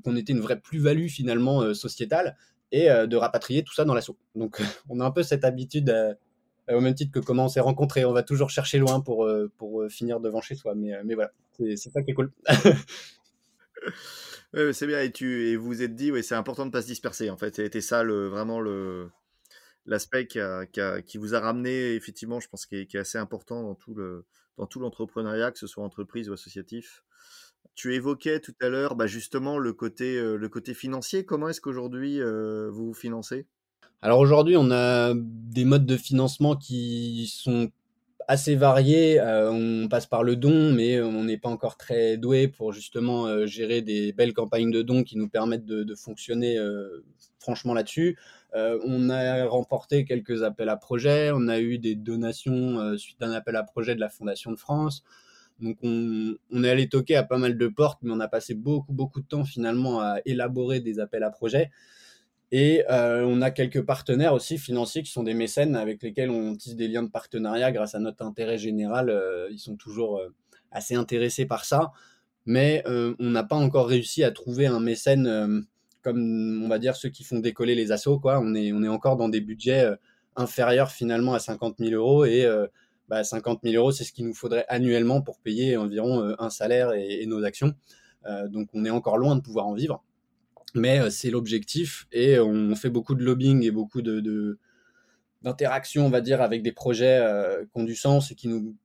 qu'on 0.04 0.16
était 0.16 0.34
une 0.34 0.40
vraie 0.40 0.60
plus-value 0.60 1.10
finalement 1.10 1.76
sociétale, 1.76 2.36
et 2.72 2.88
de 2.88 3.16
rapatrier 3.16 3.62
tout 3.62 3.76
ça 3.76 3.86
dans 3.86 3.94
l'assaut. 3.94 4.18
Donc, 4.34 4.60
on 4.90 5.00
a 5.00 5.06
un 5.06 5.12
peu 5.12 5.22
cette 5.22 5.46
habitude 5.46 5.94
au 6.70 6.82
même 6.82 6.96
titre 6.96 7.12
que 7.12 7.20
comment 7.20 7.46
on 7.46 7.50
s'est 7.50 7.60
rencontrés. 7.60 8.06
On 8.06 8.14
va 8.14 8.24
toujours 8.24 8.50
chercher 8.50 8.78
loin 8.78 9.02
pour, 9.02 9.30
pour 9.58 9.86
finir 9.90 10.20
devant 10.20 10.42
chez 10.42 10.56
soi. 10.56 10.76
Mais, 10.76 10.92
mais 11.04 11.16
voilà, 11.16 11.32
c'est 11.58 11.76
ça 11.76 12.02
qui 12.02 12.12
est 12.12 12.14
cool. 12.14 12.32
c'est 14.74 14.88
bien. 14.88 15.02
Et, 15.02 15.12
tu, 15.12 15.48
et 15.48 15.56
vous 15.56 15.66
vous 15.66 15.82
êtes 15.82 15.96
dit, 15.96 16.12
oui, 16.12 16.24
c'est 16.24 16.36
important 16.36 16.64
de 16.64 16.68
ne 16.68 16.72
pas 16.72 16.82
se 16.82 16.88
disperser. 16.88 17.30
En 17.30 17.38
fait, 17.38 17.56
c'était 17.56 17.82
ça 17.82 18.04
le, 18.04 18.28
vraiment 18.28 18.60
le 18.60 19.10
l'aspect 19.86 20.28
qui, 20.28 20.40
qui, 21.06 21.18
vous 21.18 21.36
a 21.36 21.40
ramené, 21.40 21.96
effectivement, 21.96 22.40
je 22.40 22.48
pense, 22.48 22.66
qui 22.66 22.78
est, 22.78 22.86
qui 22.86 22.96
est 22.96 23.02
assez 23.02 23.18
important 23.18 23.64
dans 23.64 23.76
tout 23.76 23.94
le 23.94 24.26
l'entrepreneuriat, 24.76 25.52
que 25.52 25.60
ce 25.60 25.68
soit 25.68 25.84
entreprise 25.84 26.30
ou 26.30 26.34
associatif. 26.34 27.04
Tu 27.76 27.96
évoquais 27.96 28.40
tout 28.40 28.54
à 28.62 28.70
l'heure 28.70 28.96
bah, 28.96 29.08
justement 29.08 29.58
le 29.58 29.74
côté, 29.74 30.22
le 30.22 30.50
côté 30.50 30.74
financier. 30.74 31.26
Comment 31.26 31.50
est-ce 31.50 31.60
qu'aujourd'hui 31.60 32.22
vous 32.22 32.88
vous 32.88 32.94
financez? 32.94 33.48
Alors 34.04 34.20
aujourd'hui, 34.20 34.58
on 34.58 34.70
a 34.70 35.14
des 35.16 35.64
modes 35.64 35.86
de 35.86 35.96
financement 35.96 36.58
qui 36.58 37.32
sont 37.34 37.72
assez 38.28 38.54
varié. 38.54 39.18
Euh, 39.22 39.50
on 39.50 39.88
passe 39.88 40.08
par 40.08 40.24
le 40.24 40.36
don, 40.36 40.74
mais 40.74 41.02
on 41.02 41.24
n'est 41.24 41.38
pas 41.38 41.48
encore 41.48 41.78
très 41.78 42.18
doué 42.18 42.50
pour 42.50 42.74
justement 42.74 43.28
euh, 43.28 43.46
gérer 43.46 43.82
des 43.82 44.12
belles 44.12 44.34
campagnes 44.34 44.72
de 44.72 44.82
dons 44.82 45.04
qui 45.04 45.18
nous 45.18 45.30
permettent 45.30 45.66
de, 45.66 45.96
fonctionner 45.96 46.58
euh, 46.58 47.06
franchement 47.40 47.74
là-dessus. 47.74 48.18
on 48.54 49.10
a 49.10 49.46
remporté 49.46 50.04
quelques 50.04 50.44
appels 50.44 50.68
à 50.68 50.76
projets, 50.76 51.32
on 51.34 51.48
a 51.48 51.62
eu 51.62 51.78
des 51.78 51.96
donations 51.96 52.98
suite 52.98 53.22
à 53.22 53.28
un 53.28 53.32
appel 53.32 53.56
à 53.56 53.64
projet 53.64 53.96
de 53.96 54.02
la 54.02 54.10
Fondation 54.10 54.52
de 54.52 54.58
France. 54.58 55.06
Donc 55.62 55.78
on, 55.82 56.36
on, 56.52 56.64
est 56.66 56.70
allé 56.70 56.90
toquer 56.90 57.16
à 57.16 57.24
pas 57.24 57.38
mal 57.38 57.58
de 57.58 57.68
portes, 57.70 58.00
mais 58.02 58.12
on 58.12 58.20
a 58.20 58.28
passé 58.28 58.54
beaucoup 58.54 58.92
beaucoup 58.92 59.22
de 59.22 59.28
temps 59.28 59.46
finalement 59.46 60.02
à 60.02 60.18
élaborer 60.26 60.82
des 60.82 61.00
appels 61.00 61.24
à 61.24 61.30
projets. 61.30 61.70
Et 62.56 62.86
euh, 62.92 63.26
on 63.26 63.42
a 63.42 63.50
quelques 63.50 63.82
partenaires 63.82 64.36
aussi 64.36 64.60
financiers 64.60 65.02
qui 65.02 65.12
sont 65.12 65.24
des 65.24 65.34
mécènes 65.34 65.76
avec 65.76 66.04
lesquels 66.04 66.30
on 66.30 66.56
tisse 66.56 66.76
des 66.76 66.88
liens 66.88 67.02
de 67.02 67.10
partenariat 67.10 67.72
grâce 67.72 67.96
à 67.96 68.00
notre 68.00 68.24
intérêt 68.24 68.60
général. 68.60 69.10
Euh, 69.10 69.48
ils 69.50 69.58
sont 69.58 69.76
toujours 69.76 70.20
euh, 70.20 70.28
assez 70.72 70.94
intéressés 70.94 71.48
par 71.48 71.66
ça. 71.66 71.92
Mais 72.46 72.84
on 72.86 73.16
n'a 73.20 73.44
pas 73.44 73.56
encore 73.56 73.88
réussi 73.88 74.24
à 74.24 74.30
trouver 74.30 74.68
un 74.68 74.82
mécène 74.82 75.66
comme, 76.02 76.62
on 76.64 76.68
va 76.68 76.78
dire, 76.78 76.98
ceux 76.98 77.08
qui 77.08 77.24
font 77.24 77.40
décoller 77.40 77.74
les 77.74 77.94
assos. 77.94 78.20
Quoi. 78.20 78.40
On, 78.40 78.54
est, 78.54 78.74
on 78.74 78.84
est 78.84 78.90
encore 78.90 79.16
dans 79.16 79.30
des 79.30 79.40
budgets 79.40 79.90
inférieurs 80.36 80.92
finalement 80.92 81.34
à 81.34 81.40
50 81.40 81.78
000 81.80 81.94
euros. 81.94 82.26
Et 82.26 82.46
bah, 83.08 83.24
50 83.24 83.62
000 83.64 83.76
euros, 83.82 83.94
c'est 83.94 84.04
ce 84.04 84.12
qu'il 84.12 84.28
nous 84.28 84.34
faudrait 84.34 84.66
annuellement 84.68 85.22
pour 85.22 85.40
payer 85.40 85.78
environ 85.78 86.36
un 86.38 86.50
salaire 86.50 86.92
et 86.92 87.26
nos 87.28 87.46
actions. 87.46 87.74
donc 88.50 88.68
on 88.74 88.84
est 88.84 88.90
encore 88.90 89.18
loin 89.18 89.38
de 89.38 89.42
pouvoir 89.42 89.66
en 89.66 89.74
vivre 89.74 90.04
mais 90.74 91.00
euh, 91.00 91.10
c'est 91.10 91.30
l'objectif 91.30 92.08
et 92.12 92.40
on 92.40 92.76
fait 92.76 92.90
beaucoup 92.90 93.16
de 93.16 93.24
lobbying 93.24 93.64
et 93.64 93.72
beaucoup 93.72 94.02
de, 94.02 94.60
d'interactions, 95.42 96.06
on 96.06 96.10
va 96.10 96.22
dire, 96.22 96.42
avec 96.42 96.64
des 96.64 96.72
projets 96.72 97.20
euh, 97.20 97.64
qui 97.66 97.72
ont 97.76 97.84
du 97.84 97.96
sens 97.96 98.32
et 98.32 98.36
qui 98.36 98.48
nous 98.48 98.76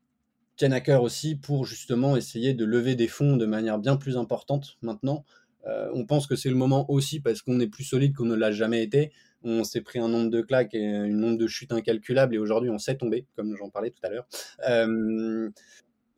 tiennent 0.57 0.73
à 0.73 0.81
cœur 0.81 1.03
aussi 1.03 1.37
pour 1.37 1.65
justement 1.65 2.17
essayer 2.17 2.53
de 2.53 2.65
lever 2.65 2.97
des 2.97 3.09
fonds 3.09 3.37
de 3.37 3.47
manière 3.47 3.79
bien 3.79 3.97
plus 3.97 4.17
importante 4.17 4.77
maintenant. 4.83 5.25
Euh, 5.67 5.91
on 5.95 6.05
pense 6.05 6.27
que 6.27 6.37
c'est 6.37 6.49
le 6.49 6.57
moment 6.57 6.91
aussi 6.91 7.21
parce 7.21 7.43
qu'on 7.43 7.61
est 7.61 7.69
plus 7.69 7.85
solide 7.85 8.15
qu'on 8.15 8.25
ne 8.25 8.35
l'a 8.35 8.51
jamais 8.51 8.83
été. 8.83 9.13
On 9.45 9.63
s'est 9.63 9.83
pris 9.83 10.01
un 10.01 10.09
nombre 10.09 10.31
de 10.31 10.41
claques 10.41 10.75
et 10.75 10.85
un 10.85 11.09
nombre 11.09 11.39
de 11.39 11.47
chutes 11.47 11.73
incalculables 11.73 12.35
et 12.35 12.39
aujourd'hui 12.39 12.71
on 12.71 12.79
sait 12.79 12.97
tomber, 12.97 13.27
comme 13.37 13.57
j'en 13.57 13.71
parlais 13.71 13.91
tout 13.91 14.01
à 14.03 14.11
l'heure. 14.11 14.27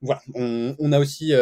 voilà, 0.00 0.22
on, 0.34 0.92
a 0.92 0.98
aussi 0.98 1.34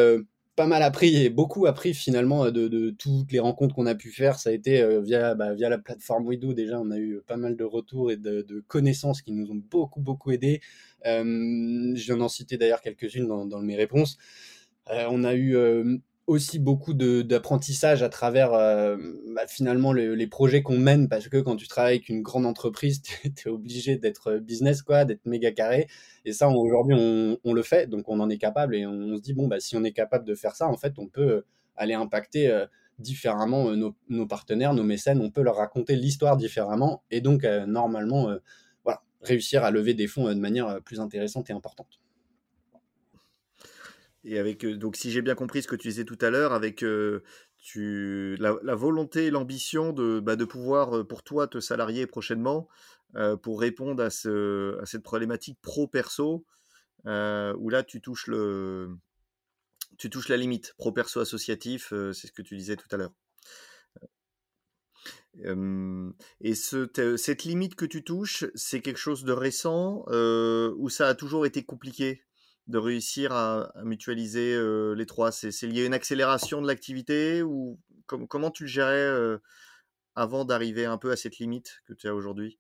pas 0.59 0.67
mal 0.67 0.83
appris 0.83 1.15
et 1.15 1.31
beaucoup 1.31 1.67
appris 1.67 1.95
finalement 1.95 2.51
de, 2.51 2.91
toutes 2.91 3.31
les 3.31 3.39
rencontres 3.39 3.77
qu'on 3.77 3.87
a 3.87 3.95
pu 3.95 4.11
faire. 4.11 4.41
Ça 4.41 4.51
a 4.51 4.53
été 4.53 4.83
euh, 4.83 5.01
via, 5.01 5.37
bah, 5.37 5.55
via 5.55 5.69
la 5.69 5.79
plateforme 5.79 6.27
Wido. 6.27 6.53
Déjà, 6.53 6.81
on 6.81 6.91
a 6.91 6.99
eu 6.99 7.21
pas 7.25 7.37
mal 7.37 7.55
de 7.57 7.63
retours 7.63 8.11
et 8.11 8.17
de, 8.17 8.65
connaissances 8.67 9.23
qui 9.23 9.31
nous 9.31 9.53
ont 9.53 9.63
beaucoup, 9.71 10.01
beaucoup 10.01 10.33
aidés. 10.33 10.61
Euh, 11.07 11.23
je 11.95 12.05
viens 12.05 12.17
d'en 12.17 12.29
citer 12.29 12.57
d'ailleurs 12.57 12.81
quelques-unes 12.81 13.29
dans, 13.29 13.47
dans, 13.47 13.61
mes 13.61 13.77
réponses. 13.77 14.19
Euh, 14.91 15.07
on 15.11 15.23
a 15.23 15.37
eu 15.37 15.57
aussi 16.29 16.59
beaucoup 16.59 16.93
d'apprentissage 16.93 18.03
à 18.03 18.11
travers 18.11 18.53
euh, 18.53 18.99
bah, 19.35 19.47
finalement 19.47 19.95
les 19.95 20.27
projets 20.27 20.63
qu'on 20.63 20.77
mène 20.79 21.09
parce 21.09 21.27
que 21.29 21.39
quand 21.39 21.57
tu 21.57 21.67
travailles 21.67 21.97
avec 21.97 22.11
une 22.11 22.21
grande 22.21 22.45
entreprise, 22.45 23.01
tu 23.03 23.33
es, 23.35 23.49
obligé 23.51 23.97
d'être 23.97 24.37
business, 24.37 24.83
quoi, 24.83 25.07
d'être 25.07 25.25
méga 25.25 25.51
carré. 25.53 25.89
Et 26.27 26.35
ça, 26.35 26.51
aujourd'hui, 26.51 26.95
on, 26.99 27.39
on, 27.43 27.55
le 27.55 27.63
fait, 27.63 27.89
donc 27.89 28.11
on 28.11 28.21
en 28.21 28.29
est 28.29 28.37
capable 28.37 28.77
et 28.77 28.87
on, 28.87 29.17
se 29.17 29.23
dit, 29.23 29.33
bon, 29.33 29.49
bah, 29.49 29.59
si 29.59 29.75
on 29.75 29.85
est 29.85 29.93
capable 29.93 30.27
de 30.27 30.35
faire 30.35 30.55
ça, 30.55 30.69
en 30.69 30.77
fait, 30.77 30.99
on 30.99 31.07
peut 31.07 31.45
aller 31.77 31.95
impacter 31.95 32.51
euh, 32.51 32.67
différemment 32.99 33.71
euh, 33.71 33.77
nos, 33.77 33.97
nos, 34.11 34.27
partenaires, 34.27 34.75
nos 34.75 34.85
mécènes, 34.85 35.23
on 35.23 35.31
peut 35.31 35.43
leur 35.43 35.57
raconter 35.57 35.97
l'histoire 35.97 36.37
différemment 36.37 37.03
et 37.11 37.23
donc 37.23 37.45
normalement, 37.45 38.37
voilà, 38.85 39.01
réussir 39.23 39.65
à 39.65 39.71
lever 39.71 39.95
des 39.95 40.07
fonds 40.07 40.29
de 40.29 40.35
manière 40.35 40.83
plus 40.83 41.01
intéressante 41.01 41.49
et 41.49 41.55
importante. 41.55 42.01
Et 44.25 44.39
avec, 44.39 44.67
donc 44.67 44.97
si 44.97 45.11
j'ai 45.11 45.23
bien 45.23 45.35
compris 45.35 45.63
ce 45.63 45.69
que 45.69 45.77
tu 45.77 45.89
disais 45.89 46.05
tout 46.05 46.19
à 46.21 46.31
l'heure, 46.31 46.53
avec 46.53 46.85
tu, 47.59 48.37
la, 48.39 48.75
volonté 48.75 49.31
l'ambition 49.31 49.93
de, 49.93 50.21
bah, 50.21 50.37
de 50.37 50.45
pouvoir, 50.45 51.07
pour 51.07 51.23
toi, 51.23 51.47
te 51.47 51.61
salarier 51.61 52.07
prochainement 52.07 52.69
pour 53.43 53.61
répondre 53.61 54.03
à, 54.03 54.11
ce, 54.11 54.79
à 54.81 54.87
cette 54.87 55.03
problématique 55.03 55.59
pro-perso, 55.63 56.45
où 57.05 57.69
là, 57.71 57.83
tu 57.85 58.01
touches, 58.01 58.27
le, 58.27 58.91
tu 59.99 60.11
touches 60.11 60.29
la 60.29 60.37
limite. 60.37 60.75
Pro-perso 60.79 61.21
associatif, 61.21 61.93
c'est 62.13 62.27
ce 62.27 62.33
que 62.33 62.43
tu 62.43 62.57
disais 62.57 62.77
tout 62.77 62.89
à 62.91 62.97
l'heure. 62.97 63.13
et 66.41 66.55
ce, 66.55 67.17
cette 67.17 67.45
limite 67.45 67.77
que 67.77 67.85
tu 67.85 68.03
touches, 68.03 68.45
c'est 68.55 68.81
quelque 68.81 68.99
chose 68.99 69.25
de 69.25 69.33
récent 69.33 70.05
ou 70.09 70.89
ça 70.89 71.09
a 71.09 71.15
toujours 71.15 71.47
été 71.47 71.63
compliqué? 71.65 72.25
De 72.69 72.79
réussir 72.79 73.33
à, 73.33 73.73
mutualiser 73.83 74.57
les 74.95 75.07
trois? 75.07 75.33
C'est 75.33 75.67
lié 75.67 75.83
à 75.83 75.87
une 75.87 75.95
accélération 75.95 76.63
de 76.63 76.67
l'activité 76.67 77.43
ou 77.43 77.79
comment 78.07 78.51
tu 78.51 78.65
le 78.65 78.69
gérais 78.69 79.39
avant 80.15 80.45
d'arriver 80.45 80.85
un 80.85 80.99
peu 80.99 81.11
à 81.11 81.17
cette 81.17 81.39
limite 81.39 81.83
que 81.87 81.93
tu 81.93 82.09
as 82.09 82.15
aujourd'hui? 82.15 82.59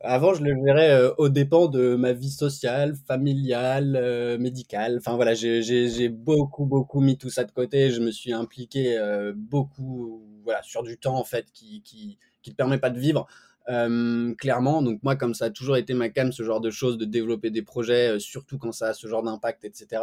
Avant, 0.00 0.32
je 0.32 0.42
le 0.42 0.54
gérais 0.64 1.12
au 1.18 1.28
dépend 1.28 1.66
de 1.66 1.94
ma 1.94 2.12
vie 2.12 2.30
sociale, 2.30 2.94
familiale, 3.06 4.38
médicale. 4.38 4.96
Enfin 4.98 5.16
voilà, 5.16 5.34
j'ai 5.34 6.08
beaucoup, 6.08 6.66
beaucoup 6.66 7.00
mis 7.00 7.18
tout 7.18 7.30
ça 7.30 7.44
de 7.44 7.52
côté. 7.52 7.90
Je 7.90 8.00
me 8.00 8.10
suis 8.10 8.32
impliqué 8.32 8.98
beaucoup 9.36 10.24
voilà, 10.44 10.62
sur 10.62 10.82
du 10.82 10.98
temps 10.98 11.16
en 11.16 11.24
fait 11.24 11.50
qui 11.52 11.82
qui, 11.82 12.18
qui 12.42 12.50
te 12.50 12.56
permet 12.56 12.78
pas 12.78 12.90
de 12.90 12.98
vivre. 12.98 13.26
Euh, 13.68 14.34
clairement. 14.36 14.82
Donc 14.82 15.02
moi, 15.02 15.16
comme 15.16 15.34
ça 15.34 15.46
a 15.46 15.50
toujours 15.50 15.76
été 15.76 15.92
ma 15.92 16.08
cam, 16.08 16.32
ce 16.32 16.42
genre 16.42 16.60
de 16.60 16.70
choses, 16.70 16.96
de 16.96 17.04
développer 17.04 17.50
des 17.50 17.62
projets, 17.62 18.16
euh, 18.16 18.18
surtout 18.18 18.56
quand 18.58 18.72
ça 18.72 18.88
a 18.88 18.94
ce 18.94 19.06
genre 19.06 19.22
d'impact, 19.22 19.64
etc. 19.64 20.02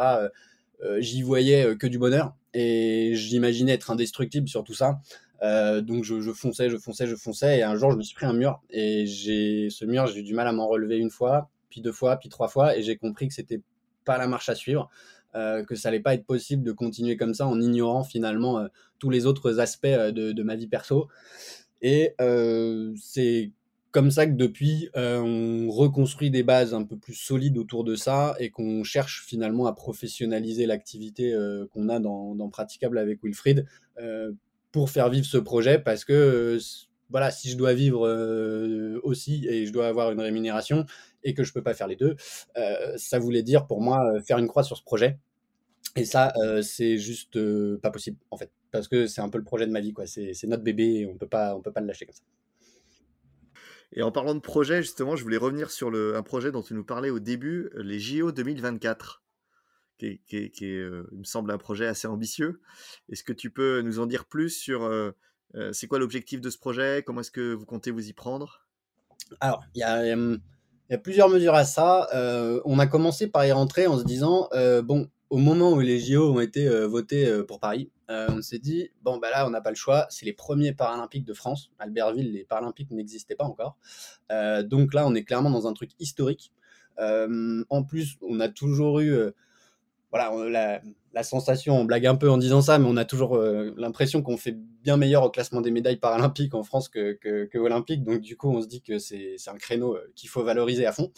Euh, 0.82 1.00
j'y 1.00 1.22
voyais 1.22 1.76
que 1.76 1.86
du 1.86 1.98
bonheur 1.98 2.34
et 2.52 3.12
j'imaginais 3.14 3.72
être 3.72 3.90
indestructible 3.90 4.46
sur 4.46 4.62
tout 4.62 4.74
ça. 4.74 5.00
donc 5.80 6.04
je, 6.04 6.32
fonçais, 6.32 6.68
je 6.68 6.76
fonçais, 6.76 7.06
je 7.06 7.16
fonçais 7.16 7.58
et 7.58 7.62
un 7.62 7.76
jour 7.76 7.90
je 7.92 7.96
me 7.96 8.02
suis 8.02 8.14
pris 8.14 8.26
un 8.26 8.34
mur 8.34 8.60
et 8.68 9.06
ce 9.06 9.84
mur, 9.86 10.06
j'ai 10.06 10.20
eu 10.20 10.22
du 10.22 10.34
mal 10.34 10.46
à 10.46 10.52
m'en 10.52 10.66
relever 10.66 10.98
une 10.98 11.08
fois, 11.10 11.48
puis 11.70 11.80
deux 11.80 11.92
fois, 11.92 12.16
puis 12.16 12.28
trois 12.28 12.48
fois 12.48 12.76
et 12.76 12.82
j'ai 12.82 12.96
compris 12.96 13.26
que 13.28 13.32
c'était 13.32 13.62
pas 14.04 14.18
la 14.18 14.26
marche 14.28 14.50
à 14.50 14.54
suivre. 14.54 14.90
que 15.32 15.74
ça 15.74 15.88
allait 15.88 16.00
pas 16.00 16.12
être 16.12 16.26
possible 16.26 16.62
de 16.62 16.72
continuer 16.72 17.16
comme 17.16 17.32
ça 17.32 17.46
en 17.46 17.58
ignorant 17.58 18.04
finalement 18.04 18.66
tous 18.98 19.08
les 19.08 19.24
autres 19.24 19.60
aspects 19.60 19.86
de, 19.86 20.42
ma 20.42 20.56
vie 20.56 20.66
perso. 20.66 21.08
Et 21.82 22.14
c'est 22.96 23.50
comme 23.90 24.10
ça 24.10 24.26
que 24.26 24.32
depuis, 24.32 24.90
on 24.94 25.68
reconstruit 25.70 26.30
des 26.30 26.42
bases 26.42 26.74
un 26.74 26.84
peu 26.84 26.96
plus 26.96 27.14
solides 27.14 27.58
autour 27.58 27.84
de 27.84 27.96
ça 27.96 28.34
et 28.38 28.50
qu'on 28.50 28.84
cherche 28.84 29.24
finalement 29.26 29.66
à 29.66 29.72
professionnaliser 29.72 30.66
l'activité 30.66 31.34
qu'on 31.72 31.88
a 31.88 31.98
dans, 31.98 32.34
dans, 32.34 32.48
Praticable 32.48 32.98
avec 32.98 33.20
Wilfried 33.22 33.66
pour 34.72 34.90
faire 34.90 35.08
vivre 35.08 35.26
ce 35.26 35.38
projet 35.38 35.78
parce 35.78 36.04
que 36.04 36.58
voilà, 37.08 37.30
si 37.30 37.48
je 37.50 37.56
dois 37.56 37.72
vivre 37.72 39.00
aussi 39.02 39.46
et 39.48 39.66
je 39.66 39.72
dois 39.72 39.88
avoir 39.88 40.10
une 40.10 40.20
rémunération 40.20 40.84
et 41.24 41.34
que 41.34 41.44
je 41.44 41.52
peux 41.52 41.62
pas 41.62 41.74
faire 41.74 41.88
les 41.88 41.96
deux, 41.96 42.16
ça 42.96 43.18
voulait 43.18 43.42
dire 43.42 43.66
pour 43.66 43.80
moi 43.80 44.20
faire 44.26 44.38
une 44.38 44.48
croix 44.48 44.62
sur 44.62 44.76
ce 44.76 44.82
projet. 44.82 45.18
Et 45.94 46.04
ça, 46.04 46.34
c'est 46.62 46.98
juste 46.98 47.38
pas 47.78 47.90
possible 47.90 48.18
en 48.30 48.36
fait 48.36 48.50
parce 48.72 48.88
que 48.88 49.06
c'est 49.06 49.20
un 49.20 49.28
peu 49.28 49.38
le 49.38 49.44
projet 49.44 49.66
de 49.66 49.72
ma 49.72 49.80
vie, 49.80 49.92
quoi. 49.92 50.06
C'est, 50.06 50.32
notre 50.44 50.62
bébé 50.62 51.00
et 51.00 51.06
on 51.06 51.16
peut 51.16 51.28
pas, 51.28 51.54
on 51.56 51.62
peut 51.62 51.72
pas 51.72 51.80
le 51.80 51.86
lâcher 51.86 52.06
comme 52.06 52.14
ça. 52.14 52.22
Et 53.92 54.02
en 54.02 54.10
parlant 54.10 54.34
de 54.34 54.40
projet, 54.40 54.82
justement, 54.82 55.16
je 55.16 55.22
voulais 55.22 55.36
revenir 55.36 55.70
sur 55.70 55.90
le, 55.90 56.16
un 56.16 56.22
projet 56.22 56.52
dont 56.52 56.62
tu 56.62 56.74
nous 56.74 56.84
parlais 56.84 57.10
au 57.10 57.18
début, 57.18 57.70
les 57.76 57.98
JO 57.98 58.32
2024, 58.32 59.22
qui, 59.98 60.20
euh, 60.62 61.04
me 61.12 61.24
semble 61.24 61.50
un 61.50 61.58
projet 61.58 61.86
assez 61.86 62.06
ambitieux. 62.06 62.60
Est-ce 63.10 63.24
que 63.24 63.32
tu 63.32 63.50
peux 63.50 63.80
nous 63.82 63.98
en 63.98 64.06
dire 64.06 64.26
plus 64.26 64.50
sur 64.50 64.84
euh, 64.84 65.12
euh, 65.54 65.72
c'est 65.72 65.86
quoi 65.86 65.98
l'objectif 65.98 66.40
de 66.40 66.50
ce 66.50 66.58
projet? 66.58 67.02
Comment 67.06 67.20
est-ce 67.20 67.30
que 67.30 67.54
vous 67.54 67.66
comptez 67.66 67.90
vous 67.90 68.08
y 68.08 68.12
prendre? 68.12 68.66
Alors, 69.40 69.64
il 69.74 69.80
y 69.80 69.82
a, 69.82 70.98
plusieurs 70.98 71.28
mesures 71.28 71.54
à 71.54 71.64
ça. 71.64 72.08
on 72.64 72.78
a 72.78 72.86
commencé 72.86 73.28
par 73.28 73.44
y 73.46 73.52
rentrer 73.52 73.86
en 73.86 73.98
se 73.98 74.04
disant, 74.04 74.48
bon, 74.84 75.08
au 75.30 75.38
moment 75.38 75.72
où 75.72 75.80
les 75.80 75.98
JO 75.98 76.34
ont 76.34 76.40
été 76.40 76.68
votés 76.86 77.42
pour 77.48 77.58
Paris, 77.58 77.90
euh, 78.10 78.28
on 78.30 78.42
s'est 78.42 78.58
dit, 78.58 78.90
bon, 79.02 79.18
bah 79.18 79.30
là, 79.30 79.46
on 79.46 79.50
n'a 79.50 79.60
pas 79.60 79.70
le 79.70 79.76
choix. 79.76 80.06
C'est 80.10 80.26
les 80.26 80.32
premiers 80.32 80.72
Paralympiques 80.72 81.24
de 81.24 81.34
France. 81.34 81.70
Albertville, 81.78 82.32
les 82.32 82.44
Paralympiques 82.44 82.90
n'existaient 82.90 83.34
pas 83.34 83.44
encore. 83.44 83.76
Euh, 84.30 84.62
donc 84.62 84.94
là, 84.94 85.06
on 85.06 85.14
est 85.14 85.24
clairement 85.24 85.50
dans 85.50 85.66
un 85.66 85.72
truc 85.72 85.90
historique. 85.98 86.52
Euh, 86.98 87.64
en 87.68 87.82
plus, 87.82 88.16
on 88.22 88.40
a 88.40 88.48
toujours 88.48 89.00
eu 89.00 89.14
voilà, 90.12 90.80
la, 91.12 91.22
sensation, 91.22 91.78
on 91.78 91.84
blague 91.84 92.06
un 92.06 92.14
peu 92.14 92.30
en 92.30 92.38
disant 92.38 92.62
ça, 92.62 92.78
mais 92.78 92.86
on 92.88 92.96
a 92.96 93.04
toujours 93.04 93.36
l'impression 93.36 94.22
qu'on 94.22 94.36
fait 94.36 94.56
bien 94.82 94.96
meilleur 94.96 95.24
au 95.24 95.30
classement 95.30 95.60
des 95.60 95.70
médailles 95.70 95.98
paralympiques 95.98 96.54
en 96.54 96.62
France 96.62 96.88
que, 96.88 97.12
que. 97.12 97.96
Donc 97.96 98.20
du 98.20 98.36
coup, 98.36 98.50
on 98.50 98.62
se 98.62 98.68
dit 98.68 98.80
que 98.80 98.98
c'est 98.98 99.36
un 99.48 99.56
créneau 99.56 99.98
qu'il 100.14 100.30
faut 100.30 100.42
valoriser 100.42 100.86
à 100.86 100.92
fond. 100.92 101.10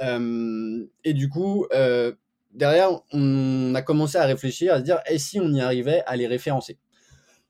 et 0.00 1.14
du 1.14 1.28
coup, 1.28 1.66
derrière, 2.52 3.00
on 3.12 3.74
a 3.74 3.82
commencé 3.82 4.18
à 4.18 4.24
réfléchir, 4.24 4.74
à 4.74 4.78
se 4.78 4.84
dire, 4.84 5.00
et 5.08 5.18
si 5.18 5.40
on 5.40 5.52
y 5.52 5.60
arrivait 5.60 6.02
à 6.06 6.16
les 6.16 6.26
référencer? 6.26 6.78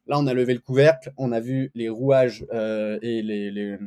Là, 0.07 0.19
on 0.19 0.27
a 0.27 0.35
levé 0.35 0.55
le 0.55 0.61
couvercle, 0.61 1.13
on 1.17 1.31
a 1.33 1.41
vu 1.41 1.71
les 1.75 1.89
rouages 1.89 2.45
euh, 2.53 2.99
et 3.03 3.23
les, 3.23 3.79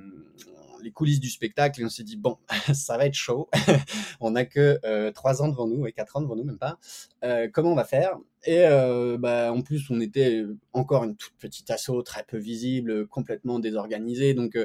coulisses 0.93 1.19
du 1.19 1.29
spectacle, 1.29 1.81
et 1.81 1.85
on 1.85 1.89
s'est 1.89 2.03
dit, 2.03 2.17
bon, 2.17 2.37
ça 2.73 2.97
va 2.97 3.05
être 3.05 3.13
chaud. 3.13 3.49
on 4.19 4.31
n'a 4.31 4.45
que 4.45 4.79
euh, 4.85 5.11
3 5.11 5.41
ans 5.41 5.47
devant 5.47 5.67
nous, 5.67 5.85
et 5.87 5.91
4 5.91 6.17
ans 6.17 6.21
devant 6.21 6.35
nous, 6.35 6.43
même 6.43 6.57
pas. 6.57 6.77
Euh, 7.23 7.47
comment 7.51 7.71
on 7.71 7.75
va 7.75 7.85
faire? 7.85 8.17
Et 8.45 8.59
euh, 8.65 9.17
bah, 9.17 9.51
en 9.53 9.61
plus, 9.61 9.89
on 9.89 9.99
était 10.01 10.43
encore 10.73 11.03
une 11.03 11.15
toute 11.15 11.33
petite 11.39 11.69
asso, 11.71 12.01
très 12.03 12.23
peu 12.23 12.37
visible, 12.37 13.07
complètement 13.07 13.59
désorganisée. 13.59 14.33
Donc, 14.33 14.57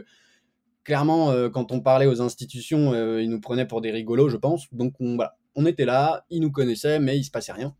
clairement, 0.84 1.32
quand 1.50 1.70
on 1.72 1.80
parlait 1.80 2.06
aux 2.06 2.20
institutions, 2.20 2.94
ils 3.18 3.28
nous 3.28 3.40
prenaient 3.40 3.66
pour 3.66 3.80
des 3.80 3.90
rigolos, 3.90 4.28
je 4.28 4.36
pense. 4.36 4.66
Donc, 4.72 4.94
on, 5.00 5.14
voilà, 5.16 5.36
on 5.58 5.66
était 5.66 5.84
là, 5.84 6.24
ils 6.30 6.40
nous 6.40 6.52
connaissaient, 6.52 7.00
mais 7.00 7.18
il 7.18 7.24
se 7.24 7.32
passait 7.32 7.50
rien. 7.50 7.74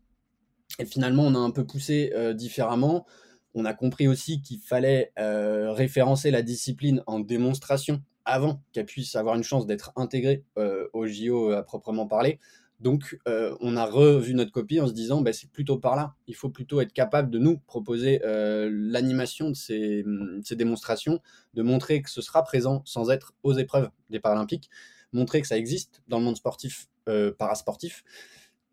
Et 0.79 0.85
finalement, 0.85 1.23
on 1.23 1.33
a 1.33 1.37
un 1.37 1.49
peu 1.49 1.65
poussé 1.65 2.11
euh, 2.13 2.33
différemment. 2.33 3.05
On 3.53 3.63
a 3.63 3.73
compris 3.73 4.09
aussi 4.09 4.41
qu'il 4.41 4.59
fallait 4.59 5.13
euh, 5.17 5.71
référencer 5.71 6.29
la 6.29 6.41
discipline 6.41 7.01
en 7.07 7.21
démonstration 7.21 8.03
avant 8.25 8.61
qu'elle 8.73 8.85
puisse 8.85 9.15
avoir 9.15 9.35
une 9.35 9.43
chance 9.43 9.65
d'être 9.65 9.93
intégrée 9.95 10.43
euh, 10.57 10.89
au 10.91 11.07
JO 11.07 11.51
à 11.51 11.63
proprement 11.63 12.05
parler. 12.05 12.37
Donc, 12.81 13.19
on 13.25 13.75
a 13.75 13.85
revu 13.85 14.33
notre 14.33 14.53
copie 14.53 14.79
en 14.79 14.87
se 14.87 14.93
disant, 14.93 15.19
bah, 15.19 15.33
c'est 15.33 15.51
plutôt 15.51 15.77
par 15.77 15.97
là. 15.97 16.15
Il 16.27 16.35
faut 16.35 16.47
plutôt 16.47 16.79
être 16.79 16.93
capable 16.93 17.29
de 17.29 17.37
nous 17.37 17.57
proposer 17.57 18.21
l'animation 18.23 19.49
de 19.49 19.53
ces, 19.53 20.03
de 20.03 20.41
ces, 20.45 20.55
démonstrations, 20.55 21.19
de 21.55 21.61
montrer 21.61 22.01
que 22.01 22.09
ce 22.09 22.21
sera 22.21 22.41
présent 22.41 22.81
sans 22.85 23.09
être 23.09 23.33
aux 23.43 23.51
épreuves 23.51 23.89
des 24.09 24.21
Paralympiques, 24.21 24.69
montrer 25.13 25.41
que 25.41 25.47
ça 25.47 25.57
existe 25.57 26.01
dans 26.07 26.19
le 26.19 26.25
monde 26.25 26.37
sportif 26.37 26.87
euh, 27.09 27.31
parasportif. 27.31 28.03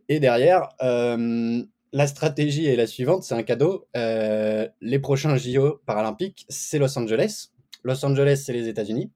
Et 0.08 0.20
derrière, 0.20 0.68
euh, 0.82 1.62
la 1.92 2.06
stratégie 2.06 2.66
est 2.66 2.76
la 2.76 2.86
suivante, 2.86 3.22
c'est 3.22 3.34
un 3.34 3.42
cadeau. 3.42 3.86
Euh, 3.96 4.68
les 4.82 4.98
prochains 4.98 5.36
JO 5.36 5.80
paralympiques, 5.86 6.44
c'est 6.48 6.78
Los 6.78 6.98
Angeles. 6.98 7.48
Los 7.82 8.04
Angeles, 8.04 8.42
c'est 8.44 8.52
les 8.52 8.68
États-Unis. 8.68 9.10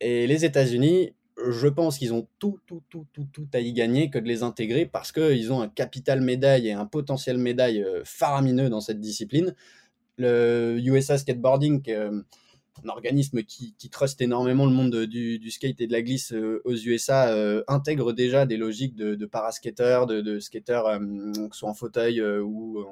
Et 0.00 0.26
les 0.26 0.44
États-Unis, 0.44 1.14
je 1.50 1.66
pense 1.66 1.98
qu'ils 1.98 2.14
ont 2.14 2.28
tout, 2.38 2.60
tout, 2.66 2.82
tout, 2.88 3.06
tout, 3.12 3.26
tout 3.32 3.48
à 3.52 3.58
y 3.58 3.72
gagner 3.72 4.08
que 4.08 4.18
de 4.18 4.28
les 4.28 4.42
intégrer 4.44 4.86
parce 4.86 5.10
qu'ils 5.10 5.52
ont 5.52 5.60
un 5.60 5.68
capital 5.68 6.20
médaille 6.20 6.68
et 6.68 6.72
un 6.72 6.86
potentiel 6.86 7.38
médaille 7.38 7.84
faramineux 8.04 8.68
dans 8.68 8.80
cette 8.80 9.00
discipline. 9.00 9.54
Le 10.16 10.78
USA 10.84 11.18
Skateboarding, 11.18 11.82
un 12.82 12.88
organisme 12.88 13.42
qui, 13.42 13.74
qui 13.78 13.88
truste 13.88 14.20
énormément 14.20 14.66
le 14.66 14.72
monde 14.72 14.96
du, 15.06 15.50
skate 15.50 15.80
et 15.80 15.86
de 15.86 15.92
la 15.92 16.02
glisse 16.02 16.32
euh, 16.32 16.60
aux 16.64 16.74
USA 16.74 17.28
euh, 17.28 17.62
intègre 17.68 18.12
déjà 18.12 18.46
des 18.46 18.56
logiques 18.56 18.96
de, 18.96 19.14
de 19.14 19.26
paraskateurs, 19.26 20.06
de, 20.06 20.38
skateurs, 20.40 20.86
euh, 20.86 20.98
que 20.98 21.54
ce 21.54 21.60
soit 21.60 21.68
en 21.68 21.74
fauteuil 21.74 22.22
ou 22.22 22.84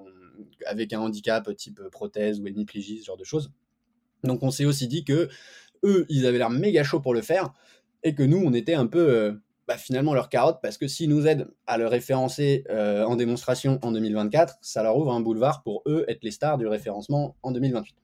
avec 0.67 0.93
un 0.93 1.01
handicap 1.01 1.55
type 1.57 1.81
prothèse 1.91 2.41
ou 2.41 2.47
hémiplégie, 2.47 3.01
ce 3.01 3.07
genre 3.07 3.17
de 3.17 3.25
choses. 3.25 3.51
Donc 4.25 4.43
on 4.43 4.51
s'est 4.51 4.65
aussi 4.65 4.87
dit 4.87 5.05
que 5.05 5.29
eux, 5.85 6.07
ils 6.09 6.27
avaient 6.27 6.39
l'air 6.39 6.51
méga 6.51 6.85
chaud 6.85 7.01
pour 7.01 7.15
le 7.15 7.23
faire 7.23 7.53
et 8.05 8.15
que 8.15 8.23
nous, 8.23 8.39
on 8.39 8.53
était 8.53 8.75
un 8.75 8.87
peu 8.87 9.41
bah, 9.67 9.77
finalement 9.77 10.15
leur 10.15 10.29
carotte 10.29 10.61
parce 10.63 10.79
que 10.79 10.87
s'ils 10.87 11.09
nous 11.09 11.27
aident 11.27 11.49
à 11.67 11.77
le 11.77 11.87
référencer 11.87 12.65
en 12.71 13.17
démonstration 13.17 13.81
en 13.83 13.91
2024, 13.91 14.59
ça 14.61 14.83
leur 14.83 14.97
ouvre 14.97 15.13
un 15.13 15.21
boulevard 15.21 15.63
pour 15.63 15.83
eux 15.87 16.05
être 16.09 16.23
les 16.23 16.31
stars 16.31 16.59
du 16.59 16.67
référencement 16.67 17.37
en 17.43 17.51
2028. 17.51 17.97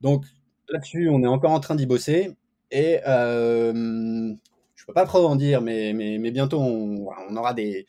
Donc 0.00 0.24
là-dessus, 0.70 1.08
on 1.08 1.22
est 1.22 1.26
encore 1.26 1.52
en 1.52 1.60
train 1.60 1.74
d'y 1.74 1.86
bosser. 1.86 2.36
Et 2.70 3.00
euh, 3.06 3.72
je 4.74 4.84
peux 4.86 4.92
pas 4.92 5.06
trop 5.06 5.26
en 5.26 5.36
dire, 5.36 5.60
mais, 5.60 6.18
bientôt, 6.30 6.60
on, 6.60 7.36
aura 7.36 7.54
des, 7.54 7.86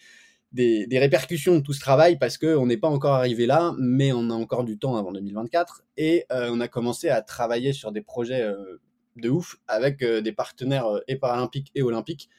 répercussions 0.92 1.56
de 1.56 1.62
tout 1.62 1.74
ce 1.74 1.80
travail 1.80 2.18
parce 2.18 2.38
qu'on 2.38 2.66
n'est 2.66 2.78
pas 2.78 2.90
encore 2.90 3.14
arrivé 3.14 3.46
là, 3.46 3.74
mais 3.80 4.12
on 4.12 4.30
a 4.30 4.34
encore 4.34 4.64
du 4.64 4.78
temps 4.78 4.96
avant 4.96 5.12
2024. 5.12 5.84
Et 5.98 6.26
euh, 6.32 6.50
on 6.52 6.60
a 6.60 6.68
commencé 6.68 7.10
à 7.10 7.22
travailler 7.22 7.74
sur 7.74 7.92
des 7.92 8.02
projets 8.02 8.42
euh, 8.42 8.82
de 9.18 9.30
ouf 9.30 9.58
avec 9.68 10.04
des 10.04 10.32
partenaires 10.32 10.86
et 11.08 11.18
paralympiques 11.18 11.72
et 11.76 11.82
olympiques. 11.82 12.30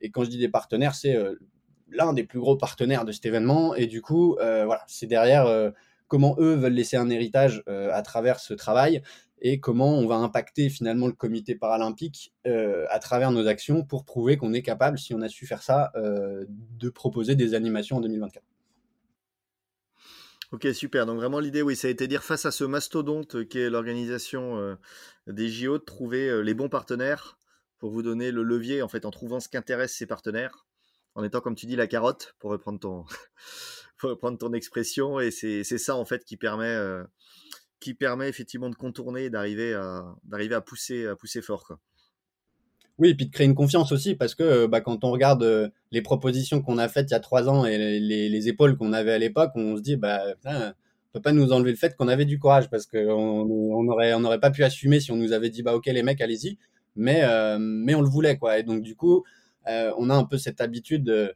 Et 0.00 0.10
quand 0.10 0.24
je 0.24 0.30
dis 0.30 0.38
des 0.38 0.48
partenaires, 0.48 0.94
c'est 0.94 1.16
l'un 1.90 2.14
des 2.14 2.24
plus 2.24 2.40
gros 2.40 2.56
partenaires 2.56 3.04
de 3.04 3.12
cet 3.12 3.26
événement. 3.26 3.74
Et 3.74 3.86
du 3.86 4.00
coup, 4.00 4.38
c'est 4.86 5.06
derrière 5.06 5.72
comment 6.08 6.34
eux 6.38 6.54
veulent 6.54 6.72
laisser 6.72 6.96
un 6.96 7.10
héritage 7.10 7.62
à 7.66 8.00
travers 8.00 8.40
ce 8.40 8.54
travail 8.54 9.02
et 9.46 9.60
comment 9.60 9.98
on 9.98 10.06
va 10.06 10.16
impacter 10.16 10.70
finalement 10.70 11.06
le 11.06 11.12
comité 11.12 11.54
paralympique 11.54 12.32
euh, 12.46 12.86
à 12.88 12.98
travers 12.98 13.30
nos 13.30 13.46
actions 13.46 13.84
pour 13.84 14.06
prouver 14.06 14.38
qu'on 14.38 14.54
est 14.54 14.62
capable, 14.62 14.98
si 14.98 15.12
on 15.14 15.20
a 15.20 15.28
su 15.28 15.46
faire 15.46 15.62
ça, 15.62 15.92
euh, 15.96 16.46
de 16.48 16.88
proposer 16.88 17.36
des 17.36 17.52
animations 17.52 17.98
en 17.98 18.00
2024. 18.00 18.42
Ok, 20.52 20.66
super. 20.72 21.04
Donc 21.04 21.16
vraiment 21.16 21.40
l'idée, 21.40 21.60
oui, 21.60 21.76
ça 21.76 21.88
a 21.88 21.90
été 21.90 22.08
dire 22.08 22.24
face 22.24 22.46
à 22.46 22.50
ce 22.50 22.64
mastodonte 22.64 23.44
qui 23.44 23.58
est 23.58 23.68
l'organisation 23.68 24.56
euh, 24.56 24.76
des 25.26 25.50
JO, 25.50 25.76
de 25.76 25.84
trouver 25.84 26.42
les 26.42 26.54
bons 26.54 26.70
partenaires 26.70 27.38
pour 27.78 27.90
vous 27.90 28.02
donner 28.02 28.30
le 28.30 28.42
levier, 28.42 28.80
en 28.80 28.88
fait, 28.88 29.04
en 29.04 29.10
trouvant 29.10 29.40
ce 29.40 29.50
qu'intéresse 29.50 29.92
ces 29.92 30.06
partenaires, 30.06 30.66
en 31.16 31.22
étant, 31.22 31.42
comme 31.42 31.54
tu 31.54 31.66
dis, 31.66 31.76
la 31.76 31.86
carotte, 31.86 32.34
pour 32.38 32.50
reprendre 32.50 32.80
ton, 32.80 33.04
pour 33.98 34.08
reprendre 34.08 34.38
ton 34.38 34.54
expression. 34.54 35.20
Et 35.20 35.30
c'est 35.30 35.64
ça, 35.64 35.96
en 35.96 36.06
fait, 36.06 36.24
qui 36.24 36.38
permet 36.38 36.78
qui 37.80 37.94
permet 37.94 38.28
effectivement 38.28 38.70
de 38.70 38.74
contourner 38.74 39.30
d'arriver 39.30 39.74
à, 39.74 40.04
d'arriver 40.24 40.54
à, 40.54 40.60
pousser, 40.60 41.06
à 41.06 41.16
pousser 41.16 41.42
fort. 41.42 41.76
Oui, 42.98 43.10
et 43.10 43.14
puis 43.14 43.26
de 43.26 43.32
créer 43.32 43.46
une 43.46 43.56
confiance 43.56 43.90
aussi, 43.90 44.14
parce 44.14 44.34
que 44.34 44.66
bah, 44.66 44.80
quand 44.80 45.02
on 45.04 45.10
regarde 45.10 45.42
euh, 45.42 45.68
les 45.90 46.00
propositions 46.00 46.62
qu'on 46.62 46.78
a 46.78 46.88
faites 46.88 47.10
il 47.10 47.12
y 47.12 47.16
a 47.16 47.20
trois 47.20 47.48
ans 47.48 47.64
et 47.64 47.76
les, 47.76 48.28
les 48.28 48.48
épaules 48.48 48.76
qu'on 48.76 48.92
avait 48.92 49.12
à 49.12 49.18
l'époque, 49.18 49.50
on 49.56 49.76
se 49.76 49.82
dit, 49.82 49.96
bah, 49.96 50.34
putain, 50.36 50.74
peut 51.14 51.22
pas 51.22 51.32
nous 51.32 51.52
enlever 51.52 51.70
le 51.70 51.76
fait 51.76 51.96
qu'on 51.96 52.08
avait 52.08 52.24
du 52.24 52.40
courage, 52.40 52.68
parce 52.68 52.86
qu'on 52.86 52.98
on 53.00 53.88
aurait, 53.88 54.12
on 54.14 54.24
aurait 54.24 54.40
pas 54.40 54.50
pu 54.50 54.64
assumer 54.64 54.98
si 54.98 55.12
on 55.12 55.16
nous 55.16 55.32
avait 55.32 55.48
dit, 55.48 55.62
bah, 55.62 55.74
ok, 55.74 55.86
les 55.86 56.02
mecs, 56.02 56.20
allez-y, 56.20 56.58
mais, 56.96 57.22
euh, 57.22 57.56
mais 57.60 57.94
on 57.94 58.02
le 58.02 58.08
voulait, 58.08 58.36
quoi. 58.36 58.58
Et 58.58 58.64
donc, 58.64 58.82
du 58.82 58.96
coup, 58.96 59.24
euh, 59.68 59.92
on 59.96 60.10
a 60.10 60.14
un 60.14 60.24
peu 60.24 60.38
cette 60.38 60.60
habitude. 60.60 61.04
De, 61.04 61.32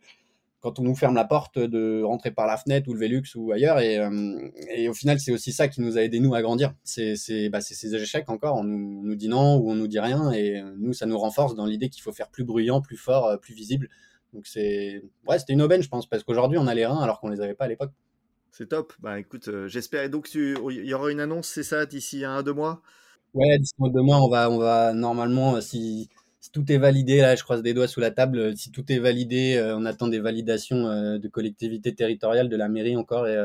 quand 0.60 0.80
on 0.80 0.82
nous 0.82 0.96
ferme 0.96 1.14
la 1.14 1.24
porte 1.24 1.58
de 1.58 2.02
rentrer 2.02 2.32
par 2.32 2.46
la 2.46 2.56
fenêtre 2.56 2.88
ou 2.88 2.94
le 2.94 2.98
Velux 2.98 3.22
ou 3.36 3.52
ailleurs. 3.52 3.78
Et, 3.78 3.98
euh, 3.98 4.50
et 4.70 4.88
au 4.88 4.94
final, 4.94 5.20
c'est 5.20 5.32
aussi 5.32 5.52
ça 5.52 5.68
qui 5.68 5.80
nous 5.80 5.96
a 5.96 6.02
aidé 6.02 6.18
nous 6.18 6.34
à 6.34 6.42
grandir. 6.42 6.74
C'est 6.82 7.48
bah, 7.48 7.60
ces 7.60 7.94
échecs 7.94 8.28
encore. 8.28 8.56
On 8.56 8.64
nous, 8.64 9.02
nous, 9.04 9.14
dit 9.14 9.28
non 9.28 9.56
ou 9.56 9.70
on 9.70 9.74
nous 9.76 9.86
dit 9.86 10.00
rien. 10.00 10.32
Et 10.32 10.60
euh, 10.60 10.74
nous, 10.78 10.92
ça 10.92 11.06
nous 11.06 11.18
renforce 11.18 11.54
dans 11.54 11.66
l'idée 11.66 11.90
qu'il 11.90 12.02
faut 12.02 12.12
faire 12.12 12.28
plus 12.28 12.44
bruyant, 12.44 12.80
plus 12.80 12.96
fort, 12.96 13.26
euh, 13.26 13.36
plus 13.36 13.54
visible. 13.54 13.88
Donc 14.32 14.46
c'est 14.46 15.02
ouais, 15.26 15.38
c'était 15.38 15.52
une 15.52 15.62
aubaine, 15.62 15.82
je 15.82 15.88
pense, 15.88 16.06
parce 16.06 16.24
qu'aujourd'hui, 16.24 16.58
on 16.58 16.66
a 16.66 16.74
les 16.74 16.84
reins 16.84 17.00
alors 17.00 17.20
qu'on 17.20 17.28
les 17.28 17.40
avait 17.40 17.54
pas 17.54 17.64
à 17.66 17.68
l'époque. 17.68 17.92
C'est 18.50 18.68
top. 18.68 18.92
Bah 18.98 19.20
écoute, 19.20 19.48
j'espère. 19.66 20.10
donc, 20.10 20.34
il 20.34 20.84
y 20.84 20.92
aura 20.92 21.10
une 21.12 21.20
annonce, 21.20 21.46
c'est 21.46 21.62
ça, 21.62 21.86
d'ici 21.86 22.24
un, 22.24 22.42
deux 22.42 22.52
mois? 22.52 22.82
Ouais, 23.32 23.58
d'ici 23.58 23.74
deux 23.78 24.02
mois, 24.02 24.20
on 24.20 24.28
va, 24.28 24.50
on 24.50 24.58
va 24.58 24.92
normalement, 24.92 25.60
si 25.60 26.08
si 26.40 26.52
tout 26.52 26.70
est 26.70 26.78
validé, 26.78 27.18
là, 27.18 27.34
je 27.34 27.42
croise 27.42 27.62
des 27.62 27.74
doigts 27.74 27.88
sous 27.88 28.00
la 28.00 28.10
table, 28.10 28.38
euh, 28.38 28.54
si 28.54 28.70
tout 28.70 28.90
est 28.92 28.98
validé, 28.98 29.56
euh, 29.56 29.76
on 29.76 29.84
attend 29.84 30.08
des 30.08 30.20
validations 30.20 30.86
euh, 30.86 31.18
de 31.18 31.28
collectivités 31.28 31.94
territoriales, 31.94 32.48
de 32.48 32.56
la 32.56 32.68
mairie 32.68 32.96
encore, 32.96 33.26
et 33.26 33.36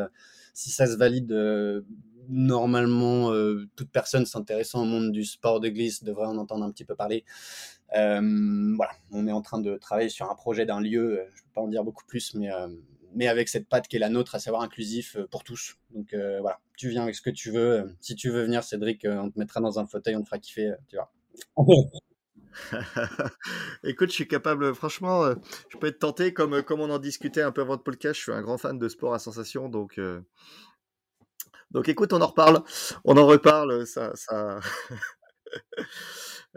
si 0.54 0.70
ça 0.70 0.86
se 0.86 0.96
valide, 0.98 1.34
normalement, 2.30 3.32
toute 3.76 3.90
personne 3.90 4.26
s'intéressant 4.26 4.84
au 4.84 4.86
monde 4.86 5.12
du 5.12 5.26
sport 5.26 5.60
de 5.60 5.70
glisse 5.70 6.04
devrait 6.04 6.28
en 6.28 6.38
entendre 6.38 6.64
un 6.64 6.72
petit 6.72 6.86
peu 6.86 6.96
parler. 6.96 7.26
voilà, 7.92 8.92
on 9.12 9.28
est 9.28 9.32
en 9.32 9.42
train 9.42 9.60
de 9.60 9.78
travailler 9.78 10.10
sur 10.10 10.30
un 10.30 10.36
projet 10.36 10.68
d'un 10.68 10.80
lieu, 10.80 11.26
je 11.34 11.42
ne 11.42 11.46
peux 11.46 11.54
pas 11.56 11.62
en 11.62 11.68
dire 11.68 11.84
beaucoup 11.84 12.06
plus, 12.06 12.36
mais, 12.36 12.50
mais 13.16 13.28
avec 13.28 13.50
cette 13.50 13.68
patte 13.68 13.88
qui 13.88 13.96
est 13.96 14.00
la 14.00 14.10
nôtre, 14.10 14.36
à 14.36 14.40
savoir 14.40 14.62
inclusif 14.62 15.18
pour 15.32 15.44
tous. 15.44 15.76
Donc 15.96 16.14
voilà, 16.14 16.60
tu 16.78 16.90
viens 16.90 17.02
avec 17.02 17.16
ce 17.16 17.22
que 17.24 17.32
tu 17.32 17.50
veux. 17.50 17.96
Si 18.00 18.14
tu 18.14 18.30
veux 18.30 18.44
venir, 18.44 18.64
Cédric, 18.64 19.08
on 19.10 19.32
te 19.32 19.40
mettra 19.40 19.60
dans 19.60 19.80
un 19.80 19.88
fauteuil, 19.88 20.16
on 20.16 20.22
te 20.22 20.28
fera 20.28 20.38
kiffer, 20.38 20.74
tu 20.88 20.98
vois. 20.98 21.12
Écoute, 23.84 24.10
je 24.10 24.16
suis 24.16 24.28
capable, 24.28 24.74
franchement, 24.76 25.24
euh, 25.24 25.36
je 25.70 25.78
peux 25.78 25.88
être 25.88 26.00
tenté, 26.00 26.34
comme, 26.34 26.64
comme 26.64 26.82
on 26.82 26.90
en 26.90 27.00
discutait 27.00 27.42
un 27.42 27.52
peu 27.52 27.62
avant 27.62 27.74
le 27.74 27.82
podcast, 27.82 28.18
je 28.18 28.24
suis 28.24 28.32
un 28.32 28.42
grand 28.42 28.58
fan 28.58 28.78
de 28.78 28.88
sport 28.88 29.14
à 29.14 29.20
sensation, 29.20 29.70
donc, 29.70 29.98
euh, 29.98 30.22
donc 31.72 31.90
écoute, 31.90 32.14
on 32.14 32.22
en 32.22 32.28
reparle, 32.28 32.62
on 33.06 33.18
en 33.18 33.26
reparle, 33.26 33.86
ça... 33.88 34.14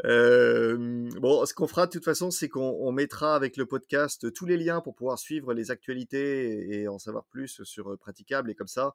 Euh, 0.04 1.08
bon, 1.20 1.46
ce 1.46 1.54
qu'on 1.54 1.66
fera 1.66 1.86
de 1.86 1.92
toute 1.92 2.04
façon, 2.04 2.30
c'est 2.30 2.48
qu'on 2.48 2.92
mettra 2.92 3.34
avec 3.34 3.56
le 3.56 3.66
podcast 3.66 4.32
tous 4.32 4.46
les 4.46 4.56
liens 4.56 4.80
pour 4.80 4.94
pouvoir 4.94 5.18
suivre 5.18 5.54
les 5.54 5.70
actualités 5.70 6.80
et, 6.80 6.88
en 6.88 6.98
savoir 6.98 7.24
plus 7.24 7.62
sur 7.64 7.96
Praticable. 7.98 8.50
Et 8.50 8.54
comme 8.54 8.66
ça, 8.66 8.94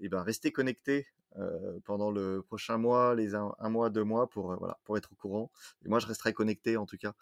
et 0.00 0.06
eh 0.06 0.08
ben, 0.08 0.22
restez 0.22 0.52
connectés 0.52 1.06
euh, 1.38 1.78
pendant 1.84 2.10
le 2.10 2.42
prochain 2.42 2.78
mois, 2.78 3.14
les 3.14 3.34
un, 3.34 3.52
mois, 3.68 3.90
deux 3.90 4.04
mois, 4.04 4.28
pour, 4.30 4.52
euh, 4.52 4.56
voilà, 4.56 4.78
pour 4.84 4.96
être 4.96 5.12
au 5.12 5.16
courant. 5.16 5.50
Et 5.84 5.88
moi, 5.88 5.98
je 5.98 6.06
resterai 6.06 6.32
connecté 6.32 6.76
en 6.76 6.86
tout 6.86 6.96
cas 6.98 7.14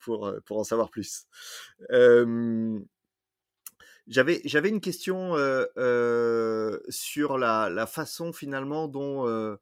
pour, 0.00 0.32
pour 0.46 0.58
en 0.58 0.64
savoir 0.64 0.90
plus. 0.90 1.26
J'avais, 4.06 4.42
j'avais 4.44 4.68
une 4.68 4.82
question 4.82 5.34
sur 6.88 7.38
la, 7.38 7.70
la, 7.70 7.86
façon 7.86 8.32
finalement 8.32 8.86
dont 8.86 9.56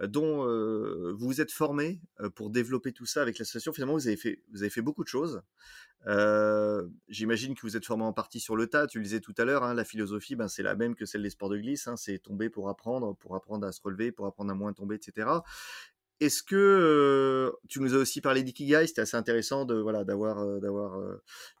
dont 0.00 0.44
vous 0.46 1.26
vous 1.26 1.40
êtes 1.40 1.52
formé 1.52 2.00
pour 2.34 2.50
développer 2.50 2.92
tout 2.92 3.06
ça 3.06 3.22
avec 3.22 3.38
l'association. 3.38 3.72
Finalement, 3.72 3.94
vous 3.94 4.06
avez 4.06 4.16
fait, 4.16 4.42
vous 4.52 4.62
avez 4.62 4.70
fait 4.70 4.82
beaucoup 4.82 5.02
de 5.02 5.08
choses. 5.08 5.42
J'imagine 7.08 7.54
que 7.54 7.62
vous 7.62 7.76
êtes 7.76 7.84
formé 7.84 8.04
en 8.04 8.12
partie 8.12 8.40
sur 8.40 8.56
le 8.56 8.66
tas. 8.66 8.86
Tu 8.86 8.98
le 8.98 9.04
disais 9.04 9.20
tout 9.20 9.34
à 9.38 9.44
l'heure, 9.44 9.64
hein, 9.64 9.74
la 9.74 9.84
philosophie, 9.84 10.36
ben, 10.36 10.48
c'est 10.48 10.62
la 10.62 10.74
même 10.76 10.94
que 10.94 11.04
celle 11.04 11.22
des 11.22 11.30
sports 11.30 11.48
de 11.48 11.58
glisse. 11.58 11.88
Hein, 11.88 11.96
c'est 11.96 12.18
tomber 12.18 12.48
pour 12.50 12.68
apprendre, 12.68 13.16
pour 13.16 13.34
apprendre 13.34 13.66
à 13.66 13.72
se 13.72 13.80
relever, 13.82 14.12
pour 14.12 14.26
apprendre 14.26 14.52
à 14.52 14.54
moins 14.54 14.72
tomber, 14.72 14.94
etc. 14.94 15.28
Est-ce 16.20 16.42
que 16.42 17.52
tu 17.68 17.80
nous 17.80 17.94
as 17.94 17.98
aussi 17.98 18.20
parlé 18.20 18.42
d'ikigai 18.42 18.86
C'était 18.86 19.02
assez 19.02 19.16
intéressant 19.16 19.64
de 19.64 19.76
voilà 19.76 20.04
d'avoir 20.04 20.60
d'avoir 20.60 21.00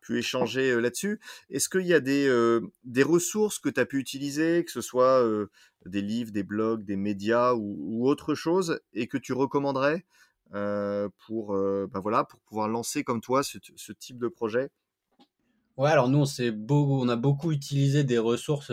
pu 0.00 0.18
échanger 0.18 0.80
là-dessus. 0.80 1.20
Est-ce 1.50 1.68
qu'il 1.68 1.86
y 1.86 1.94
a 1.94 2.00
des 2.00 2.28
des 2.84 3.02
ressources 3.02 3.58
que 3.58 3.68
tu 3.68 3.78
as 3.80 3.86
pu 3.86 3.98
utiliser, 3.98 4.64
que 4.64 4.72
ce 4.72 4.80
soit 4.80 5.24
des 5.86 6.02
livres, 6.02 6.32
des 6.32 6.42
blogs, 6.42 6.84
des 6.84 6.96
médias 6.96 7.54
ou, 7.54 8.08
autre 8.08 8.34
chose, 8.34 8.80
et 8.94 9.06
que 9.06 9.18
tu 9.18 9.32
recommanderais 9.32 10.04
pour 10.50 11.56
bah, 11.92 12.00
voilà 12.00 12.24
pour 12.24 12.40
pouvoir 12.40 12.68
lancer 12.68 13.04
comme 13.04 13.20
toi 13.20 13.42
ce, 13.42 13.58
ce 13.76 13.92
type 13.92 14.18
de 14.18 14.28
projet? 14.28 14.70
Ouais, 15.76 15.90
alors 15.90 16.08
nous 16.08 16.18
on, 16.18 16.52
beau, 16.52 17.00
on 17.00 17.08
a 17.08 17.14
beaucoup 17.14 17.52
utilisé 17.52 18.02
des 18.02 18.18
ressources 18.18 18.72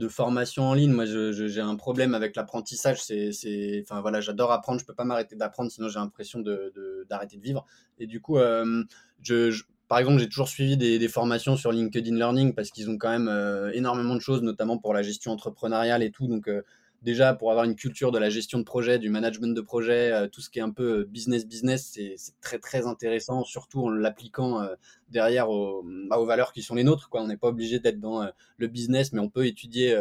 de 0.00 0.08
formation 0.08 0.64
en 0.64 0.74
ligne. 0.74 0.92
Moi, 0.92 1.04
j'ai 1.04 1.60
un 1.60 1.76
problème 1.76 2.14
avec 2.14 2.34
l'apprentissage. 2.34 3.02
C'est, 3.02 3.82
enfin 3.82 4.00
voilà, 4.00 4.20
j'adore 4.20 4.50
apprendre. 4.50 4.80
Je 4.80 4.84
peux 4.84 4.94
pas 4.94 5.04
m'arrêter 5.04 5.36
d'apprendre, 5.36 5.70
sinon 5.70 5.88
j'ai 5.88 6.00
l'impression 6.00 6.40
de, 6.40 7.06
d'arrêter 7.08 7.36
de, 7.36 7.42
vivre. 7.42 7.64
Et 7.98 8.06
du 8.06 8.20
coup, 8.20 8.38
euh, 8.38 8.82
je, 9.22 9.62
par 9.86 9.98
exemple, 9.98 10.18
j'ai 10.18 10.28
toujours 10.28 10.48
suivi 10.48 10.76
des, 10.76 11.08
formations 11.08 11.56
sur 11.56 11.70
LinkedIn 11.70 12.16
Learning 12.16 12.54
parce 12.54 12.70
qu'ils 12.70 12.90
ont 12.90 12.96
quand 12.98 13.10
même 13.10 13.28
euh, 13.28 13.70
énormément 13.72 14.14
de 14.14 14.20
choses, 14.20 14.42
notamment 14.42 14.78
pour 14.78 14.94
la 14.94 15.02
gestion 15.02 15.32
entrepreneuriale 15.32 16.02
et 16.02 16.10
tout. 16.10 16.26
Donc 16.26 16.48
euh, 16.48 16.62
déjà 17.02 17.34
pour 17.34 17.50
avoir 17.50 17.64
une 17.64 17.74
culture 17.74 18.12
de 18.12 18.18
la 18.18 18.30
gestion 18.30 18.58
de 18.58 18.64
projet, 18.64 18.98
du 18.98 19.08
management 19.08 19.54
de 19.54 19.60
projet, 19.60 20.12
euh, 20.12 20.28
tout 20.28 20.40
ce 20.40 20.50
qui 20.50 20.58
est 20.58 20.62
un 20.62 20.70
peu 20.70 21.04
business 21.04 21.46
business, 21.46 21.90
c'est 21.92 22.16
très 22.40 22.58
très 22.58 22.86
intéressant, 22.86 23.44
surtout 23.44 23.86
en 23.86 23.90
l'appliquant 23.90 24.62
euh, 24.62 24.74
derrière 25.08 25.46
bah, 25.46 26.18
aux, 26.18 26.26
valeurs 26.26 26.52
qui 26.52 26.62
sont 26.62 26.74
les 26.74 26.84
nôtres. 26.84 27.08
On 27.12 27.26
n'est 27.26 27.36
pas 27.36 27.48
obligé 27.48 27.78
d'être 27.78 28.00
dans 28.00 28.22
euh, 28.22 28.28
le 28.58 28.68
business, 28.68 29.12
mais 29.12 29.20
on 29.20 29.30
peut 29.30 29.46
étudier 29.46 29.96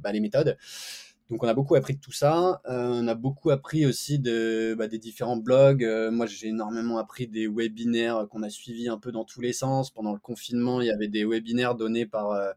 bah, 0.00 0.12
les 0.12 0.20
méthodes. 0.20 0.56
Donc 1.30 1.42
on 1.42 1.48
a 1.48 1.54
beaucoup 1.54 1.76
appris 1.76 1.94
de 1.94 2.00
tout 2.00 2.12
ça. 2.12 2.60
on 2.66 3.08
a 3.08 3.14
beaucoup 3.14 3.50
appris 3.50 3.86
aussi 3.86 4.18
bah, 4.18 4.86
des 4.86 4.98
différents 4.98 5.38
blogs. 5.38 5.86
moi 6.12 6.26
j'ai 6.26 6.48
énormément 6.48 6.98
appris 6.98 7.26
des 7.26 7.48
webinaires 7.48 8.26
qu'on 8.28 8.42
a 8.42 8.50
suivis 8.50 8.88
un 8.88 8.98
peu 8.98 9.12
dans 9.12 9.24
tous 9.24 9.40
les 9.40 9.54
sens. 9.54 9.90
Pendant 9.90 10.12
le 10.12 10.18
confinement, 10.18 10.82
il 10.82 10.88
y 10.88 10.90
avait 10.90 11.08
des 11.08 11.24
webinaires 11.24 11.74
donnés 11.74 12.04
par 12.04 12.54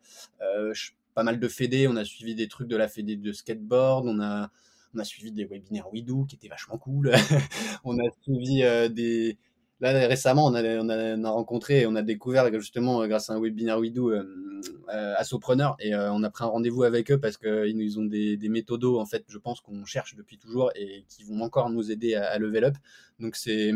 pas 1.16 1.24
mal 1.24 1.40
de 1.40 1.48
fédés. 1.48 1.88
On 1.88 1.96
a 1.96 2.06
suivi 2.06 2.36
des 2.36 2.48
trucs 2.48 2.68
de 2.68 2.76
la 2.76 2.88
fédé 2.88 3.16
de 3.16 3.32
skateboard. 3.32 4.06
On 4.08 4.20
a, 4.20 4.52
on 4.94 5.00
a 5.00 5.04
suivi 5.04 5.32
des 5.32 5.46
webinaires 5.46 5.92
Widoo 5.92 6.26
qui 6.26 6.36
étaient 6.36 6.50
vachement 6.50 6.78
cool. 6.78 7.12
on 7.84 7.98
a 7.98 8.04
suivi 8.22 8.64
euh, 8.64 8.90
des. 8.90 9.40
Là, 9.82 9.92
récemment, 10.08 10.46
on 10.46 10.54
a, 10.54 10.64
on 10.80 10.88
a, 10.88 11.18
on 11.18 11.24
a 11.26 11.30
rencontré, 11.30 11.86
on 11.86 11.96
a 11.96 12.02
découvert 12.02 12.50
justement 12.60 13.02
euh, 13.02 13.08
grâce 13.08 13.30
à 13.30 13.34
un 13.34 13.42
webinaire 13.42 13.78
Widoo 13.78 14.10
euh, 14.10 14.62
euh 14.94 15.14
Assopreneur 15.18 15.76
et 15.80 15.94
on 15.96 16.24
a 16.24 16.30
pris 16.30 16.46
un 16.46 16.48
rendez-vous 16.48 16.84
avec 16.84 17.12
eux 17.12 17.20
parce 17.20 17.36
qu'ils 17.36 17.82
ils 17.82 18.00
ont 18.00 18.06
des, 18.06 18.38
des 18.38 18.48
méthodos 18.48 19.00
en 19.00 19.06
fait, 19.06 19.26
je 19.28 19.38
pense 19.38 19.60
qu'on 19.60 19.84
cherche 19.84 20.16
depuis 20.16 20.38
toujours 20.38 20.72
et 20.76 21.04
qui 21.10 21.24
vont 21.26 21.42
encore 21.42 21.70
nous 21.70 21.92
aider 21.92 22.16
à, 22.16 22.38
level 22.40 22.64
up. 22.64 22.76
Donc 23.20 23.36
c'est 23.36 23.74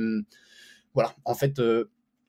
voilà, 0.93 1.13
en 1.25 1.35
fait, 1.35 1.61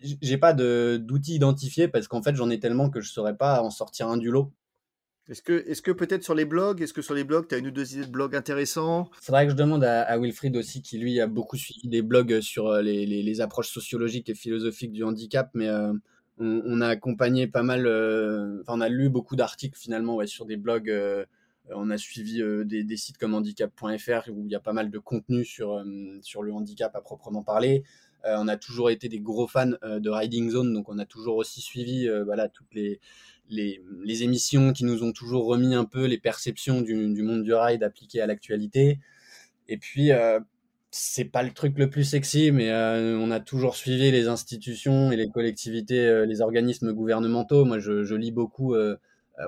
j'ai 0.00 0.36
pas 0.36 0.52
d'outils 0.52 1.36
identifiés 1.36 1.86
parce 1.86 2.08
qu'en 2.08 2.22
fait 2.22 2.34
j'en 2.34 2.50
ai 2.50 2.58
tellement 2.58 2.90
que 2.90 3.00
je 3.00 3.10
saurais 3.10 3.36
pas 3.36 3.62
en 3.62 3.70
sortir 3.70 4.08
un 4.08 4.16
du 4.16 4.30
lot. 4.32 4.52
Est-ce 5.30 5.42
que, 5.42 5.52
est 5.52 5.80
que 5.80 5.92
peut-être 5.92 6.24
sur 6.24 6.34
les 6.34 6.44
blogs, 6.44 6.82
est-ce 6.82 6.92
que 6.92 7.02
sur 7.02 7.14
les 7.14 7.22
blogs, 7.22 7.46
tu 7.46 7.54
as 7.54 7.58
une 7.58 7.68
ou 7.68 7.70
deux 7.70 7.94
idées 7.94 8.04
de 8.04 8.10
blogs 8.10 8.34
intéressants? 8.34 9.08
C'est 9.20 9.30
vrai 9.30 9.46
que 9.46 9.52
je 9.52 9.56
demande 9.56 9.84
à, 9.84 10.18
Wilfried 10.18 10.56
aussi, 10.56 10.82
qui 10.82 10.98
lui 10.98 11.20
a 11.20 11.28
beaucoup 11.28 11.56
suivi 11.56 11.86
des 11.86 12.02
blogs 12.02 12.40
sur 12.40 12.66
euh, 12.66 12.82
les, 12.82 13.40
approches 13.40 13.70
sociologiques 13.70 14.28
et 14.28 14.34
philosophiques 14.34 14.90
du 14.90 15.04
handicap, 15.04 15.48
mais 15.54 15.68
euh, 15.68 15.92
on, 16.38 16.80
a 16.80 16.88
accompagné 16.88 17.46
pas 17.46 17.62
mal, 17.62 17.86
euh, 17.86 18.60
enfin 18.62 18.72
on 18.76 18.80
a 18.80 18.88
lu 18.88 19.08
beaucoup 19.08 19.36
d'articles 19.36 19.78
finalement 19.78 20.26
sur 20.26 20.46
des 20.46 20.56
blogs 20.56 20.92
on 21.72 21.90
a 21.90 21.98
suivi 21.98 22.42
des, 22.64 22.96
sites 22.96 23.16
comme 23.16 23.34
handicap.fr 23.34 24.30
où 24.30 24.46
il 24.46 24.50
y 24.50 24.56
a 24.56 24.60
pas 24.60 24.72
mal 24.72 24.90
de 24.90 24.98
contenu 24.98 25.44
sur, 25.44 25.84
sur 26.22 26.42
le 26.42 26.52
handicap 26.52 26.96
à 26.96 27.00
proprement 27.00 27.44
parler. 27.44 27.84
on 28.24 28.48
a 28.48 28.56
toujours 28.56 28.90
été 28.90 29.08
des 29.08 29.20
gros 29.20 29.46
fans 29.46 29.72
de 29.82 30.10
Riding 30.10 30.50
Zone, 30.50 30.72
donc 30.72 30.88
on 30.88 30.98
a 30.98 31.04
toujours 31.04 31.36
aussi 31.36 31.60
suivi 31.60 32.08
voilà, 32.24 32.48
toutes 32.48 32.74
les, 32.74 32.98
les, 33.50 34.22
émissions 34.22 34.72
qui 34.72 34.84
nous 34.84 35.02
ont 35.02 35.12
toujours 35.12 35.46
remis 35.46 35.74
un 35.74 35.84
peu 35.84 36.06
les 36.06 36.18
perceptions 36.18 36.80
du, 36.82 36.94
monde 37.22 37.42
du 37.42 37.54
ride 37.54 37.82
appliquées 37.82 38.20
à 38.20 38.26
l'actualité. 38.26 38.98
Et 39.68 39.76
puis, 39.76 40.12
c'est 40.90 41.24
pas 41.24 41.42
le 41.42 41.52
truc 41.52 41.78
le 41.78 41.88
plus 41.88 42.04
sexy, 42.04 42.50
mais 42.50 42.70
euh, 42.70 43.16
on 43.18 43.30
a 43.30 43.40
toujours 43.40 43.76
suivi 43.76 44.10
les 44.10 44.26
institutions 44.26 45.12
et 45.12 45.16
les 45.16 45.28
collectivités, 45.30 46.06
euh, 46.06 46.26
les 46.26 46.40
organismes 46.40 46.92
gouvernementaux. 46.92 47.64
Moi, 47.64 47.78
je, 47.78 48.14
lis 48.14 48.32
beaucoup, 48.32 48.74
euh, 48.74 48.96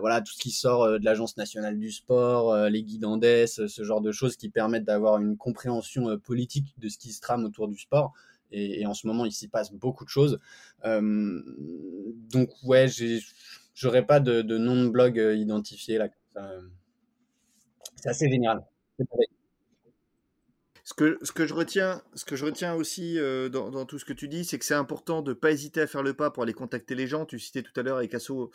voilà, 0.01 0.21
tout 0.21 0.33
ce 0.33 0.39
qui 0.39 0.53
sort 0.53 0.89
de 0.89 1.05
l'Agence 1.05 1.37
nationale 1.37 1.79
du 1.79 1.91
sport, 1.91 2.57
les 2.69 2.83
guides 2.83 3.05
Andes, 3.05 3.47
ce 3.47 3.85
genre 3.85 4.01
de 4.01 4.13
choses 4.13 4.37
qui 4.37 4.49
permettent 4.49 4.85
d'avoir 4.85 5.19
une 5.19 5.37
compréhension 5.37 6.17
politique 6.19 6.75
de 6.79 6.89
ce 6.89 6.97
qui 6.97 7.13
se 7.13 7.21
trame 7.21 7.45
autour 7.45 7.69
du 7.69 7.79
sport. 7.79 8.13
Et, 8.53 8.81
et 8.81 8.87
en 8.87 8.95
ce 8.95 9.07
moment, 9.07 9.27
il 9.27 9.33
s'y 9.33 9.49
passe 9.49 9.73
beaucoup 9.73 10.05
de 10.05 10.11
choses. 10.11 10.39
donc, 10.83 12.51
ouais, 12.63 12.87
j'aurais 13.75 14.07
pas 14.07 14.21
de, 14.21 14.43
nom 14.59 14.85
de 14.85 14.89
blog 14.89 15.17
identifié 15.17 15.99
là. 15.99 16.09
C'est 17.97 18.09
assez 18.09 18.29
génial. 18.29 18.65
Ce 20.85 20.95
que, 20.95 21.47
je, 21.47 21.55
retiens, 21.55 22.03
ce 22.15 22.25
que 22.25 22.35
je 22.35 22.45
retiens 22.45 22.75
aussi 22.75 23.19
euh, 23.19 23.49
dans, 23.49 23.87
tout 23.87 23.99
ce 23.99 24.05
que 24.05 24.13
tu 24.13 24.27
dis, 24.29 24.45
c'est 24.45 24.59
que 24.59 24.65
c'est 24.65 24.75
important 24.75 25.23
de 25.23 25.31
ne 25.31 25.35
pas 25.35 25.53
hésiter 25.53 25.81
à 25.81 25.87
faire 25.87 26.03
le 26.03 26.13
pas 26.13 26.31
pour 26.31 26.43
aller 26.43 26.53
contacter 26.53 26.97
les 26.97 27.07
gens. 27.07 27.25
Tu 27.25 27.39
citais 27.39 27.63
tout 27.63 27.73
à 27.77 27.83
l'heure 27.83 27.99
avec 27.99 28.13
Asso. 28.15 28.51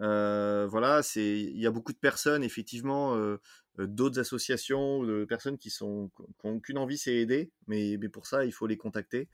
Euh, 0.00 0.66
voilà, 0.68 1.02
c'est 1.02 1.40
il 1.40 1.58
y 1.58 1.66
a 1.66 1.70
beaucoup 1.70 1.92
de 1.92 1.98
personnes, 1.98 2.44
effectivement, 2.44 3.16
euh, 3.16 3.40
euh 3.78 3.86
d'autres 3.86 4.18
associations, 4.20 5.04
de 5.04 5.24
personnes 5.24 5.58
qui 5.58 5.70
sont 5.70 6.10
qui 6.16 6.46
ont 6.46 6.60
qu'une 6.60 6.78
envie, 6.78 6.98
c'est 6.98 7.14
aider, 7.14 7.50
mais, 7.66 7.98
pour 8.08 8.26
ça, 8.26 8.44
il 8.44 8.52
faut 8.52 8.66
les 8.66 8.76
contacter. 8.76 9.28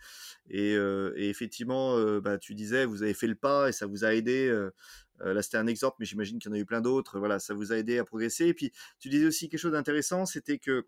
Et, 0.51 0.75
effectivement, 1.17 1.97
bah, 2.21 2.39
tu 2.39 2.55
disais, 2.55 2.85
vous 2.85 3.03
avez 3.03 3.15
fait 3.15 3.27
le 3.27 3.35
pas 3.35 3.69
et 3.69 3.73
ça 3.73 3.87
vous 3.87 4.05
a 4.05 4.15
aidé. 4.15 4.51
là, 5.21 5.43
c'était 5.43 5.59
un 5.59 5.67
exemple, 5.67 5.97
mais 6.01 6.07
j'imagine 6.07 6.39
qu'il 6.39 6.51
y 6.51 6.53
en 6.55 6.57
a 6.57 6.61
eu 6.61 6.67
plein 6.67 6.81
d'autres. 6.81 7.19
Voilà, 7.19 7.39
ça 7.39 7.55
vous 7.55 7.73
a 7.73 7.77
aidé 7.79 7.99
à 7.99 8.05
progresser. 8.05 8.47
Et 8.47 8.55
puis, 8.55 8.73
tu 8.99 9.09
disais 9.09 9.27
aussi 9.27 9.49
quelque 9.49 9.61
chose 9.61 9.73
d'intéressant, 9.73 10.27
c'était 10.27 10.59
que 10.59 10.87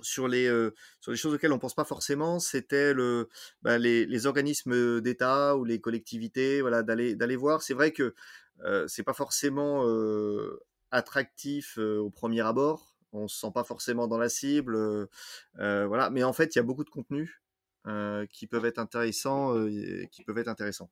sur 0.00 0.26
les, 0.26 0.46
sur 1.00 1.10
les 1.10 1.18
choses 1.18 1.34
auxquelles 1.34 1.52
on 1.52 1.58
pense 1.58 1.74
pas 1.74 1.84
forcément, 1.84 2.38
c'était 2.38 2.94
bah, 3.62 3.78
les, 3.78 4.06
les, 4.06 4.26
organismes 4.26 5.00
d'État 5.02 5.56
ou 5.56 5.64
les 5.64 5.80
collectivités, 5.80 6.62
voilà, 6.62 6.82
d'aller, 6.82 7.14
d'aller 7.14 7.36
voir. 7.36 7.62
C'est 7.62 7.74
vrai 7.74 7.92
que 7.92 8.14
c'est 8.86 9.02
pas 9.02 9.12
forcément 9.12 9.86
euh, 9.86 10.60
attractif 10.90 11.78
euh, 11.78 11.98
au 11.98 12.10
premier 12.10 12.40
abord. 12.40 12.96
On 13.12 13.28
se 13.28 13.38
sent 13.38 13.50
pas 13.52 13.64
forcément 13.64 14.08
dans 14.08 14.18
la 14.18 14.28
cible, 14.28 14.74
euh, 14.76 15.06
voilà. 15.86 16.10
Mais 16.10 16.22
en 16.22 16.32
fait, 16.32 16.54
il 16.54 16.58
y 16.58 16.60
a 16.60 16.62
beaucoup 16.62 16.84
de 16.84 16.90
contenus 16.90 17.42
qui 18.30 18.46
peuvent 18.46 18.64
être 18.64 18.78
intéressants, 18.78 19.54
qui 20.10 20.22
peuvent 20.24 20.38
être 20.38 20.48
intéressants. 20.48 20.88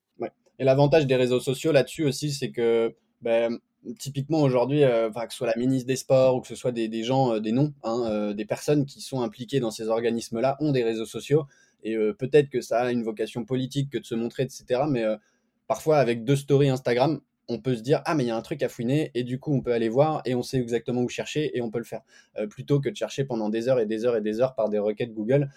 Et 0.59 0.65
l'avantage 0.65 1.07
des 1.07 1.17
réseaux 1.17 1.41
sociaux 1.41 1.73
là-dessus 1.73 2.05
aussi, 2.05 2.33
c'est 2.33 2.51
que 2.51 2.95
ben, 3.23 3.59
typiquement 3.99 4.43
aujourd'hui, 4.43 4.85
euh, 4.85 5.11
que 5.11 5.31
ce 5.31 5.37
soit 5.37 5.47
la 5.47 5.57
ministre 5.57 5.87
des 5.87 5.97
Sports 5.97 6.37
ou 6.37 6.41
que 6.41 6.49
ce 6.49 6.55
soit 6.55 6.73
des, 6.73 7.03
gens, 7.03 7.35
euh, 7.35 7.41
des 7.41 7.53
noms, 7.53 7.73
hein, 7.83 8.05
euh, 8.07 8.35
des 8.35 8.45
personnes 8.45 8.87
qui 8.87 9.01
sont 9.01 9.23
impliquées 9.23 9.61
dans 9.61 9.71
ces 9.71 9.89
organismes-là 9.89 10.57
ont 10.61 10.73
des 10.73 10.85
réseaux 10.85 11.07
sociaux. 11.07 11.47
Et 11.83 11.97
peut-être 12.19 12.51
que 12.51 12.61
ça 12.61 12.81
a 12.81 12.93
une 12.93 13.03
vocation 13.03 13.47
politique 13.47 13.89
que 13.89 13.97
de 13.97 14.05
se 14.05 14.15
montrer, 14.15 14.43
etc. 14.43 14.83
Mais 14.87 15.03
parfois, 15.67 15.97
avec 15.97 16.25
deux 16.25 16.37
stories 16.37 16.69
Instagram, 16.69 17.23
on 17.51 17.59
peut 17.59 17.77
se 17.77 17.83
dire 17.83 18.01
ah 18.05 18.15
mais 18.15 18.25
il 18.25 18.29
y 18.29 18.31
a 18.31 18.37
un 18.37 18.43
truc 18.43 18.63
à 18.63 18.69
fouiner 18.69 19.11
et 19.15 19.25
du 19.25 19.39
coup 19.39 19.55
on 19.55 19.61
peut 19.61 19.73
aller 19.73 19.89
voir 19.89 20.23
et 20.25 20.35
on 20.35 20.43
sait 20.43 20.59
exactement 20.59 21.03
où 21.03 21.09
chercher 21.09 21.57
et 21.57 21.61
on 21.61 21.71
peut 21.71 21.79
le 21.79 21.85
faire 21.85 22.03
plutôt 22.49 22.81
que 22.81 22.89
de 22.89 22.97
chercher 22.97 23.25
pendant 23.25 23.49
des 23.49 23.69
heures 23.69 23.81
et 23.81 23.87
des 23.87 24.05
heures 24.05 24.17
et 24.17 24.21
des 24.21 24.41
heures 24.41 24.55
par 24.55 24.69
des 24.69 24.79
requêtes 24.79 25.13
Google 25.13 25.51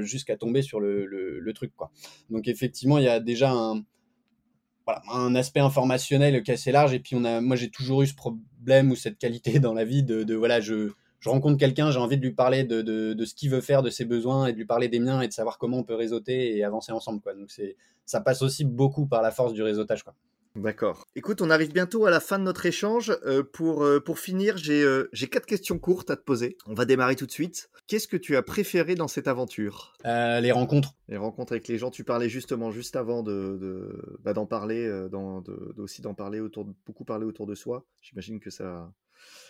jusqu'à 0.00 0.36
tomber 0.36 0.62
sur 0.62 0.80
le, 0.80 1.52
truc 1.54 1.72
quoi. 1.76 1.90
Donc 2.30 2.48
effectivement 2.48 2.98
il 2.98 3.04
y 3.04 3.08
a 3.08 3.20
déjà 3.20 3.50
un, 3.50 5.34
aspect 5.34 5.60
informationnel 5.60 6.42
qui 6.42 6.50
est 6.50 6.54
assez 6.54 6.72
large. 6.72 6.94
Et 6.94 6.98
puis, 6.98 7.16
on 7.16 7.24
a, 7.24 7.40
moi, 7.40 7.56
j'ai 7.56 7.70
toujours 7.70 8.02
eu 8.02 8.06
ce 8.06 8.14
problème 8.14 8.90
ou 8.90 8.96
cette 8.96 9.18
qualité 9.18 9.58
dans 9.60 9.74
la 9.74 9.84
vie 9.84 10.02
de, 10.02 10.34
voilà, 10.34 10.60
je, 10.60 10.90
je 11.20 11.28
rencontre 11.28 11.58
quelqu'un, 11.58 11.90
j'ai 11.90 11.98
envie 11.98 12.16
de 12.16 12.22
lui 12.22 12.32
parler 12.32 12.64
de, 12.64 12.82
de, 12.82 13.24
ce 13.24 13.34
qu'il 13.34 13.50
veut 13.50 13.60
faire, 13.60 13.82
de 13.82 13.90
ses 13.90 14.04
besoins 14.04 14.46
et 14.46 14.52
de 14.52 14.58
lui 14.58 14.66
parler 14.66 14.88
des 14.88 15.00
miens 15.00 15.20
et 15.20 15.28
de 15.28 15.32
savoir 15.32 15.58
comment 15.58 15.78
on 15.78 15.84
peut 15.84 15.94
réseauter 15.94 16.56
et 16.56 16.64
avancer 16.64 16.92
ensemble. 16.92 17.20
Quoi. 17.20 17.34
Donc, 17.34 17.52
ça 18.04 18.20
passe 18.20 18.42
aussi 18.42 18.64
beaucoup 18.64 19.06
par 19.06 19.22
la 19.22 19.30
force 19.30 19.52
du 19.52 19.62
réseautage. 19.62 20.02
Quoi. 20.02 20.14
D'accord. 20.58 21.06
Écoute, 21.14 21.40
on 21.40 21.50
arrive 21.50 21.72
bientôt 21.72 22.06
à 22.06 22.10
la 22.10 22.20
fin 22.20 22.38
de 22.38 22.44
notre 22.44 22.66
échange. 22.66 23.16
Euh, 23.24 23.42
pour, 23.42 23.84
euh, 23.84 24.00
pour 24.00 24.18
finir, 24.18 24.56
j'ai 24.56 24.82
euh, 24.82 25.08
quatre 25.30 25.46
questions 25.46 25.78
courtes 25.78 26.10
à 26.10 26.16
te 26.16 26.22
poser. 26.22 26.56
On 26.66 26.74
va 26.74 26.84
démarrer 26.84 27.16
tout 27.16 27.26
de 27.26 27.30
suite. 27.30 27.70
Qu'est-ce 27.86 28.08
que 28.08 28.16
tu 28.16 28.36
as 28.36 28.42
préféré 28.42 28.94
dans 28.94 29.08
cette 29.08 29.28
aventure? 29.28 29.94
Les 30.04 30.52
rencontres. 30.52 30.94
Les 31.08 31.16
rencontres 31.16 31.52
avec 31.52 31.68
les 31.68 31.78
gens. 31.78 31.90
Tu 31.90 32.04
parlais 32.04 32.28
justement 32.28 32.70
juste 32.70 32.96
avant 32.96 33.22
de, 33.22 33.56
de 33.60 34.18
bah, 34.22 34.32
d'en 34.32 34.46
parler, 34.46 35.08
dans, 35.10 35.40
de, 35.40 35.74
aussi 35.78 36.02
d'en 36.02 36.14
parler 36.14 36.40
autour, 36.40 36.64
de, 36.64 36.72
beaucoup 36.86 37.04
parler 37.04 37.24
autour 37.24 37.46
de 37.46 37.54
soi. 37.54 37.86
J'imagine 38.00 38.40
que 38.40 38.50
ça, 38.50 38.92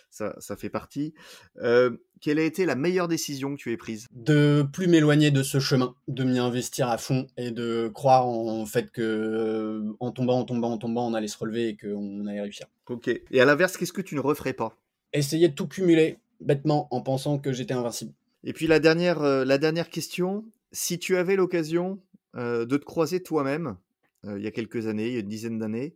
ça, 0.09 0.35
ça, 0.39 0.55
fait 0.55 0.69
partie. 0.69 1.13
Euh, 1.61 1.91
quelle 2.21 2.39
a 2.39 2.43
été 2.43 2.65
la 2.65 2.75
meilleure 2.75 3.07
décision 3.07 3.55
que 3.55 3.61
tu 3.61 3.71
aies 3.71 3.77
prise? 3.77 4.07
De 4.11 4.65
plus 4.73 4.87
m'éloigner 4.87 5.31
de 5.31 5.43
ce 5.43 5.59
chemin, 5.59 5.95
de 6.07 6.23
m'y 6.23 6.39
investir 6.39 6.89
à 6.89 6.97
fond 6.97 7.27
et 7.37 7.51
de 7.51 7.89
croire 7.93 8.27
en 8.27 8.65
fait 8.65 8.91
que 8.91 9.01
euh, 9.01 9.95
en 9.99 10.11
tombant, 10.11 10.39
en 10.39 10.45
tombant, 10.45 10.71
en 10.71 10.77
tombant, 10.77 11.07
on 11.07 11.13
allait 11.13 11.27
se 11.27 11.37
relever 11.37 11.69
et 11.69 11.77
qu'on 11.77 12.25
allait 12.25 12.41
réussir. 12.41 12.67
Ok. 12.87 13.07
Et 13.07 13.41
à 13.41 13.45
l'inverse, 13.45 13.77
qu'est-ce 13.77 13.93
que 13.93 14.01
tu 14.01 14.15
ne 14.15 14.19
referais 14.19 14.53
pas? 14.53 14.77
Essayer 15.13 15.49
de 15.49 15.53
tout 15.53 15.67
cumuler 15.67 16.17
bêtement 16.39 16.87
en 16.91 17.01
pensant 17.01 17.37
que 17.39 17.51
j'étais 17.51 17.73
invincible. 17.73 18.13
Et 18.43 18.53
puis 18.53 18.67
la 18.67 18.79
dernière, 18.79 19.21
euh, 19.21 19.45
la 19.45 19.57
dernière 19.57 19.89
question, 19.89 20.45
si 20.71 20.97
tu 20.99 21.17
avais 21.17 21.35
l'occasion 21.35 21.99
de 22.35 22.77
te 22.77 22.85
croiser 22.85 23.23
toi-même, 23.23 23.75
il 24.23 24.43
y 24.43 24.45
a 24.45 24.51
quelques 24.51 24.85
années, 24.85 25.07
il 25.07 25.13
y 25.13 25.17
a 25.17 25.21
une 25.21 25.27
dizaine 25.27 25.57
d'années, 25.57 25.95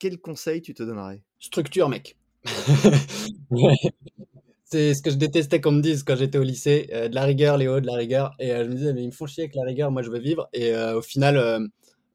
quel 0.00 0.18
conseil 0.20 0.60
tu 0.60 0.74
te 0.74 0.82
donnerais? 0.82 1.22
Structure, 1.38 1.88
mec. 1.88 2.16
C'est 4.64 4.94
ce 4.94 5.02
que 5.02 5.10
je 5.10 5.16
détestais 5.16 5.60
qu'on 5.60 5.72
me 5.72 5.82
dise 5.82 6.02
quand 6.02 6.16
j'étais 6.16 6.38
au 6.38 6.42
lycée, 6.42 6.88
euh, 6.92 7.08
de 7.08 7.14
la 7.14 7.24
rigueur, 7.24 7.56
Léo, 7.56 7.80
de 7.80 7.86
la 7.86 7.94
rigueur. 7.94 8.34
Et 8.38 8.50
euh, 8.52 8.64
je 8.64 8.70
me 8.70 8.74
disais, 8.74 8.92
mais 8.92 9.02
ils 9.02 9.08
me 9.08 9.12
font 9.12 9.26
chier 9.26 9.44
avec 9.44 9.54
la 9.54 9.62
rigueur, 9.62 9.90
moi 9.90 10.02
je 10.02 10.10
veux 10.10 10.18
vivre. 10.18 10.48
Et 10.52 10.74
euh, 10.74 10.98
au 10.98 11.02
final, 11.02 11.70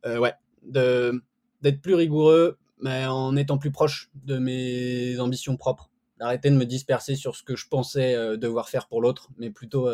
ouais, 0.06 0.34
d'être 0.64 1.82
plus 1.82 1.96
rigoureux, 1.96 2.58
mais 2.82 3.06
en 3.06 3.36
étant 3.36 3.58
plus 3.58 3.72
proche 3.72 4.10
de 4.26 4.38
mes 4.38 5.20
ambitions 5.20 5.58
propres. 5.58 5.90
D'arrêter 6.20 6.50
de 6.50 6.58
me 6.58 6.66
disperser 6.66 7.16
sur 7.16 7.38
ce 7.38 7.44
que 7.44 7.56
je 7.56 7.68
pensais 7.70 8.38
devoir 8.38 8.68
faire 8.68 8.88
pour 8.88 9.02
l'autre, 9.02 9.30
mais 9.38 9.52
plutôt 9.52 9.90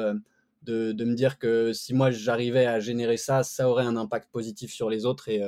de, 0.64 1.04
me 1.04 1.14
dire 1.14 1.38
que 1.38 1.72
si 1.72 1.94
moi 1.94 2.10
j'arrivais 2.10 2.66
à 2.66 2.80
générer 2.80 3.18
ça, 3.18 3.44
ça 3.44 3.70
aurait 3.70 3.86
un 3.86 3.96
impact 3.96 4.32
positif 4.32 4.74
sur 4.74 4.90
les 4.90 5.06
autres. 5.06 5.30
Et, 5.30 5.44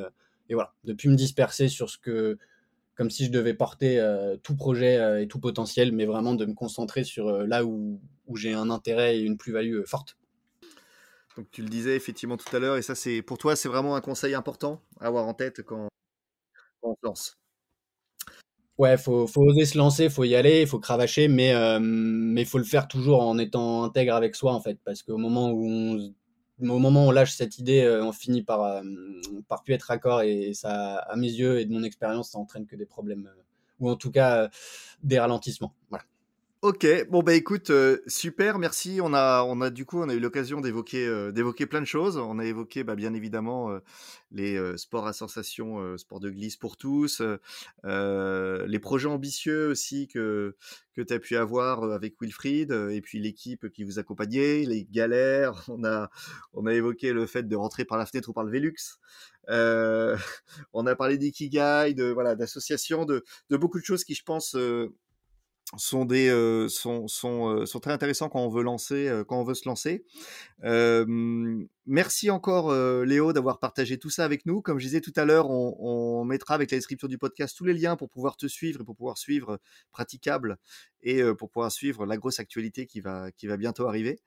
et 0.50 0.54
voilà, 0.54 0.74
de 0.84 0.94
plus 0.94 1.10
me 1.10 1.16
disperser 1.16 1.68
sur 1.68 1.90
ce 1.90 1.98
que 1.98 2.38
comme 2.98 3.12
si 3.12 3.26
je 3.26 3.32
devais 3.32 3.54
porter 3.54 4.00
euh, 4.00 4.38
tout 4.38 4.56
projet 4.56 4.98
euh, 4.98 5.22
et 5.22 5.28
tout 5.28 5.40
potentiel, 5.40 5.92
mais 5.92 6.06
vraiment 6.06 6.34
de 6.34 6.46
me 6.46 6.56
concentrer 6.56 7.04
sur 7.04 7.28
euh, 7.28 7.46
là 7.46 7.64
où, 7.64 8.02
où 8.26 8.36
j'ai 8.36 8.54
un 8.54 8.72
intérêt 8.72 9.20
et 9.20 9.22
une 9.22 9.38
plus-value 9.38 9.84
forte. 9.86 10.18
Donc 11.38 11.46
tu 11.52 11.62
le 11.62 11.70
disais 11.70 11.96
effectivement 11.96 12.36
tout 12.36 12.54
à 12.56 12.60
l'heure, 12.60 12.78
et 12.78 12.82
ça 12.82 12.96
c'est 12.96 13.22
pour 13.22 13.38
toi 13.38 13.56
c'est 13.56 13.70
vraiment 13.70 13.96
un 13.96 14.02
conseil 14.02 14.34
important 14.34 14.82
à 15.00 15.06
avoir 15.06 15.28
en 15.28 15.36
tête 15.36 15.62
quand, 15.62 15.88
quand 16.82 16.90
on 16.90 16.96
se 16.96 17.00
lance? 17.04 17.38
Ouais, 18.80 18.98
faut, 18.98 19.28
faut 19.28 19.42
oser 19.44 19.66
se 19.66 19.78
lancer, 19.78 20.10
faut 20.10 20.24
y 20.24 20.36
aller, 20.36 20.62
il 20.62 20.68
faut 20.68 20.80
cravacher, 20.80 21.28
mais 21.28 21.54
mais 21.80 22.46
faut 22.46 22.58
le 22.58 22.64
faire 22.64 22.88
toujours 22.88 23.22
en 23.22 23.38
étant 23.38 23.84
intègre 23.84 24.16
avec 24.16 24.36
soi 24.36 24.54
en 24.54 24.62
fait, 24.62 24.80
parce 24.84 25.04
qu'au 25.04 25.18
moment 25.18 25.52
où 25.52 25.68
on 25.68 26.14
au 26.62 26.80
moment 26.80 27.06
où 27.06 27.10
on 27.10 27.12
lâche 27.12 27.34
cette 27.34 27.60
idée, 27.60 27.82
euh, 27.82 28.04
on 28.04 28.12
finit 28.12 28.44
par, 28.44 28.64
euh, 28.64 28.82
par 29.48 29.64
plus 29.64 29.74
être 29.74 29.84
raccord 29.84 30.22
et 30.22 30.54
ça, 30.54 30.98
à 30.98 31.16
mes 31.16 31.28
yeux 31.30 31.60
et 31.60 31.66
de 31.66 31.72
mon 31.72 31.84
expérience, 31.84 32.32
ça 32.32 32.40
entraîne 32.40 32.66
que 32.66 32.76
des 32.76 32.86
problèmes 32.86 33.28
euh, 33.28 33.42
ou 33.80 33.90
en 33.90 33.96
tout 33.96 34.12
cas 34.12 34.50
des 35.04 35.20
ralentissements. 35.20 35.74
Voilà. 35.90 36.04
Ok, 36.64 36.88
bon 37.10 37.22
bah 37.22 37.36
écoute, 37.36 37.70
euh, 37.70 38.00
super, 38.08 38.58
merci. 38.58 39.00
On 39.04 39.14
a, 39.14 39.44
on 39.44 39.62
a 39.62 39.70
du 39.70 39.86
coup, 39.86 40.02
on 40.02 40.10
a 40.10 40.14
eu 40.16 40.20
l'occasion 40.20 40.60
d'évoquer, 40.60 41.06
euh, 41.06 41.32
d'évoquer 41.32 41.68
plein 41.68 41.82
de 41.82 41.86
choses. 41.86 42.18
On 42.18 42.40
a 42.40 42.46
évoqué, 42.46 42.84
bah, 42.84 42.96
bien 42.96 43.14
évidemment, 43.14 43.70
euh, 43.70 43.80
les 44.32 44.76
sports 44.76 45.06
à 45.06 45.14
sensation, 45.14 45.96
sports 45.98 46.20
de 46.20 46.32
glisse 46.32 46.58
pour 46.58 46.76
tous, 46.76 47.22
les 47.84 48.80
projets 48.80 49.08
ambitieux 49.08 49.70
aussi 49.70 50.08
que 50.08 50.56
que 50.96 51.02
tu 51.04 51.14
as 51.14 51.20
pu 51.20 51.38
avoir 51.38 51.84
avec 51.92 52.16
Wilfried, 52.20 52.72
et 52.72 53.02
puis 53.02 53.20
l'équipe 53.20 53.70
qui 53.70 53.84
vous 53.84 54.00
accompagnait, 54.00 54.64
les 54.66 54.84
galères. 54.84 55.64
On 55.70 55.84
a, 55.84 56.10
on 56.54 56.66
a 56.66 56.74
évoqué 56.74 57.14
le 57.14 57.28
fait 57.28 57.48
de 57.48 57.56
rentrer 57.56 57.86
par 57.86 58.00
la 58.00 58.08
fenêtre 58.08 58.30
ou 58.30 58.34
par 58.34 58.44
le 58.44 58.52
Velux. 58.52 58.98
on 60.74 60.88
a 60.88 60.96
parlé 60.96 61.18
d'ikigai, 61.20 61.94
de 61.94 62.06
voilà, 62.12 62.36
d'associations, 62.36 63.06
de, 63.06 63.24
de 63.52 63.58
beaucoup 63.58 63.80
de 63.80 63.86
choses 63.86 64.04
qui, 64.04 64.16
je 64.16 64.24
pense 64.24 64.56
sont 65.76 66.06
des 66.06 66.30
sont, 66.70 67.08
très 67.82 67.92
intéressants 67.92 68.30
quand 68.30 68.40
on 68.40 68.50
veut 68.50 68.64
lancer 68.64 69.24
quand 69.28 69.40
on 69.40 69.44
veut 69.44 69.54
se 69.54 69.68
lancer. 69.68 70.06
merci 71.86 72.30
encore 72.30 72.74
Léo 73.04 73.34
d'avoir 73.34 73.60
partagé 73.60 73.98
tout 73.98 74.10
ça 74.10 74.24
avec 74.24 74.46
nous. 74.46 74.62
Comme 74.62 74.80
je 74.80 74.86
disais 74.86 75.02
tout 75.02 75.14
à 75.16 75.26
l'heure, 75.26 75.50
on, 75.50 76.24
mettra 76.24 76.56
avec 76.56 76.72
la 76.72 76.78
description 76.78 77.08
du 77.08 77.18
podcast 77.18 77.56
tous 77.58 77.66
les 77.66 77.74
liens 77.74 77.96
pour 77.96 78.10
pouvoir 78.10 78.38
te 78.38 78.48
suivre 78.48 78.82
et 78.82 78.84
pour 78.84 78.96
pouvoir 78.96 79.18
suivre 79.18 79.60
Praticable 79.92 80.58
et 81.02 81.22
pour 81.38 81.50
pouvoir 81.50 81.72
suivre 81.72 82.06
la 82.06 82.18
grosse 82.18 82.40
actualité 82.40 82.86
qui 82.86 83.02
va 83.02 83.32
bientôt 83.58 83.88
arriver. 83.88 84.22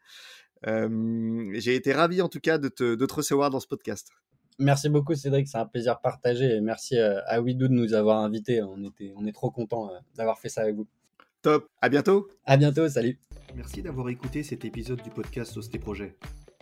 J'ai 0.67 1.75
été 1.75 1.93
ravi 1.93 2.21
en 2.23 2.29
tout 2.29 2.41
cas 2.41 2.59
de 2.59 2.69
te, 2.69 3.13
recevoir 3.13 3.51
dans 3.51 3.61
ce 3.61 3.67
podcast. 3.67 4.11
Merci 4.59 4.91
beaucoup 4.91 5.15
Cédric, 5.15 5.49
c'est 5.49 5.57
un 5.57 5.65
plaisir 5.65 6.01
partagé 6.01 6.57
et 6.57 6.61
merci 6.61 6.99
à 6.99 7.41
Widou 7.41 7.69
de 7.69 7.73
nous 7.73 7.95
avoir 7.95 8.19
invités. 8.19 8.63
On, 8.63 8.77
on 9.17 9.27
est 9.27 9.33
trop 9.33 9.51
content 9.51 9.91
d'avoir 10.17 10.39
fait 10.39 10.51
ça 10.51 10.63
avec 10.63 10.77
vous. 10.77 10.87
Top. 11.43 11.71
À 11.81 11.89
bientôt. 11.89 12.29
À 12.45 12.59
bientôt. 12.59 12.87
Salut. 12.89 13.19
Merci 13.57 13.81
d'avoir 13.81 14.11
écouté 14.11 14.43
cet 14.43 14.67
épisode 14.67 15.03
du 15.03 15.09
podcast 15.09 15.57
Osté 15.57 15.79
Projet. 15.79 16.15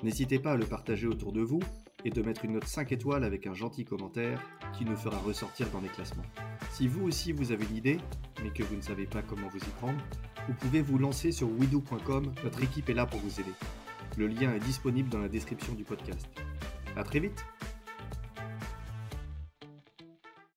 N'hésitez 0.04 0.38
pas 0.38 0.52
à 0.52 0.56
le 0.56 0.66
partager 0.66 1.08
autour 1.08 1.32
de 1.32 1.40
vous 1.40 1.60
et 2.04 2.10
de 2.10 2.22
mettre 2.22 2.44
une 2.44 2.52
note 2.52 2.64
5 2.64 2.92
étoiles 2.92 3.24
avec 3.24 3.48
un 3.48 3.54
gentil 3.54 3.84
commentaire 3.84 4.40
qui 4.72 4.84
nous 4.84 4.94
fera 4.94 5.18
ressortir 5.18 5.68
dans 5.70 5.80
les 5.80 5.88
classements. 5.88 6.22
Si 6.70 6.86
vous 6.86 7.04
aussi 7.04 7.32
vous 7.32 7.50
avez 7.50 7.64
une 7.68 7.76
idée, 7.76 7.98
mais 8.44 8.50
que 8.50 8.62
vous 8.62 8.76
ne 8.76 8.80
savez 8.80 9.06
pas 9.06 9.20
comment 9.20 9.48
vous 9.48 9.58
y 9.58 9.70
prendre, 9.80 9.98
vous 10.46 10.54
pouvez 10.54 10.80
vous 10.80 10.98
lancer 10.98 11.32
sur 11.32 11.50
widoo.com, 11.50 12.32
notre 12.44 12.62
équipe 12.62 12.88
est 12.88 12.94
là 12.94 13.06
pour 13.06 13.18
vous 13.18 13.40
aider. 13.40 13.52
Le 14.16 14.28
lien 14.28 14.54
est 14.54 14.60
disponible 14.60 15.08
dans 15.08 15.18
la 15.18 15.28
description 15.28 15.74
du 15.74 15.82
podcast. 15.82 16.28
A 16.96 17.02
très 17.02 17.18
vite 17.18 17.44